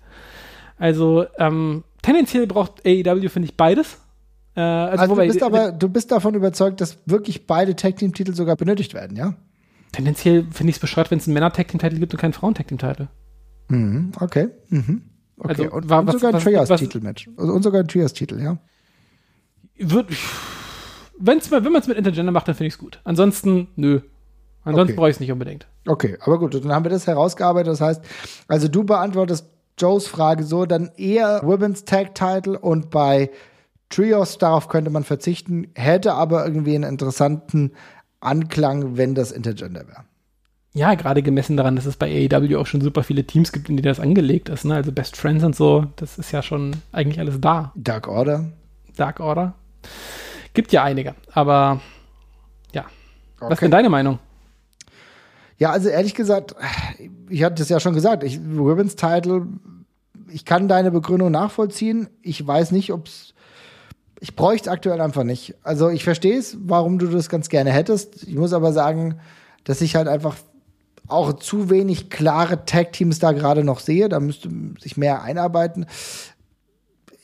[0.79, 3.99] Also ähm, tendenziell braucht AEW, finde ich, beides.
[4.55, 8.57] Äh, also, also du, bist aber, du bist davon überzeugt, dass wirklich beide Tag-Team-Titel sogar
[8.57, 9.35] benötigt werden, ja?
[9.93, 13.09] Tendenziell finde ich es bescheuert, wenn es einen Männer-Tag-Team-Titel gibt und keinen Frauen-Tag-Team-Titel.
[13.69, 14.49] Mhm, okay.
[14.69, 15.03] Mhm.
[15.45, 17.31] Okay, also, und, war, und was, sogar ein Trios-Titel-Match.
[17.37, 18.59] Also, und sogar ein Trios-Titel, ja.
[19.77, 20.11] Wird,
[21.19, 23.01] wenn's, wenn man es mit Intergender macht, dann finde ich es gut.
[23.05, 24.01] Ansonsten, nö.
[24.65, 24.97] Ansonsten okay.
[24.97, 25.67] brauche ich es nicht unbedingt.
[25.87, 27.73] Okay, aber gut, dann haben wir das herausgearbeitet.
[27.73, 28.03] Das heißt,
[28.47, 33.31] also du beantwortest Joes Frage so, dann eher Women's Tag Title und bei
[33.89, 37.73] Trios, darauf könnte man verzichten, hätte aber irgendwie einen interessanten
[38.21, 40.05] Anklang, wenn das Intergender wäre.
[40.75, 43.77] Ja, gerade gemessen daran, dass es bei AEW auch schon super viele Teams gibt, in
[43.77, 44.65] die das angelegt ist.
[44.65, 44.75] Ne?
[44.75, 47.73] Also Best Friends und so, das ist ja schon eigentlich alles da.
[47.75, 48.47] Dark Order.
[48.97, 49.55] Dark Order.
[50.55, 51.81] Gibt ja einige, aber
[52.73, 52.83] ja.
[53.37, 53.51] Okay.
[53.51, 54.19] Was ist denn deine Meinung?
[55.59, 56.55] Ja, also ehrlich gesagt,
[57.29, 59.47] ich hatte es ja schon gesagt, ich, Women's Title,
[60.29, 62.09] ich kann deine Begründung nachvollziehen.
[62.23, 63.35] Ich weiß nicht, ob es.
[64.21, 65.55] Ich bräuchte es aktuell einfach nicht.
[65.63, 68.23] Also ich verstehe es, warum du das ganz gerne hättest.
[68.25, 69.19] Ich muss aber sagen,
[69.65, 70.37] dass ich halt einfach
[71.09, 74.09] auch zu wenig klare Tag-Teams da gerade noch sehe.
[74.09, 74.49] Da müsste
[74.81, 75.87] sich mehr einarbeiten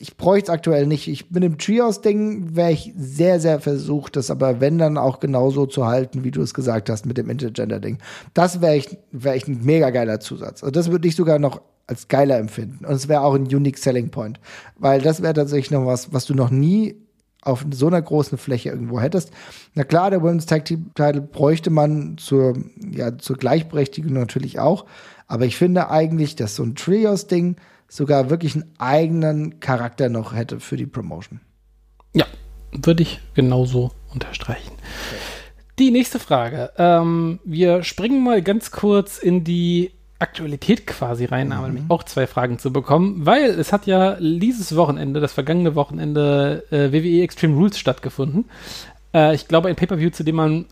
[0.01, 1.09] ich bräuchte es aktuell nicht.
[1.09, 5.65] Ich bin im Trios-Ding, wäre ich sehr, sehr versucht, das aber wenn dann auch genauso
[5.65, 7.97] zu halten, wie du es gesagt hast mit dem Intergender-Ding.
[8.33, 10.63] Das wäre ich, wär ich ein mega geiler Zusatz.
[10.63, 12.85] Also das würde ich sogar noch als geiler empfinden.
[12.85, 14.39] Und es wäre auch ein unique Selling Point.
[14.77, 16.95] Weil das wäre tatsächlich noch was, was du noch nie
[17.41, 19.31] auf so einer großen Fläche irgendwo hättest.
[19.73, 22.57] Na klar, der Women's Tag Team Title bräuchte man zur,
[22.91, 24.85] ja, zur Gleichberechtigung natürlich auch.
[25.27, 27.55] Aber ich finde eigentlich, dass so ein Trios-Ding
[27.87, 31.39] sogar wirklich einen eigenen Charakter noch hätte für die Promotion.
[32.13, 32.25] Ja,
[32.71, 34.71] würde ich genauso unterstreichen.
[34.71, 35.39] Okay.
[35.79, 36.71] Die nächste Frage.
[36.77, 41.53] Ähm, wir springen mal ganz kurz in die Aktualität quasi rein, mhm.
[41.53, 45.75] aber nämlich auch zwei Fragen zu bekommen, weil es hat ja dieses Wochenende, das vergangene
[45.75, 48.45] Wochenende, äh, WWE Extreme Rules stattgefunden.
[49.13, 50.65] Äh, ich glaube, ein Pay-Per-View, zu dem man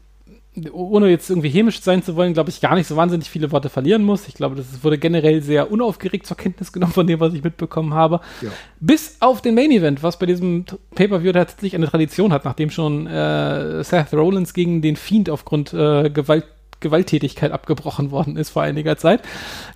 [0.71, 3.69] ohne jetzt irgendwie hämisch sein zu wollen, glaube ich, gar nicht so wahnsinnig viele Worte
[3.69, 4.27] verlieren muss.
[4.27, 7.93] Ich glaube, das wurde generell sehr unaufgeregt zur Kenntnis genommen von dem, was ich mitbekommen
[7.93, 8.21] habe.
[8.41, 8.49] Ja.
[8.79, 13.07] Bis auf den Main Event, was bei diesem Pay-Per-View tatsächlich eine Tradition hat, nachdem schon
[13.07, 16.45] äh, Seth Rollins gegen den Fiend aufgrund äh, Gewalt
[16.79, 19.21] Gewalttätigkeit abgebrochen worden ist vor einiger Zeit,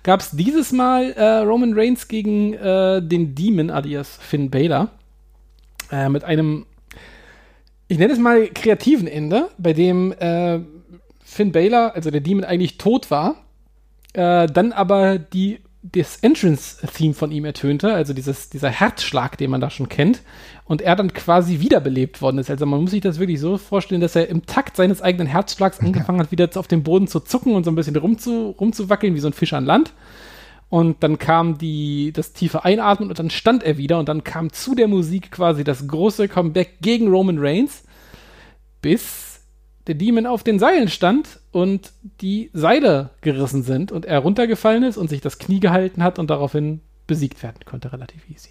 [0.02, 4.88] gab es dieses Mal äh, Roman Reigns gegen äh, den Demon alias Finn Balor
[5.90, 6.66] äh, mit einem
[7.92, 10.60] ich nenne es mal kreativen Ende, bei dem äh,
[11.22, 13.36] Finn Baylor, also der Demon, eigentlich tot war,
[14.14, 19.60] äh, dann aber die, das Entrance-Theme von ihm ertönte, also dieses, dieser Herzschlag, den man
[19.60, 20.22] da schon kennt,
[20.64, 22.50] und er dann quasi wiederbelebt worden ist.
[22.50, 25.80] Also man muss sich das wirklich so vorstellen, dass er im Takt seines eigenen Herzschlags
[25.80, 29.20] angefangen hat, wieder auf dem Boden zu zucken und so ein bisschen rumzu, rumzuwackeln, wie
[29.20, 29.92] so ein Fisch an Land.
[30.68, 34.52] Und dann kam die, das tiefe Einatmen und dann stand er wieder und dann kam
[34.52, 37.82] zu der Musik quasi das große Comeback gegen Roman Reigns,
[38.80, 39.31] bis
[39.86, 44.96] der Demon auf den Seilen stand und die Seile gerissen sind und er runtergefallen ist
[44.96, 48.50] und sich das Knie gehalten hat und daraufhin besiegt werden konnte, relativ easy.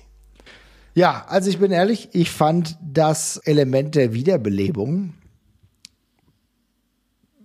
[0.93, 5.13] Ja, also ich bin ehrlich, ich fand das Element der Wiederbelebung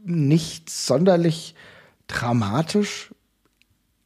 [0.05, 1.55] nicht sonderlich
[2.09, 3.11] dramatisch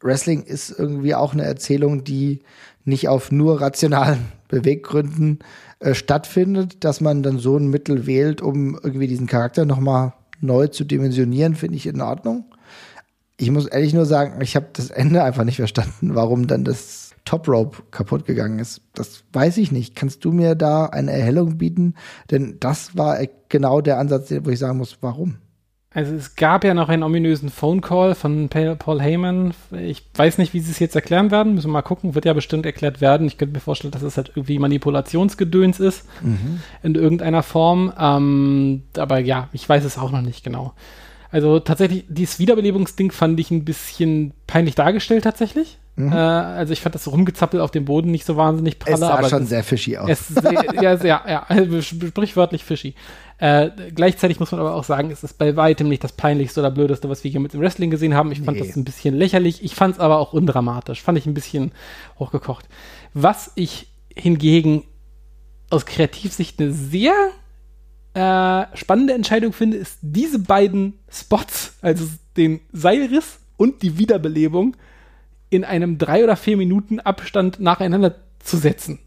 [0.01, 2.41] Wrestling ist irgendwie auch eine Erzählung, die
[2.85, 5.41] nicht auf nur rationalen Beweggründen
[5.81, 10.69] äh, stattfindet, dass man dann so ein Mittel wählt, um irgendwie diesen Charakter nochmal neu
[10.69, 12.45] zu dimensionieren, finde ich in Ordnung.
[13.37, 17.11] Ich muss ehrlich nur sagen, ich habe das Ende einfach nicht verstanden, warum dann das
[17.25, 18.83] Top Rope kaputt gegangen ist.
[18.95, 19.97] Das weiß ich nicht.
[19.97, 21.95] Kannst du mir da eine Erhellung bieten?
[22.31, 23.19] Denn das war
[23.49, 25.37] genau der Ansatz, wo ich sagen muss, warum?
[25.93, 29.55] Also es gab ja noch einen ominösen Phone Call von Paul Heyman.
[29.73, 31.55] Ich weiß nicht, wie sie es jetzt erklären werden.
[31.55, 32.15] Müssen wir mal gucken.
[32.15, 33.27] Wird ja bestimmt erklärt werden.
[33.27, 36.07] Ich könnte mir vorstellen, dass es halt irgendwie Manipulationsgedöns ist.
[36.23, 36.61] Mhm.
[36.85, 37.93] In irgendeiner Form.
[37.99, 40.75] Ähm, aber ja, ich weiß es auch noch nicht genau.
[41.33, 45.79] Also tatsächlich, dieses Wiederbelebungsding fand ich ein bisschen peinlich dargestellt tatsächlich.
[46.07, 46.13] Mhm.
[46.13, 48.95] Äh, also ich fand das Rumgezappel auf dem Boden nicht so wahnsinnig pralle.
[48.95, 50.11] Es sah aber schon sehr fishy aus.
[50.11, 50.33] Es,
[50.81, 52.95] ja, sehr, ja, also sprichwörtlich fishy.
[53.39, 56.71] Äh, gleichzeitig muss man aber auch sagen, es ist bei weitem nicht das peinlichste oder
[56.71, 58.31] blödeste, was wir hier mit dem Wrestling gesehen haben.
[58.33, 58.67] Ich fand nee.
[58.67, 59.65] das ein bisschen lächerlich.
[59.65, 61.03] Ich fand es aber auch undramatisch.
[61.03, 61.73] Fand ich ein bisschen
[62.19, 62.69] hochgekocht.
[63.15, 64.85] Was ich hingegen
[65.71, 67.15] aus Kreativsicht eine sehr
[68.13, 72.05] äh, spannende Entscheidung finde, ist diese beiden Spots, also
[72.37, 74.77] den Seilriss und die Wiederbelebung,
[75.51, 79.01] in einem drei oder vier Minuten Abstand nacheinander zu setzen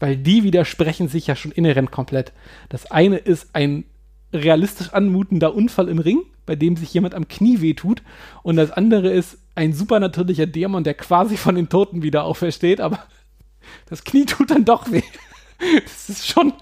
[0.00, 2.32] weil die widersprechen sich ja schon inhärent komplett.
[2.70, 3.84] Das eine ist ein
[4.32, 8.02] realistisch anmutender Unfall im Ring, bei dem sich jemand am Knie wehtut,
[8.42, 12.98] und das andere ist ein supernatürlicher Dämon, der quasi von den Toten wieder aufersteht, aber
[13.86, 15.02] das Knie tut dann doch weh.
[15.84, 16.54] Das ist schon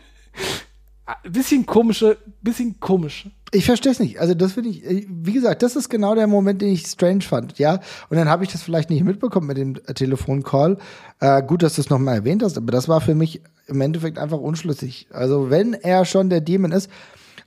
[1.07, 3.29] ein bisschen komische, bisschen komisch.
[3.51, 4.21] Ich verstehe es nicht.
[4.21, 7.23] Also das finde ich, äh, wie gesagt, das ist genau der Moment, den ich strange
[7.23, 7.81] fand, ja.
[8.11, 10.77] Und dann habe ich das vielleicht nicht mitbekommen mit dem äh, Telefoncall.
[11.21, 14.19] Äh, gut, dass du es nochmal erwähnt hast, aber das war für mich im Endeffekt
[14.19, 15.09] einfach unschlüssig.
[15.13, 16.91] Also wenn er schon der Demon ist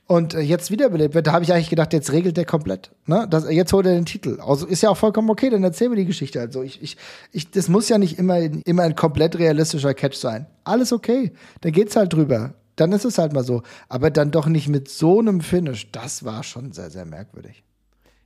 [0.08, 2.90] und äh, jetzt wiederbelebt wird, da habe ich eigentlich gedacht, jetzt regelt der komplett.
[3.06, 3.26] Ne?
[3.30, 4.40] Das, jetzt holt er den Titel.
[4.40, 6.62] Also ist ja auch vollkommen okay, dann erzählen wir die Geschichte halt so.
[6.62, 6.96] Ich, ich,
[7.30, 10.46] ich, das muss ja nicht immer, immer ein komplett realistischer Catch sein.
[10.64, 11.32] Alles okay.
[11.60, 13.62] Da geht's halt drüber dann ist es halt mal so.
[13.88, 15.90] Aber dann doch nicht mit so einem Finish.
[15.92, 17.62] Das war schon sehr, sehr merkwürdig.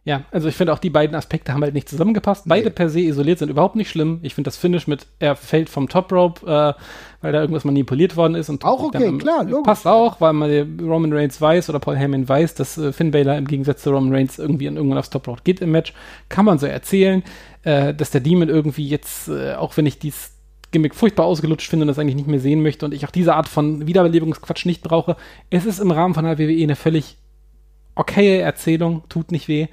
[0.07, 2.45] Ja, also ich finde auch die beiden Aspekte haben halt nicht zusammengepasst.
[2.47, 2.71] Beide nee.
[2.71, 4.21] per se isoliert sind überhaupt nicht schlimm.
[4.23, 6.81] Ich finde das Finish mit, er fällt vom Top Rope, äh,
[7.23, 8.49] weil da irgendwas manipuliert worden ist.
[8.49, 9.65] Und auch okay, dann, klar, logisch.
[9.65, 13.35] Passt auch, weil man Roman Reigns weiß oder Paul Heyman weiß, dass äh, Finn Balor
[13.35, 15.93] im Gegensatz zu Roman Reigns irgendwie an irgendwann aufs Top Rope geht im Match.
[16.29, 17.25] Kann man so erzählen,
[17.65, 20.36] äh, dass der Demon irgendwie jetzt, äh, auch wenn ich dies
[20.77, 23.35] Gimmick furchtbar ausgelutscht finde und das eigentlich nicht mehr sehen möchte und ich auch diese
[23.35, 25.17] Art von Wiederbelebungsquatsch nicht brauche.
[25.49, 27.17] Es ist im Rahmen von der WWE eine völlig
[27.95, 29.69] okaye Erzählung, tut nicht weh.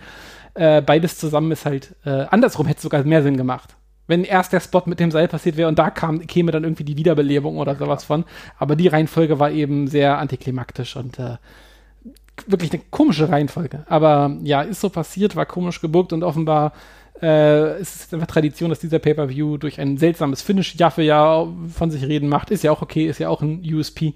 [0.54, 3.76] Äh, beides zusammen ist halt, äh, andersrum hätte es sogar mehr Sinn gemacht.
[4.08, 6.86] Wenn erst der Spot mit dem Seil passiert wäre und da kam, käme dann irgendwie
[6.86, 8.24] die Wiederbelebung oder sowas von.
[8.58, 11.36] Aber die Reihenfolge war eben sehr antiklimaktisch und äh,
[12.48, 13.84] wirklich eine komische Reihenfolge.
[13.88, 16.72] Aber ja, ist so passiert, war komisch gebuckt und offenbar
[17.24, 21.48] äh, es ist einfach Tradition, dass dieser Pay-Per-View durch ein seltsames Finish Jahr für Jahr
[21.74, 22.52] von sich reden macht.
[22.52, 24.14] Ist ja auch okay, ist ja auch ein USP.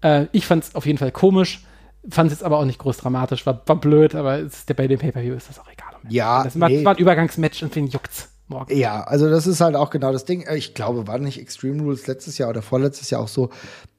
[0.00, 1.64] Äh, ich fand es auf jeden Fall komisch,
[2.08, 4.98] fand es jetzt aber auch nicht groß dramatisch, war, war blöd, aber ist, bei dem
[4.98, 5.92] Pay-Per-View ist das auch egal.
[6.08, 6.84] Ja, das war, nee.
[6.84, 8.32] war ein Übergangsmatch und wen juckt's?
[8.48, 8.76] Morgen.
[8.76, 10.44] Ja, also das ist halt auch genau das Ding.
[10.54, 13.50] Ich glaube, war nicht Extreme Rules letztes Jahr oder vorletztes Jahr auch so,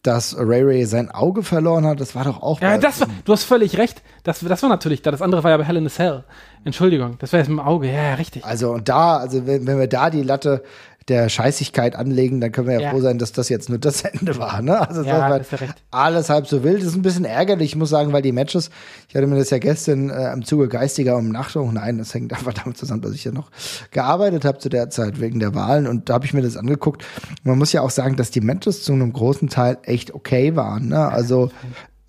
[0.03, 1.99] dass Ray Ray sein Auge verloren hat.
[1.99, 2.61] Das war doch auch.
[2.61, 4.01] Ja, das war, du hast völlig recht.
[4.23, 5.11] Das, das war natürlich da.
[5.11, 6.23] Das andere war ja bei Hell in a Cell.
[6.63, 7.87] Entschuldigung, das war jetzt mit dem Auge.
[7.87, 8.45] Ja, ja, richtig.
[8.45, 10.63] Also und da, also wenn, wenn wir da die Latte
[11.07, 14.01] der Scheißigkeit anlegen, dann können wir ja, ja, froh sein, dass das jetzt nur das
[14.01, 14.61] Ende war.
[14.61, 14.87] Ne?
[14.87, 15.59] Also ja, das war
[15.91, 16.79] alles halb so wild.
[16.79, 18.69] Das ist ein bisschen ärgerlich, ich muss sagen, weil die Matches,
[19.07, 22.53] ich hatte mir das ja gestern äh, im Zuge geistiger Umnachtung, nein, das hängt einfach
[22.53, 23.49] damit zusammen, dass ich ja noch
[23.91, 27.05] gearbeitet habe zu der Zeit wegen der Wahlen und da habe ich mir das angeguckt.
[27.43, 30.89] Man muss ja auch sagen, dass die Matches zu einem großen Teil echt okay waren.
[30.89, 31.07] Ne?
[31.07, 31.51] Also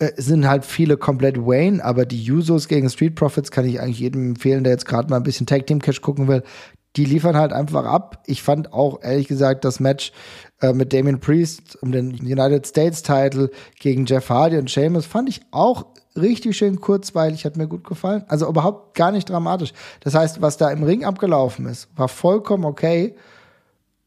[0.01, 4.01] äh, sind halt viele komplett Wayne, aber die Usos gegen Street Profits kann ich eigentlich
[4.01, 6.43] jedem empfehlen, der jetzt gerade mal ein bisschen Tag Team Cash gucken will
[6.97, 8.23] die liefern halt einfach ab.
[8.27, 10.13] Ich fand auch, ehrlich gesagt, das Match
[10.61, 15.29] äh, mit Damien Priest um den United States Title gegen Jeff Hardy und Sheamus fand
[15.29, 15.87] ich auch
[16.17, 18.25] richtig schön kurzweilig, hat mir gut gefallen.
[18.29, 19.73] Also überhaupt gar nicht dramatisch.
[20.01, 23.15] Das heißt, was da im Ring abgelaufen ist, war vollkommen okay.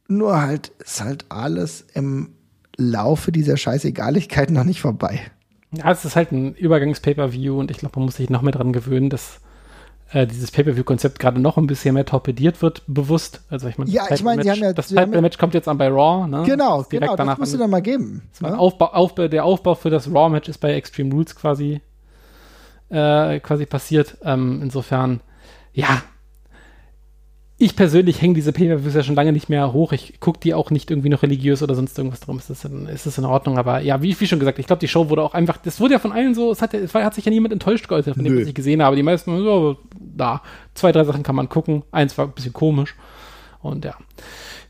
[0.07, 2.35] Nur halt ist halt alles im
[2.75, 5.21] Laufe dieser Scheißegaligkeit noch nicht vorbei.
[5.71, 8.73] Ja, es ist halt ein Übergangs-Pay-Per-View und ich glaube, man muss sich noch mehr dran
[8.73, 9.39] gewöhnen, dass
[10.13, 13.41] äh, dieses Pay-Per-View-Konzept gerade noch ein bisschen mehr torpediert wird, bewusst.
[13.49, 16.43] Also ich meine, ja, ich haben ja das Title-Match kommt jetzt an bei Raw, ne?
[16.45, 18.29] Genau, direkt genau, danach das musst du dann mal geben.
[18.41, 18.57] Ne?
[18.57, 21.81] Aufbau, Aufbau, der Aufbau für das Raw-Match ist bei Extreme Rules quasi
[22.89, 24.17] äh, quasi passiert.
[24.23, 25.21] Ähm, insofern,
[25.73, 26.01] ja,
[27.61, 29.91] ich persönlich hänge diese Pay-Per-Views ja schon lange nicht mehr hoch.
[29.91, 32.39] Ich gucke die auch nicht irgendwie noch religiös oder sonst irgendwas drum.
[32.39, 33.59] Ist das in, ist das in Ordnung?
[33.59, 35.93] Aber ja, wie, wie schon gesagt, ich glaube, die Show wurde auch einfach, das wurde
[35.93, 38.39] ja von allen so, es hat, es hat sich ja niemand enttäuscht geäußert, von dem,
[38.39, 38.95] was ich gesehen habe.
[38.95, 40.41] Die meisten, so, da,
[40.73, 41.83] zwei, drei Sachen kann man gucken.
[41.91, 42.95] Eins war ein bisschen komisch.
[43.61, 43.95] Und ja.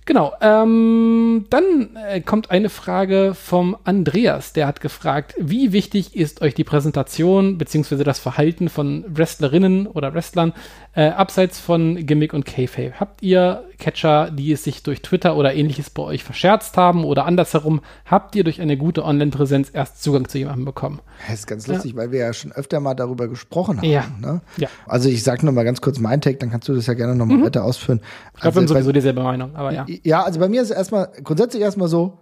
[0.06, 6.42] Genau, ähm, dann äh, kommt eine Frage vom Andreas, der hat gefragt, wie wichtig ist
[6.42, 8.04] euch die Präsentation bzw.
[8.04, 10.54] das Verhalten von Wrestlerinnen oder Wrestlern
[10.96, 13.00] äh, abseits von Gimmick und Kayfabe?
[13.00, 17.26] Habt ihr Catcher, die es sich durch Twitter oder ähnliches bei euch verscherzt haben oder
[17.26, 21.00] andersherum, habt ihr durch eine gute Online-Präsenz erst Zugang zu jemandem bekommen?
[21.28, 21.98] Das ist ganz lustig, ja.
[21.98, 23.88] weil wir ja schon öfter mal darüber gesprochen haben.
[23.88, 24.06] Ja.
[24.20, 24.42] Ne?
[24.58, 24.68] ja.
[24.88, 27.16] Also ich sage noch mal ganz kurz mein Take, dann kannst du das ja gerne
[27.16, 27.46] noch mal mhm.
[27.46, 28.02] weiter ausführen.
[28.34, 29.86] Ich glaube, also, wir haben sowieso dieselbe Meinung, aber ja.
[30.04, 32.20] Ja, also bei mir ist es erstmal grundsätzlich erstmal so,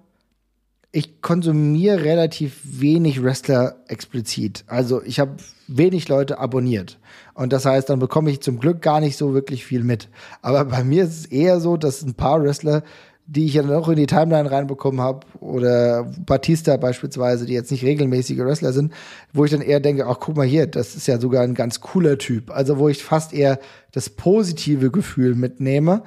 [0.91, 4.64] ich konsumiere relativ wenig Wrestler explizit.
[4.68, 5.38] Also ich habe
[5.68, 6.98] wenig Leute abonniert.
[7.36, 10.10] Und das heißt, dann bekomme ich zum Glück gar nicht so wirklich viel mit.
[10.41, 12.82] Aber bei mir ist es eher so, dass ein paar Wrestler,
[13.28, 17.84] die ich ja noch in die Timeline reinbekommen habe, oder Batista beispielsweise, die jetzt nicht
[17.84, 18.91] regelmäßige Wrestler sind,
[19.32, 21.82] wo ich dann eher denke, ach guck mal hier, das ist ja sogar ein ganz
[21.82, 22.50] cooler Typ.
[22.50, 23.60] Also wo ich fast eher
[23.91, 26.02] das positive Gefühl mitnehme.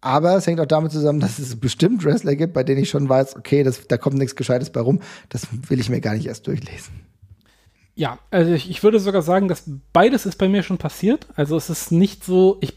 [0.00, 3.08] Aber es hängt auch damit zusammen, dass es bestimmt Wrestler gibt, bei denen ich schon
[3.08, 5.00] weiß, okay, das, da kommt nichts Gescheites bei rum.
[5.28, 7.10] Das will ich mir gar nicht erst durchlesen.
[7.96, 11.26] Ja, also ich, ich, würde sogar sagen, dass beides ist bei mir schon passiert.
[11.36, 12.72] Also es ist nicht so, ich,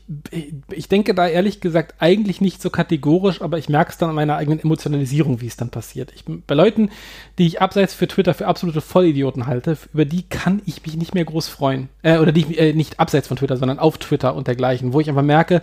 [0.69, 4.15] ich denke da ehrlich gesagt eigentlich nicht so kategorisch, aber ich merke es dann an
[4.15, 6.11] meiner eigenen Emotionalisierung, wie es dann passiert.
[6.13, 6.89] Ich, bei Leuten,
[7.37, 11.13] die ich abseits für Twitter für absolute Vollidioten halte, über die kann ich mich nicht
[11.13, 11.87] mehr groß freuen.
[12.01, 15.07] Äh, oder die äh, nicht abseits von Twitter, sondern auf Twitter und dergleichen, wo ich
[15.07, 15.61] einfach merke,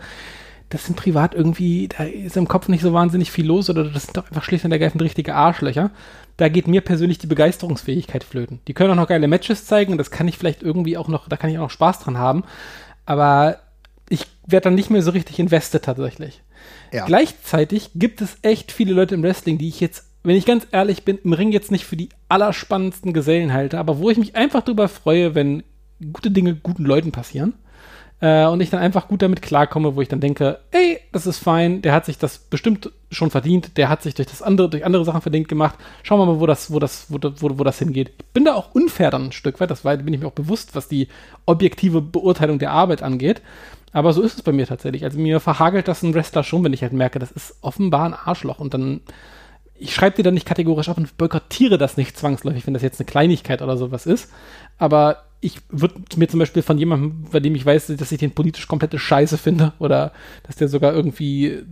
[0.71, 4.05] das sind privat irgendwie, da ist im Kopf nicht so wahnsinnig viel los oder das
[4.05, 5.91] sind doch einfach schlicht und ergreifend richtige Arschlöcher.
[6.37, 8.61] Da geht mir persönlich die Begeisterungsfähigkeit flöten.
[8.69, 11.29] Die können auch noch geile Matches zeigen und das kann ich vielleicht irgendwie auch noch,
[11.29, 12.45] da kann ich auch noch Spaß dran haben.
[13.05, 13.59] Aber
[14.09, 16.41] ich werde dann nicht mehr so richtig invested tatsächlich.
[16.93, 17.05] Ja.
[17.05, 21.05] Gleichzeitig gibt es echt viele Leute im Wrestling, die ich jetzt, wenn ich ganz ehrlich
[21.05, 24.63] bin, im Ring jetzt nicht für die allerspannendsten Gesellen halte, aber wo ich mich einfach
[24.63, 25.65] darüber freue, wenn
[26.13, 27.55] gute Dinge guten Leuten passieren
[28.21, 31.39] äh, und ich dann einfach gut damit klarkomme, wo ich dann denke, ey, das ist
[31.39, 34.85] fein, der hat sich das bestimmt schon verdient, der hat sich durch das andere, durch
[34.85, 35.77] andere Sachen verdient gemacht.
[36.03, 38.13] Schauen wir mal, wo das, wo das, wo, wo, wo das hingeht.
[38.19, 40.75] Ich bin da auch unfair dann ein Stück weit, das bin ich mir auch bewusst,
[40.75, 41.09] was die
[41.47, 43.41] objektive Beurteilung der Arbeit angeht.
[43.93, 45.05] Aber so ist es bei mir tatsächlich.
[45.05, 48.15] Also mir verhagelt das ein Wrestler schon, wenn ich halt merke, das ist offenbar ein
[48.15, 49.01] Arschloch und dann
[49.81, 53.01] ich schreibe dir dann nicht kategorisch ab und boykottiere das nicht zwangsläufig, wenn das jetzt
[53.01, 54.31] eine Kleinigkeit oder sowas ist.
[54.77, 58.33] Aber ich würde mir zum Beispiel von jemandem, bei dem ich weiß, dass ich den
[58.33, 60.13] politisch komplette Scheiße finde oder
[60.43, 61.63] dass der sogar irgendwie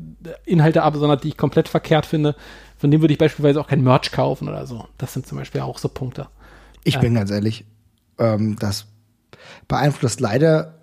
[0.46, 2.34] Inhalte absondert, die ich komplett verkehrt finde,
[2.78, 4.86] von dem würde ich beispielsweise auch kein Merch kaufen oder so.
[4.96, 6.28] Das sind zum Beispiel auch so Punkte.
[6.84, 7.66] Ich bin ganz ehrlich,
[8.18, 8.86] ähm, das
[9.68, 10.77] beeinflusst leider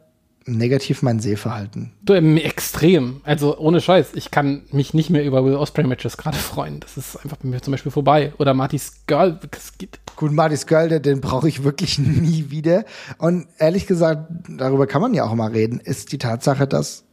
[0.46, 1.92] negativ mein Sehverhalten.
[2.04, 3.22] Du, ähm, extrem.
[3.24, 4.12] Also ohne Scheiß.
[4.14, 6.80] Ich kann mich nicht mehr über Will Osprey Matches gerade freuen.
[6.80, 8.34] Das ist einfach bei mir zum Beispiel vorbei.
[8.38, 9.40] Oder Marty's Girl.
[10.16, 12.86] Gut, Marty's Girl, den, den brauche ich wirklich nie wieder.
[13.18, 17.04] Und ehrlich gesagt, darüber kann man ja auch mal reden, ist die Tatsache, dass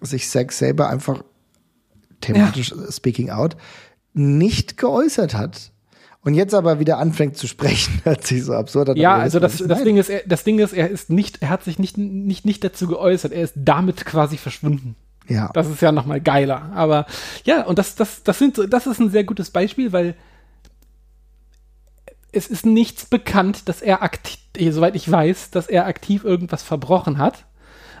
[0.00, 1.22] sich Zack selber einfach
[2.20, 2.90] thematisch ja.
[2.90, 3.56] speaking out
[4.14, 5.71] nicht geäußert hat
[6.24, 8.96] und jetzt aber wieder anfängt zu sprechen, hört sich so absurd an.
[8.96, 11.64] Ja, also das, das Ding ist, er, das Ding ist, er ist nicht, er hat
[11.64, 14.94] sich nicht, nicht, nicht dazu geäußert, er ist damit quasi verschwunden.
[15.28, 15.50] Ja.
[15.54, 16.70] Das ist ja nochmal geiler.
[16.74, 17.06] Aber
[17.44, 20.14] ja, und das, das, das sind, das ist ein sehr gutes Beispiel, weil
[22.32, 26.62] es ist nichts bekannt, dass er aktiv, eh, soweit ich weiß, dass er aktiv irgendwas
[26.62, 27.46] verbrochen hat.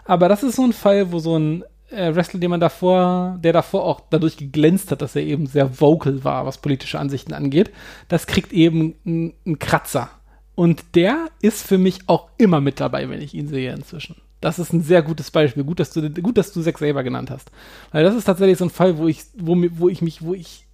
[0.04, 3.52] Aber das ist so ein Fall, wo so ein äh, Wrestler, den man davor, der
[3.52, 7.70] davor auch dadurch geglänzt hat, dass er eben sehr vocal war, was politische Ansichten angeht,
[8.08, 10.10] das kriegt eben einen Kratzer.
[10.54, 14.16] Und der ist für mich auch immer mit dabei, wenn ich ihn sehe inzwischen.
[14.40, 15.64] Das ist ein sehr gutes Beispiel.
[15.64, 17.50] Gut, dass du, gut, dass du Zack selber genannt hast.
[17.92, 20.66] Weil das ist tatsächlich so ein Fall, wo ich, wo, wo ich mich, wo ich,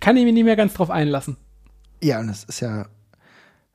[0.00, 1.36] kann ich mich nicht mehr ganz drauf einlassen.
[2.02, 2.86] Ja, und es ist ja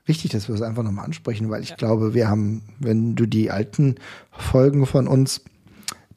[0.06, 1.76] wichtig, dass wir es das einfach nochmal ansprechen, weil ich ja.
[1.78, 3.96] glaube, wir haben, wenn du die alten
[4.32, 5.44] Folgen von uns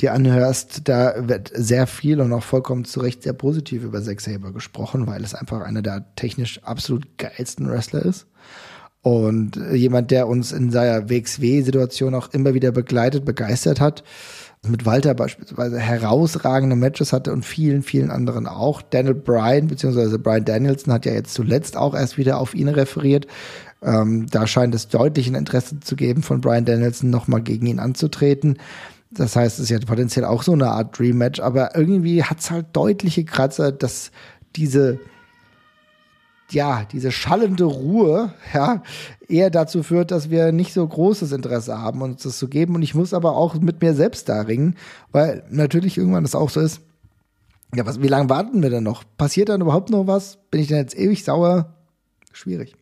[0.00, 4.20] dir anhörst, da wird sehr viel und auch vollkommen zu Recht sehr positiv über Zack
[4.20, 8.26] Saber gesprochen, weil es einfach einer der technisch absolut geilsten Wrestler ist.
[9.02, 14.04] Und jemand, der uns in seiner WXW-Situation auch immer wieder begleitet, begeistert hat.
[14.68, 18.82] Mit Walter beispielsweise herausragende Matches hatte und vielen, vielen anderen auch.
[18.82, 23.26] Daniel Bryan, beziehungsweise Brian Danielson hat ja jetzt zuletzt auch erst wieder auf ihn referiert.
[23.82, 27.78] Ähm, da scheint es deutlich ein Interesse zu geben, von Brian Danielson nochmal gegen ihn
[27.78, 28.58] anzutreten.
[29.10, 32.40] Das heißt, es ist ja potenziell auch so eine Art Dream Match, aber irgendwie hat
[32.40, 34.12] es halt deutliche Kratzer, dass
[34.54, 35.00] diese,
[36.50, 38.82] ja, diese schallende Ruhe, ja,
[39.28, 42.76] eher dazu führt, dass wir nicht so großes Interesse haben, uns das zu geben.
[42.76, 44.76] Und ich muss aber auch mit mir selbst da ringen,
[45.10, 46.80] weil natürlich irgendwann das auch so ist.
[47.74, 49.04] Ja, was, wie lange warten wir denn noch?
[49.16, 50.38] Passiert dann überhaupt noch was?
[50.50, 51.74] Bin ich denn jetzt ewig sauer?
[52.32, 52.79] Schwierig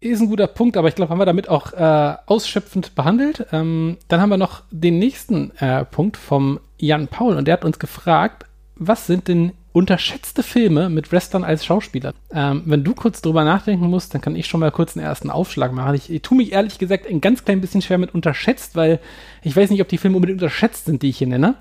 [0.00, 3.46] ist ein guter Punkt, aber ich glaube, haben wir damit auch äh, ausschöpfend behandelt.
[3.52, 7.64] Ähm, dann haben wir noch den nächsten äh, Punkt vom Jan Paul und der hat
[7.64, 8.46] uns gefragt,
[8.76, 12.14] was sind denn unterschätzte Filme mit Western als Schauspieler?
[12.32, 15.28] Ähm, wenn du kurz drüber nachdenken musst, dann kann ich schon mal kurz einen ersten
[15.28, 15.94] Aufschlag machen.
[15.94, 19.00] Ich, ich tue mich ehrlich gesagt ein ganz klein bisschen schwer mit unterschätzt, weil
[19.42, 21.56] ich weiß nicht, ob die Filme unbedingt unterschätzt sind, die ich hier nenne.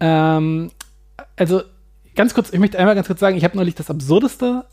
[0.00, 0.70] Ähm,
[1.36, 1.60] also
[2.16, 4.64] ganz kurz, ich möchte einmal ganz kurz sagen, ich habe neulich das absurdeste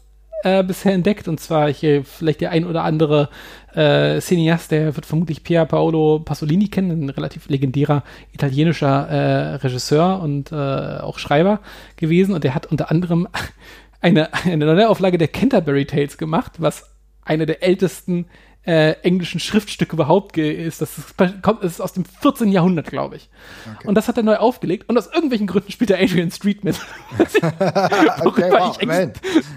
[0.43, 1.27] äh, bisher entdeckt.
[1.27, 3.29] Und zwar hier vielleicht der ein oder andere
[3.73, 8.03] äh, Cineast, der wird vermutlich Pier Paolo Pasolini kennen, ein relativ legendärer
[8.33, 11.59] italienischer äh, Regisseur und äh, auch Schreiber
[11.95, 12.33] gewesen.
[12.33, 13.27] Und der hat unter anderem
[14.01, 16.91] eine, eine Neuauflage der Canterbury Tales gemacht, was
[17.23, 18.25] eine der ältesten
[18.63, 20.81] äh, englischen Schriftstücke überhaupt ist.
[20.81, 22.49] Das ist, kommt, das ist aus dem 14.
[22.49, 23.29] Jahrhundert, glaube ich.
[23.77, 23.87] Okay.
[23.87, 26.79] Und das hat er neu aufgelegt und aus irgendwelchen Gründen spielt er Adrian Street mit.
[27.17, 28.87] worüber, okay, wow, ich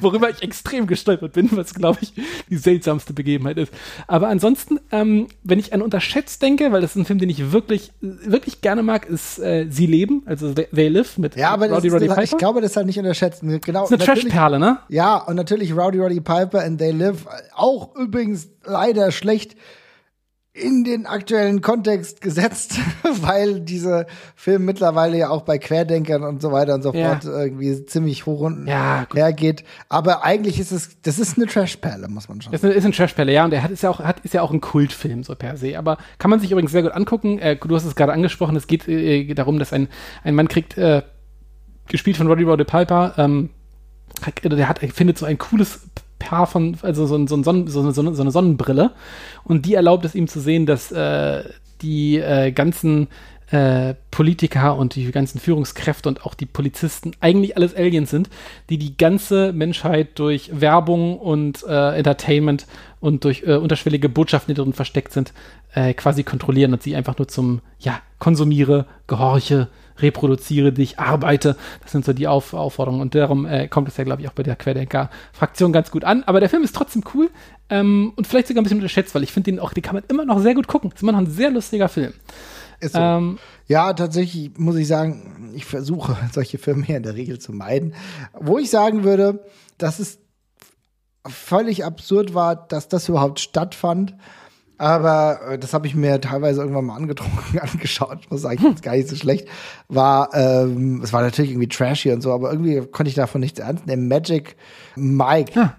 [0.00, 2.14] worüber, ich extrem gestolpert bin, was, glaube ich,
[2.48, 3.72] die seltsamste Begebenheit ist.
[4.06, 7.52] Aber ansonsten, ähm, wenn ich an Unterschätzt denke, weil das ist ein Film, den ich
[7.52, 11.88] wirklich, wirklich gerne mag, ist äh, Sie leben, also They Live mit Ja, aber Rowdy,
[11.88, 12.22] Roddy Piper.
[12.22, 13.42] ich glaube, das ist halt nicht unterschätzt.
[13.42, 14.78] Genau, das ist eine Trashperle, ne?
[14.88, 19.56] Ja, und natürlich Rowdy Roddy Piper and They Live, auch übrigens leider schlecht
[20.56, 26.52] in den aktuellen Kontext gesetzt, weil dieser Film mittlerweile ja auch bei Querdenkern und so
[26.52, 27.08] weiter und so ja.
[27.08, 29.64] fort irgendwie ziemlich hoch und ja, hergeht.
[29.88, 32.68] Aber eigentlich ist es, das ist eine Trashperle, muss man schon sagen.
[32.68, 34.52] Das ist eine Trashperle, ja, und er hat, ist ja auch, hat, ist ja auch
[34.52, 35.76] ein Kultfilm so per se.
[35.76, 37.40] Aber kann man sich übrigens sehr gut angucken.
[37.40, 39.88] Äh, du hast es gerade angesprochen, es geht äh, darum, dass ein,
[40.22, 41.02] ein Mann kriegt, äh,
[41.88, 43.50] gespielt von Roddy Roddy Piper, ähm,
[44.44, 45.80] der hat, findet so ein cooles
[46.24, 48.92] Paar von, also so, so, Sonnen, so, so, eine Sonnenbrille.
[49.44, 51.44] Und die erlaubt es ihm zu sehen, dass äh,
[51.82, 53.08] die äh, ganzen
[53.50, 58.30] äh, Politiker und die ganzen Führungskräfte und auch die Polizisten eigentlich alles Aliens sind,
[58.70, 62.66] die die ganze Menschheit durch Werbung und äh, Entertainment
[63.00, 65.34] und durch äh, unterschwellige Botschaften, die darin versteckt sind,
[65.74, 69.68] äh, quasi kontrollieren und sie einfach nur zum, ja, konsumiere, gehorche,
[69.98, 71.56] reproduziere dich, arbeite.
[71.82, 73.00] Das sind so die Auf Aufforderungen.
[73.00, 76.24] Und darum äh, kommt es ja, glaube ich, auch bei der Querdenker-Fraktion ganz gut an.
[76.24, 77.30] Aber der Film ist trotzdem cool
[77.70, 80.04] ähm, und vielleicht sogar ein bisschen unterschätzt, weil ich finde den auch, den kann man
[80.08, 80.90] immer noch sehr gut gucken.
[80.90, 82.12] Das ist immer noch ein sehr lustiger Film.
[82.80, 82.98] So.
[82.98, 87.52] Ähm, ja, tatsächlich muss ich sagen, ich versuche solche Filme hier in der Regel zu
[87.52, 87.94] meiden.
[88.38, 89.44] Wo ich sagen würde,
[89.78, 90.18] dass es
[91.26, 94.14] völlig absurd war, dass das überhaupt stattfand
[94.84, 98.18] aber äh, das habe ich mir teilweise irgendwann mal angetrunken angeschaut.
[98.20, 99.48] Ich muss sagen, ich gar nicht so schlecht.
[99.88, 103.58] War, ähm, es war natürlich irgendwie trashy und so, aber irgendwie konnte ich davon nichts
[103.58, 104.08] ernst nehmen.
[104.08, 104.56] Magic
[104.94, 105.52] Mike.
[105.54, 105.76] Ja.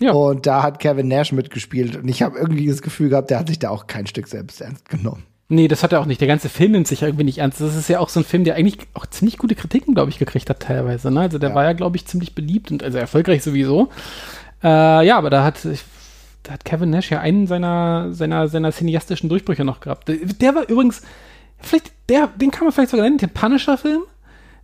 [0.00, 0.12] Ja.
[0.12, 3.48] Und da hat Kevin Nash mitgespielt und ich habe irgendwie das Gefühl gehabt, der hat
[3.48, 5.22] sich da auch kein Stück selbst ernst genommen.
[5.48, 6.20] Nee, das hat er auch nicht.
[6.20, 7.60] Der ganze Film nimmt sich irgendwie nicht ernst.
[7.60, 10.18] Das ist ja auch so ein Film, der eigentlich auch ziemlich gute Kritiken, glaube ich,
[10.18, 11.10] gekriegt hat teilweise.
[11.10, 11.20] Ne?
[11.20, 11.54] Also der ja.
[11.54, 13.90] war ja, glaube ich, ziemlich beliebt und also erfolgreich sowieso.
[14.62, 15.84] Äh, ja, aber da hat, ich
[16.42, 20.08] da hat Kevin Nash ja einen seiner, seiner, seiner cineastischen Durchbrüche noch gehabt.
[20.08, 21.02] Der, der war übrigens,
[21.58, 24.02] vielleicht, der, den kann man vielleicht sogar nennen, den Punisher-Film.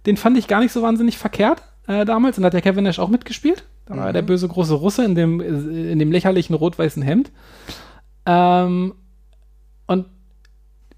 [0.07, 2.39] Den fand ich gar nicht so wahnsinnig verkehrt äh, damals.
[2.39, 3.65] Und da hat der Kevin Nash auch mitgespielt.
[3.87, 4.07] Da war mhm.
[4.09, 7.31] er der böse große Russe in dem, in dem lächerlichen rot-weißen Hemd.
[8.25, 8.95] Ähm,
[9.87, 10.07] und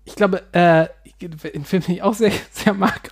[0.04, 0.86] ich glaube, äh,
[1.20, 3.10] einen Film, den ich auch sehr, sehr mag.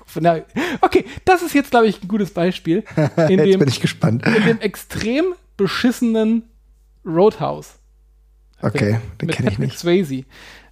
[0.81, 2.85] Okay, das ist jetzt, glaube ich, ein gutes Beispiel.
[2.97, 4.27] In jetzt dem, bin ich gespannt.
[4.27, 6.45] In dem extrem beschissenen
[7.07, 7.79] Roadhouse.
[8.63, 9.79] Okay, den kenne ich nicht.
[9.79, 10.25] Swayze.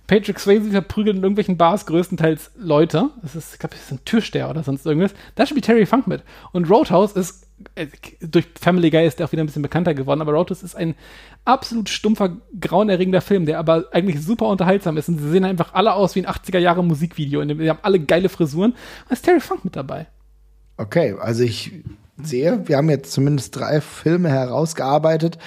[0.06, 3.10] Patrick Swayze verprügelt in irgendwelchen Bars größtenteils Leute.
[3.22, 5.14] Das ist, ich glaube, das ist ein Türsteher oder sonst irgendwas.
[5.34, 6.22] Da spielt Terry Funk mit.
[6.52, 7.86] Und Roadhouse ist, äh,
[8.20, 10.94] durch Family Guy ist der auch wieder ein bisschen bekannter geworden, aber Roadhouse ist ein
[11.46, 15.08] absolut stumpfer, grauenerregender Film, der aber eigentlich super unterhaltsam ist.
[15.08, 17.40] Und sie sehen einfach alle aus wie ein 80er Jahre Musikvideo.
[17.40, 18.74] Und die haben alle geile Frisuren.
[19.08, 20.06] Da ist Terry Funk mit dabei.
[20.76, 21.72] Okay, also ich
[22.22, 25.38] sehe, wir haben jetzt zumindest drei Filme herausgearbeitet,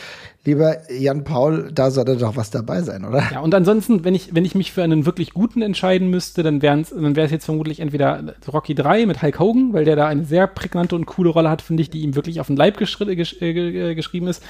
[0.47, 3.21] lieber Jan Paul, da sollte doch was dabei sein, oder?
[3.31, 6.61] Ja, und ansonsten, wenn ich, wenn ich mich für einen wirklich guten entscheiden müsste, dann
[6.61, 10.47] wäre es jetzt vermutlich entweder Rocky 3 mit Hulk Hogan, weil der da eine sehr
[10.47, 13.41] prägnante und coole Rolle hat, finde ich, die ihm wirklich auf den Leib gesch gesch
[13.41, 14.41] äh, geschrieben ist.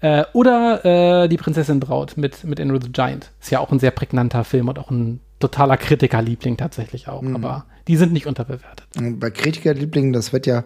[0.00, 3.30] Äh, oder äh, Die Prinzessin Braut mit, mit Andrew the Giant.
[3.40, 7.20] Ist ja auch ein sehr prägnanter Film und auch ein totaler Kritikerliebling tatsächlich auch.
[7.20, 7.36] Mhm.
[7.36, 8.86] Aber die sind nicht unterbewertet.
[9.18, 10.64] Bei Kritikerlieblingen, das wird ja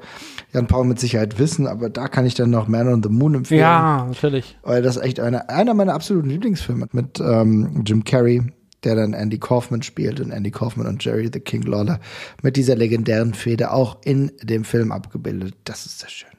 [0.53, 3.35] Jan Paul mit Sicherheit wissen, aber da kann ich dann noch Man on the Moon
[3.35, 3.61] empfehlen.
[3.61, 4.59] Ja, natürlich.
[4.63, 8.43] Weil das echt eine, einer meiner absoluten Lieblingsfilme mit ähm, Jim Carrey,
[8.85, 12.01] der dann Andy Kaufman spielt und Andy Kaufman und Jerry the King Lawler
[12.43, 15.55] mit dieser legendären Fehde auch in dem Film abgebildet.
[15.65, 16.38] Das ist sehr schön.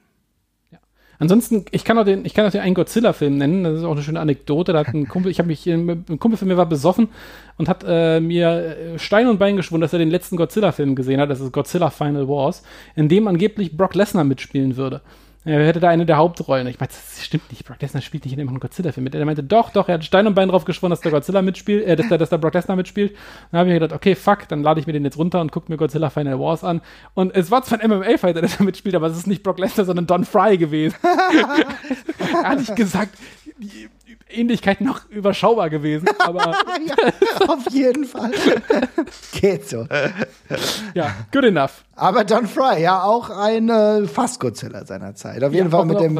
[1.19, 3.65] Ansonsten, ich kann auch den, ich kann auch den einen Godzilla-Film nennen.
[3.65, 4.71] Das ist auch eine schöne Anekdote.
[4.71, 7.09] Da hat ein Kumpel, ich habe mich, ein Kumpel von mir war besoffen
[7.57, 11.19] und hat äh, mir äh, Stein und Bein geschwunden, dass er den letzten Godzilla-Film gesehen
[11.19, 11.29] hat.
[11.29, 12.63] Das ist Godzilla Final Wars,
[12.95, 15.01] in dem angeblich Brock Lesnar mitspielen würde.
[15.49, 16.67] Er hätte da eine der Hauptrollen.
[16.67, 17.65] Ich meine, das stimmt nicht.
[17.65, 19.15] Brock Lesnar spielt nicht in einem Godzilla-Film mit.
[19.15, 21.85] Er meinte, doch, doch, er hat Stein und Bein drauf geschworen, dass der Godzilla mitspielt,
[21.85, 23.15] äh, dass der, dass der Brock Lesnar mitspielt.
[23.51, 25.51] Dann habe ich mir gedacht, okay, fuck, dann lade ich mir den jetzt runter und
[25.51, 26.81] gucke mir Godzilla Final Wars an.
[27.15, 29.85] Und es war zwar ein MMA-Fighter, der da mitspielt, aber es ist nicht Brock Lesnar,
[29.85, 30.95] sondern Don Fry gewesen.
[32.43, 33.17] Ehrlich gesagt,
[33.57, 33.89] die,
[34.29, 36.55] Ähnlichkeit noch überschaubar gewesen, aber.
[36.85, 36.95] ja,
[37.47, 38.31] auf jeden Fall.
[39.39, 39.87] Geht so.
[40.93, 41.83] ja, good enough.
[41.95, 45.43] Aber Don Fry, ja, auch ein äh, fast Godzilla seiner Zeit.
[45.43, 46.19] Auf jeden ja, Fall mit dem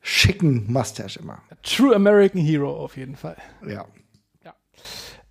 [0.00, 1.38] schicken Mustache immer.
[1.62, 3.36] True American Hero auf jeden Fall.
[3.66, 3.86] Ja.
[4.44, 4.54] ja.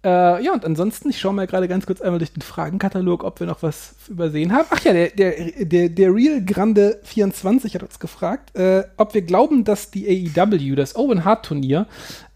[0.04, 3.40] Äh, ja, und ansonsten, ich schaue mal gerade ganz kurz einmal durch den Fragenkatalog, ob
[3.40, 4.68] wir noch was übersehen haben.
[4.70, 9.22] Ach ja, der, der, der, der Real Grande 24 hat uns gefragt, äh, ob wir
[9.22, 11.88] glauben, dass die AEW, das Owen Hart Turnier,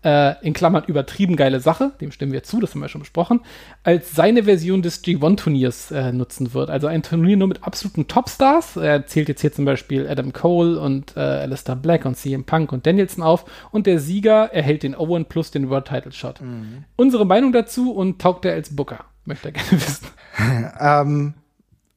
[0.04, 3.42] äh, in Klammern übertrieben geile Sache, dem stimmen wir zu, das haben wir schon besprochen,
[3.84, 6.70] als seine Version des G1-Turniers äh, nutzen wird.
[6.70, 8.78] Also ein Turnier nur mit absoluten Topstars.
[8.78, 12.72] Er zählt jetzt hier zum Beispiel Adam Cole und äh, Alistair Black und CM Punk
[12.72, 13.46] und Danielson auf.
[13.72, 16.42] Und der Sieger erhält den Owen plus den World Title Shot.
[16.42, 16.86] Mhm.
[16.96, 19.06] Unsere Meinung dazu und taugt er als Booker?
[19.26, 20.08] Möchte er gerne wissen.
[20.80, 21.34] ähm,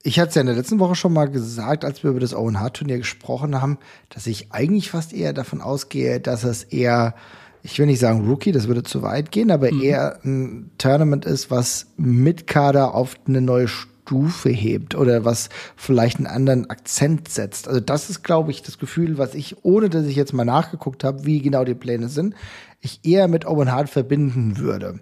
[0.03, 2.35] ich hatte es ja in der letzten Woche schon mal gesagt, als wir über das
[2.35, 3.79] Owen Hart Turnier gesprochen haben,
[4.09, 7.15] dass ich eigentlich fast eher davon ausgehe, dass es eher
[7.63, 9.83] ich will nicht sagen Rookie, das würde zu weit gehen, aber mhm.
[9.83, 16.17] eher ein Tournament ist, was mit Kader auf eine neue Stufe hebt oder was vielleicht
[16.17, 17.69] einen anderen Akzent setzt.
[17.69, 21.05] Also das ist, glaube ich, das Gefühl, was ich, ohne dass ich jetzt mal nachgeguckt
[21.05, 22.35] habe, wie genau die Pläne sind,
[22.81, 25.01] ich eher mit Owen Hart verbinden würde.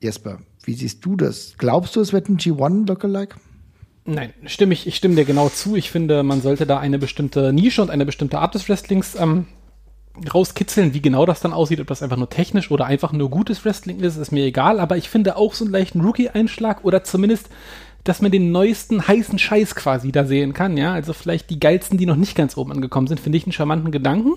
[0.00, 1.54] Jesper, wie siehst du das?
[1.58, 3.36] Glaubst du, es wird ein G1 Lookalike?
[4.04, 5.76] Nein, stimme ich, ich stimme dir genau zu.
[5.76, 9.46] Ich finde, man sollte da eine bestimmte Nische und eine bestimmte Art des Wrestlings ähm,
[10.32, 13.64] rauskitzeln, wie genau das dann aussieht, ob das einfach nur technisch oder einfach nur gutes
[13.64, 17.48] Wrestling ist, ist mir egal, aber ich finde auch so einen leichten Rookie-Einschlag oder zumindest,
[18.04, 21.98] dass man den neuesten heißen Scheiß quasi da sehen kann, ja, also vielleicht die geilsten,
[21.98, 24.34] die noch nicht ganz oben angekommen sind, finde ich einen charmanten Gedanken.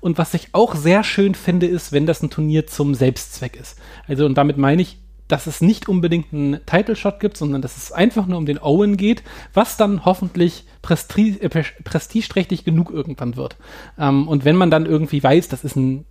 [0.00, 3.78] Und was ich auch sehr schön finde, ist, wenn das ein Turnier zum Selbstzweck ist.
[4.06, 4.98] Also und damit meine ich,
[5.30, 8.58] dass es nicht unbedingt einen Title Shot gibt, sondern dass es einfach nur um den
[8.58, 9.22] Owen geht,
[9.54, 13.56] was dann hoffentlich presti äh, prestigeträchtig genug irgendwann wird.
[13.98, 16.04] Ähm, und wenn man dann irgendwie weiß, das ist ein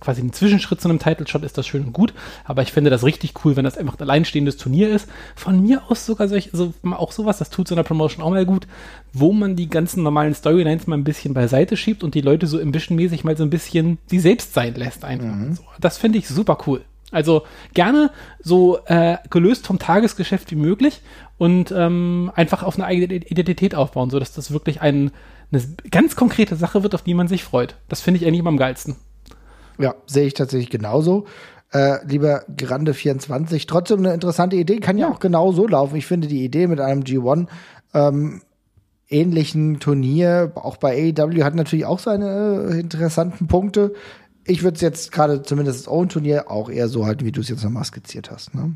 [0.00, 2.12] quasi ein Zwischenschritt zu einem Title Shot ist das schön und gut,
[2.44, 5.08] aber ich finde das richtig cool, wenn das einfach ein alleinstehendes Turnier ist.
[5.34, 8.46] Von mir aus sogar solch, also auch sowas, das tut so einer Promotion auch mal
[8.46, 8.66] gut,
[9.12, 12.60] wo man die ganzen normalen Storylines mal ein bisschen beiseite schiebt und die Leute so
[12.60, 15.34] ambitionmäßig mal so ein bisschen sie selbst sein lässt einfach.
[15.34, 15.54] Mhm.
[15.54, 15.62] So.
[15.80, 16.82] Das finde ich super cool.
[17.12, 17.42] Also
[17.74, 18.10] gerne
[18.40, 21.02] so äh, gelöst vom Tagesgeschäft wie möglich
[21.38, 25.10] und ähm, einfach auf eine eigene Identität aufbauen, sodass das wirklich ein,
[25.52, 27.76] eine ganz konkrete Sache wird, auf die man sich freut.
[27.88, 28.96] Das finde ich eigentlich immer am geilsten.
[29.78, 31.26] Ja, sehe ich tatsächlich genauso.
[31.72, 35.96] Äh, lieber Grande 24, trotzdem eine interessante Idee, kann ja, ja auch genau so laufen.
[35.96, 37.46] Ich finde die Idee mit einem G1
[37.94, 38.42] ähm,
[39.08, 43.94] ähnlichen Turnier, auch bei AEW, hat natürlich auch seine äh, interessanten Punkte
[44.44, 47.48] ich würde es jetzt gerade zumindest das Own-Turnier auch eher so halten, wie du es
[47.48, 48.54] jetzt nochmal skizziert hast.
[48.54, 48.74] Ne?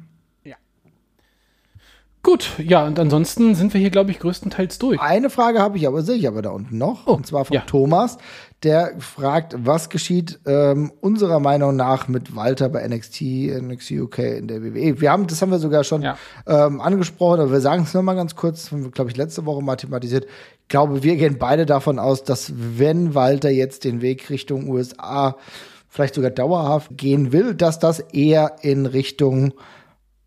[2.27, 5.01] Gut, ja, und ansonsten sind wir hier, glaube ich, größtenteils durch.
[5.01, 7.07] Eine Frage habe ich aber, sehe ich aber da unten noch.
[7.07, 7.61] Oh, und zwar von ja.
[7.61, 8.19] Thomas.
[8.65, 13.20] Der fragt, was geschieht ähm, unserer Meinung nach mit Walter bei NXT,
[13.62, 15.01] NXT UK in der WWE?
[15.01, 16.19] Wir haben, das haben wir sogar schon ja.
[16.48, 19.62] ähm, angesprochen, aber wir sagen es nochmal ganz kurz, haben wir, glaube ich, letzte Woche
[19.62, 20.24] mal thematisiert.
[20.62, 25.36] Ich glaube, wir gehen beide davon aus, dass wenn Walter jetzt den Weg Richtung USA
[25.89, 29.53] vielleicht sogar dauerhaft gehen will, dass das eher in Richtung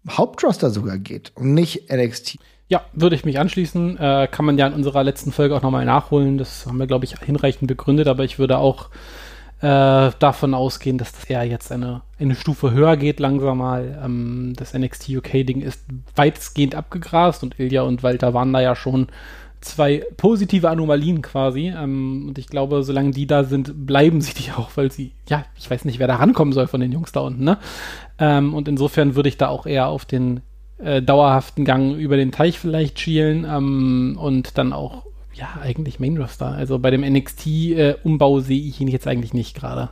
[0.09, 2.37] Hauptroster sogar geht und nicht NXT.
[2.67, 3.97] Ja, würde ich mich anschließen.
[3.97, 6.37] Äh, kann man ja in unserer letzten Folge auch nochmal nachholen.
[6.37, 8.89] Das haben wir, glaube ich, hinreichend begründet, aber ich würde auch
[9.61, 13.99] äh, davon ausgehen, dass das eher jetzt eine, eine Stufe höher geht, langsam mal.
[14.03, 15.83] Ähm, das NXT UK-Ding ist
[16.15, 19.07] weitestgehend abgegrast und Ilja und Walter waren da ja schon
[19.61, 21.73] zwei positive Anomalien quasi.
[21.75, 25.45] Ähm, und ich glaube, solange die da sind, bleiben sie die auch, weil sie, ja,
[25.57, 27.57] ich weiß nicht, wer da rankommen soll von den Jungs da unten, ne?
[28.17, 30.41] Ähm, und insofern würde ich da auch eher auf den
[30.77, 36.17] äh, dauerhaften Gang über den Teich vielleicht schielen ähm, und dann auch, ja, eigentlich Main
[36.17, 36.47] Roster.
[36.47, 39.89] Also bei dem NXT-Umbau äh, sehe ich ihn jetzt eigentlich nicht gerade.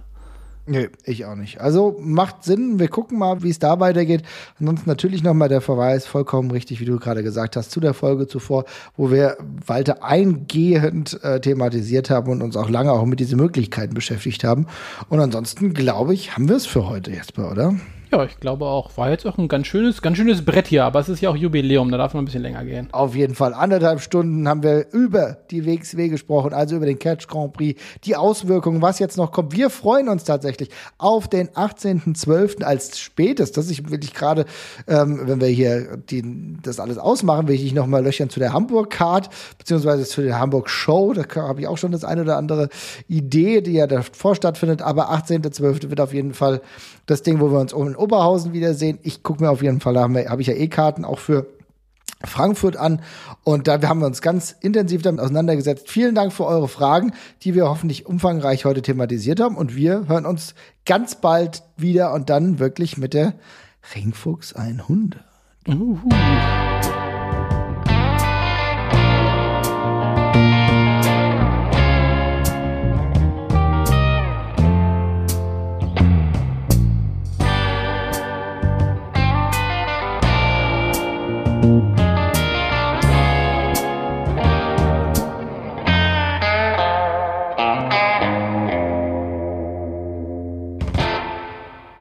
[0.70, 1.62] Nee, ich auch nicht.
[1.62, 2.78] Also macht Sinn.
[2.78, 4.24] Wir gucken mal, wie es da weitergeht.
[4.60, 8.28] Ansonsten natürlich nochmal der Verweis, vollkommen richtig, wie du gerade gesagt hast, zu der Folge
[8.28, 8.66] zuvor,
[8.98, 13.94] wo wir Walter eingehend äh, thematisiert haben und uns auch lange auch mit diesen Möglichkeiten
[13.94, 14.68] beschäftigt haben.
[15.08, 17.74] Und ansonsten, glaube ich, haben wir es für heute, Jesper, oder?
[18.10, 18.96] Ja, ich glaube auch.
[18.96, 21.36] War jetzt auch ein ganz schönes, ganz schönes Brett hier, aber es ist ja auch
[21.36, 22.88] Jubiläum, da darf man ein bisschen länger gehen.
[22.94, 23.54] Auf jeden Fall.
[23.54, 28.16] Anderthalb Stunden haben wir über die WXW gesprochen, also über den Catch Grand Prix, die
[28.16, 29.54] Auswirkungen, was jetzt noch kommt.
[29.54, 32.64] Wir freuen uns tatsächlich auf den 18.12.
[32.64, 33.70] als spätestes.
[33.70, 34.46] Ich will dich gerade,
[34.88, 39.30] ähm, wenn wir hier die, das alles ausmachen, will ich nochmal löchern zu der Hamburg-Card,
[39.58, 41.14] beziehungsweise zu der Hamburg-Show.
[41.14, 42.70] Da habe ich auch schon das eine oder andere
[43.10, 45.90] Idee, die ja davor stattfindet, aber 18.12.
[45.90, 46.62] wird auf jeden Fall
[47.08, 49.00] das Ding, wo wir uns in Oberhausen wiedersehen.
[49.02, 51.48] Ich gucke mir auf jeden Fall, da habe hab ich ja E-Karten auch für
[52.24, 53.02] Frankfurt an.
[53.44, 55.90] Und da haben wir uns ganz intensiv damit auseinandergesetzt.
[55.90, 57.14] Vielen Dank für eure Fragen,
[57.44, 59.56] die wir hoffentlich umfangreich heute thematisiert haben.
[59.56, 60.54] Und wir hören uns
[60.86, 63.34] ganz bald wieder und dann wirklich mit der
[63.96, 65.24] Ringfuchs 100.
[65.68, 66.00] Uhu.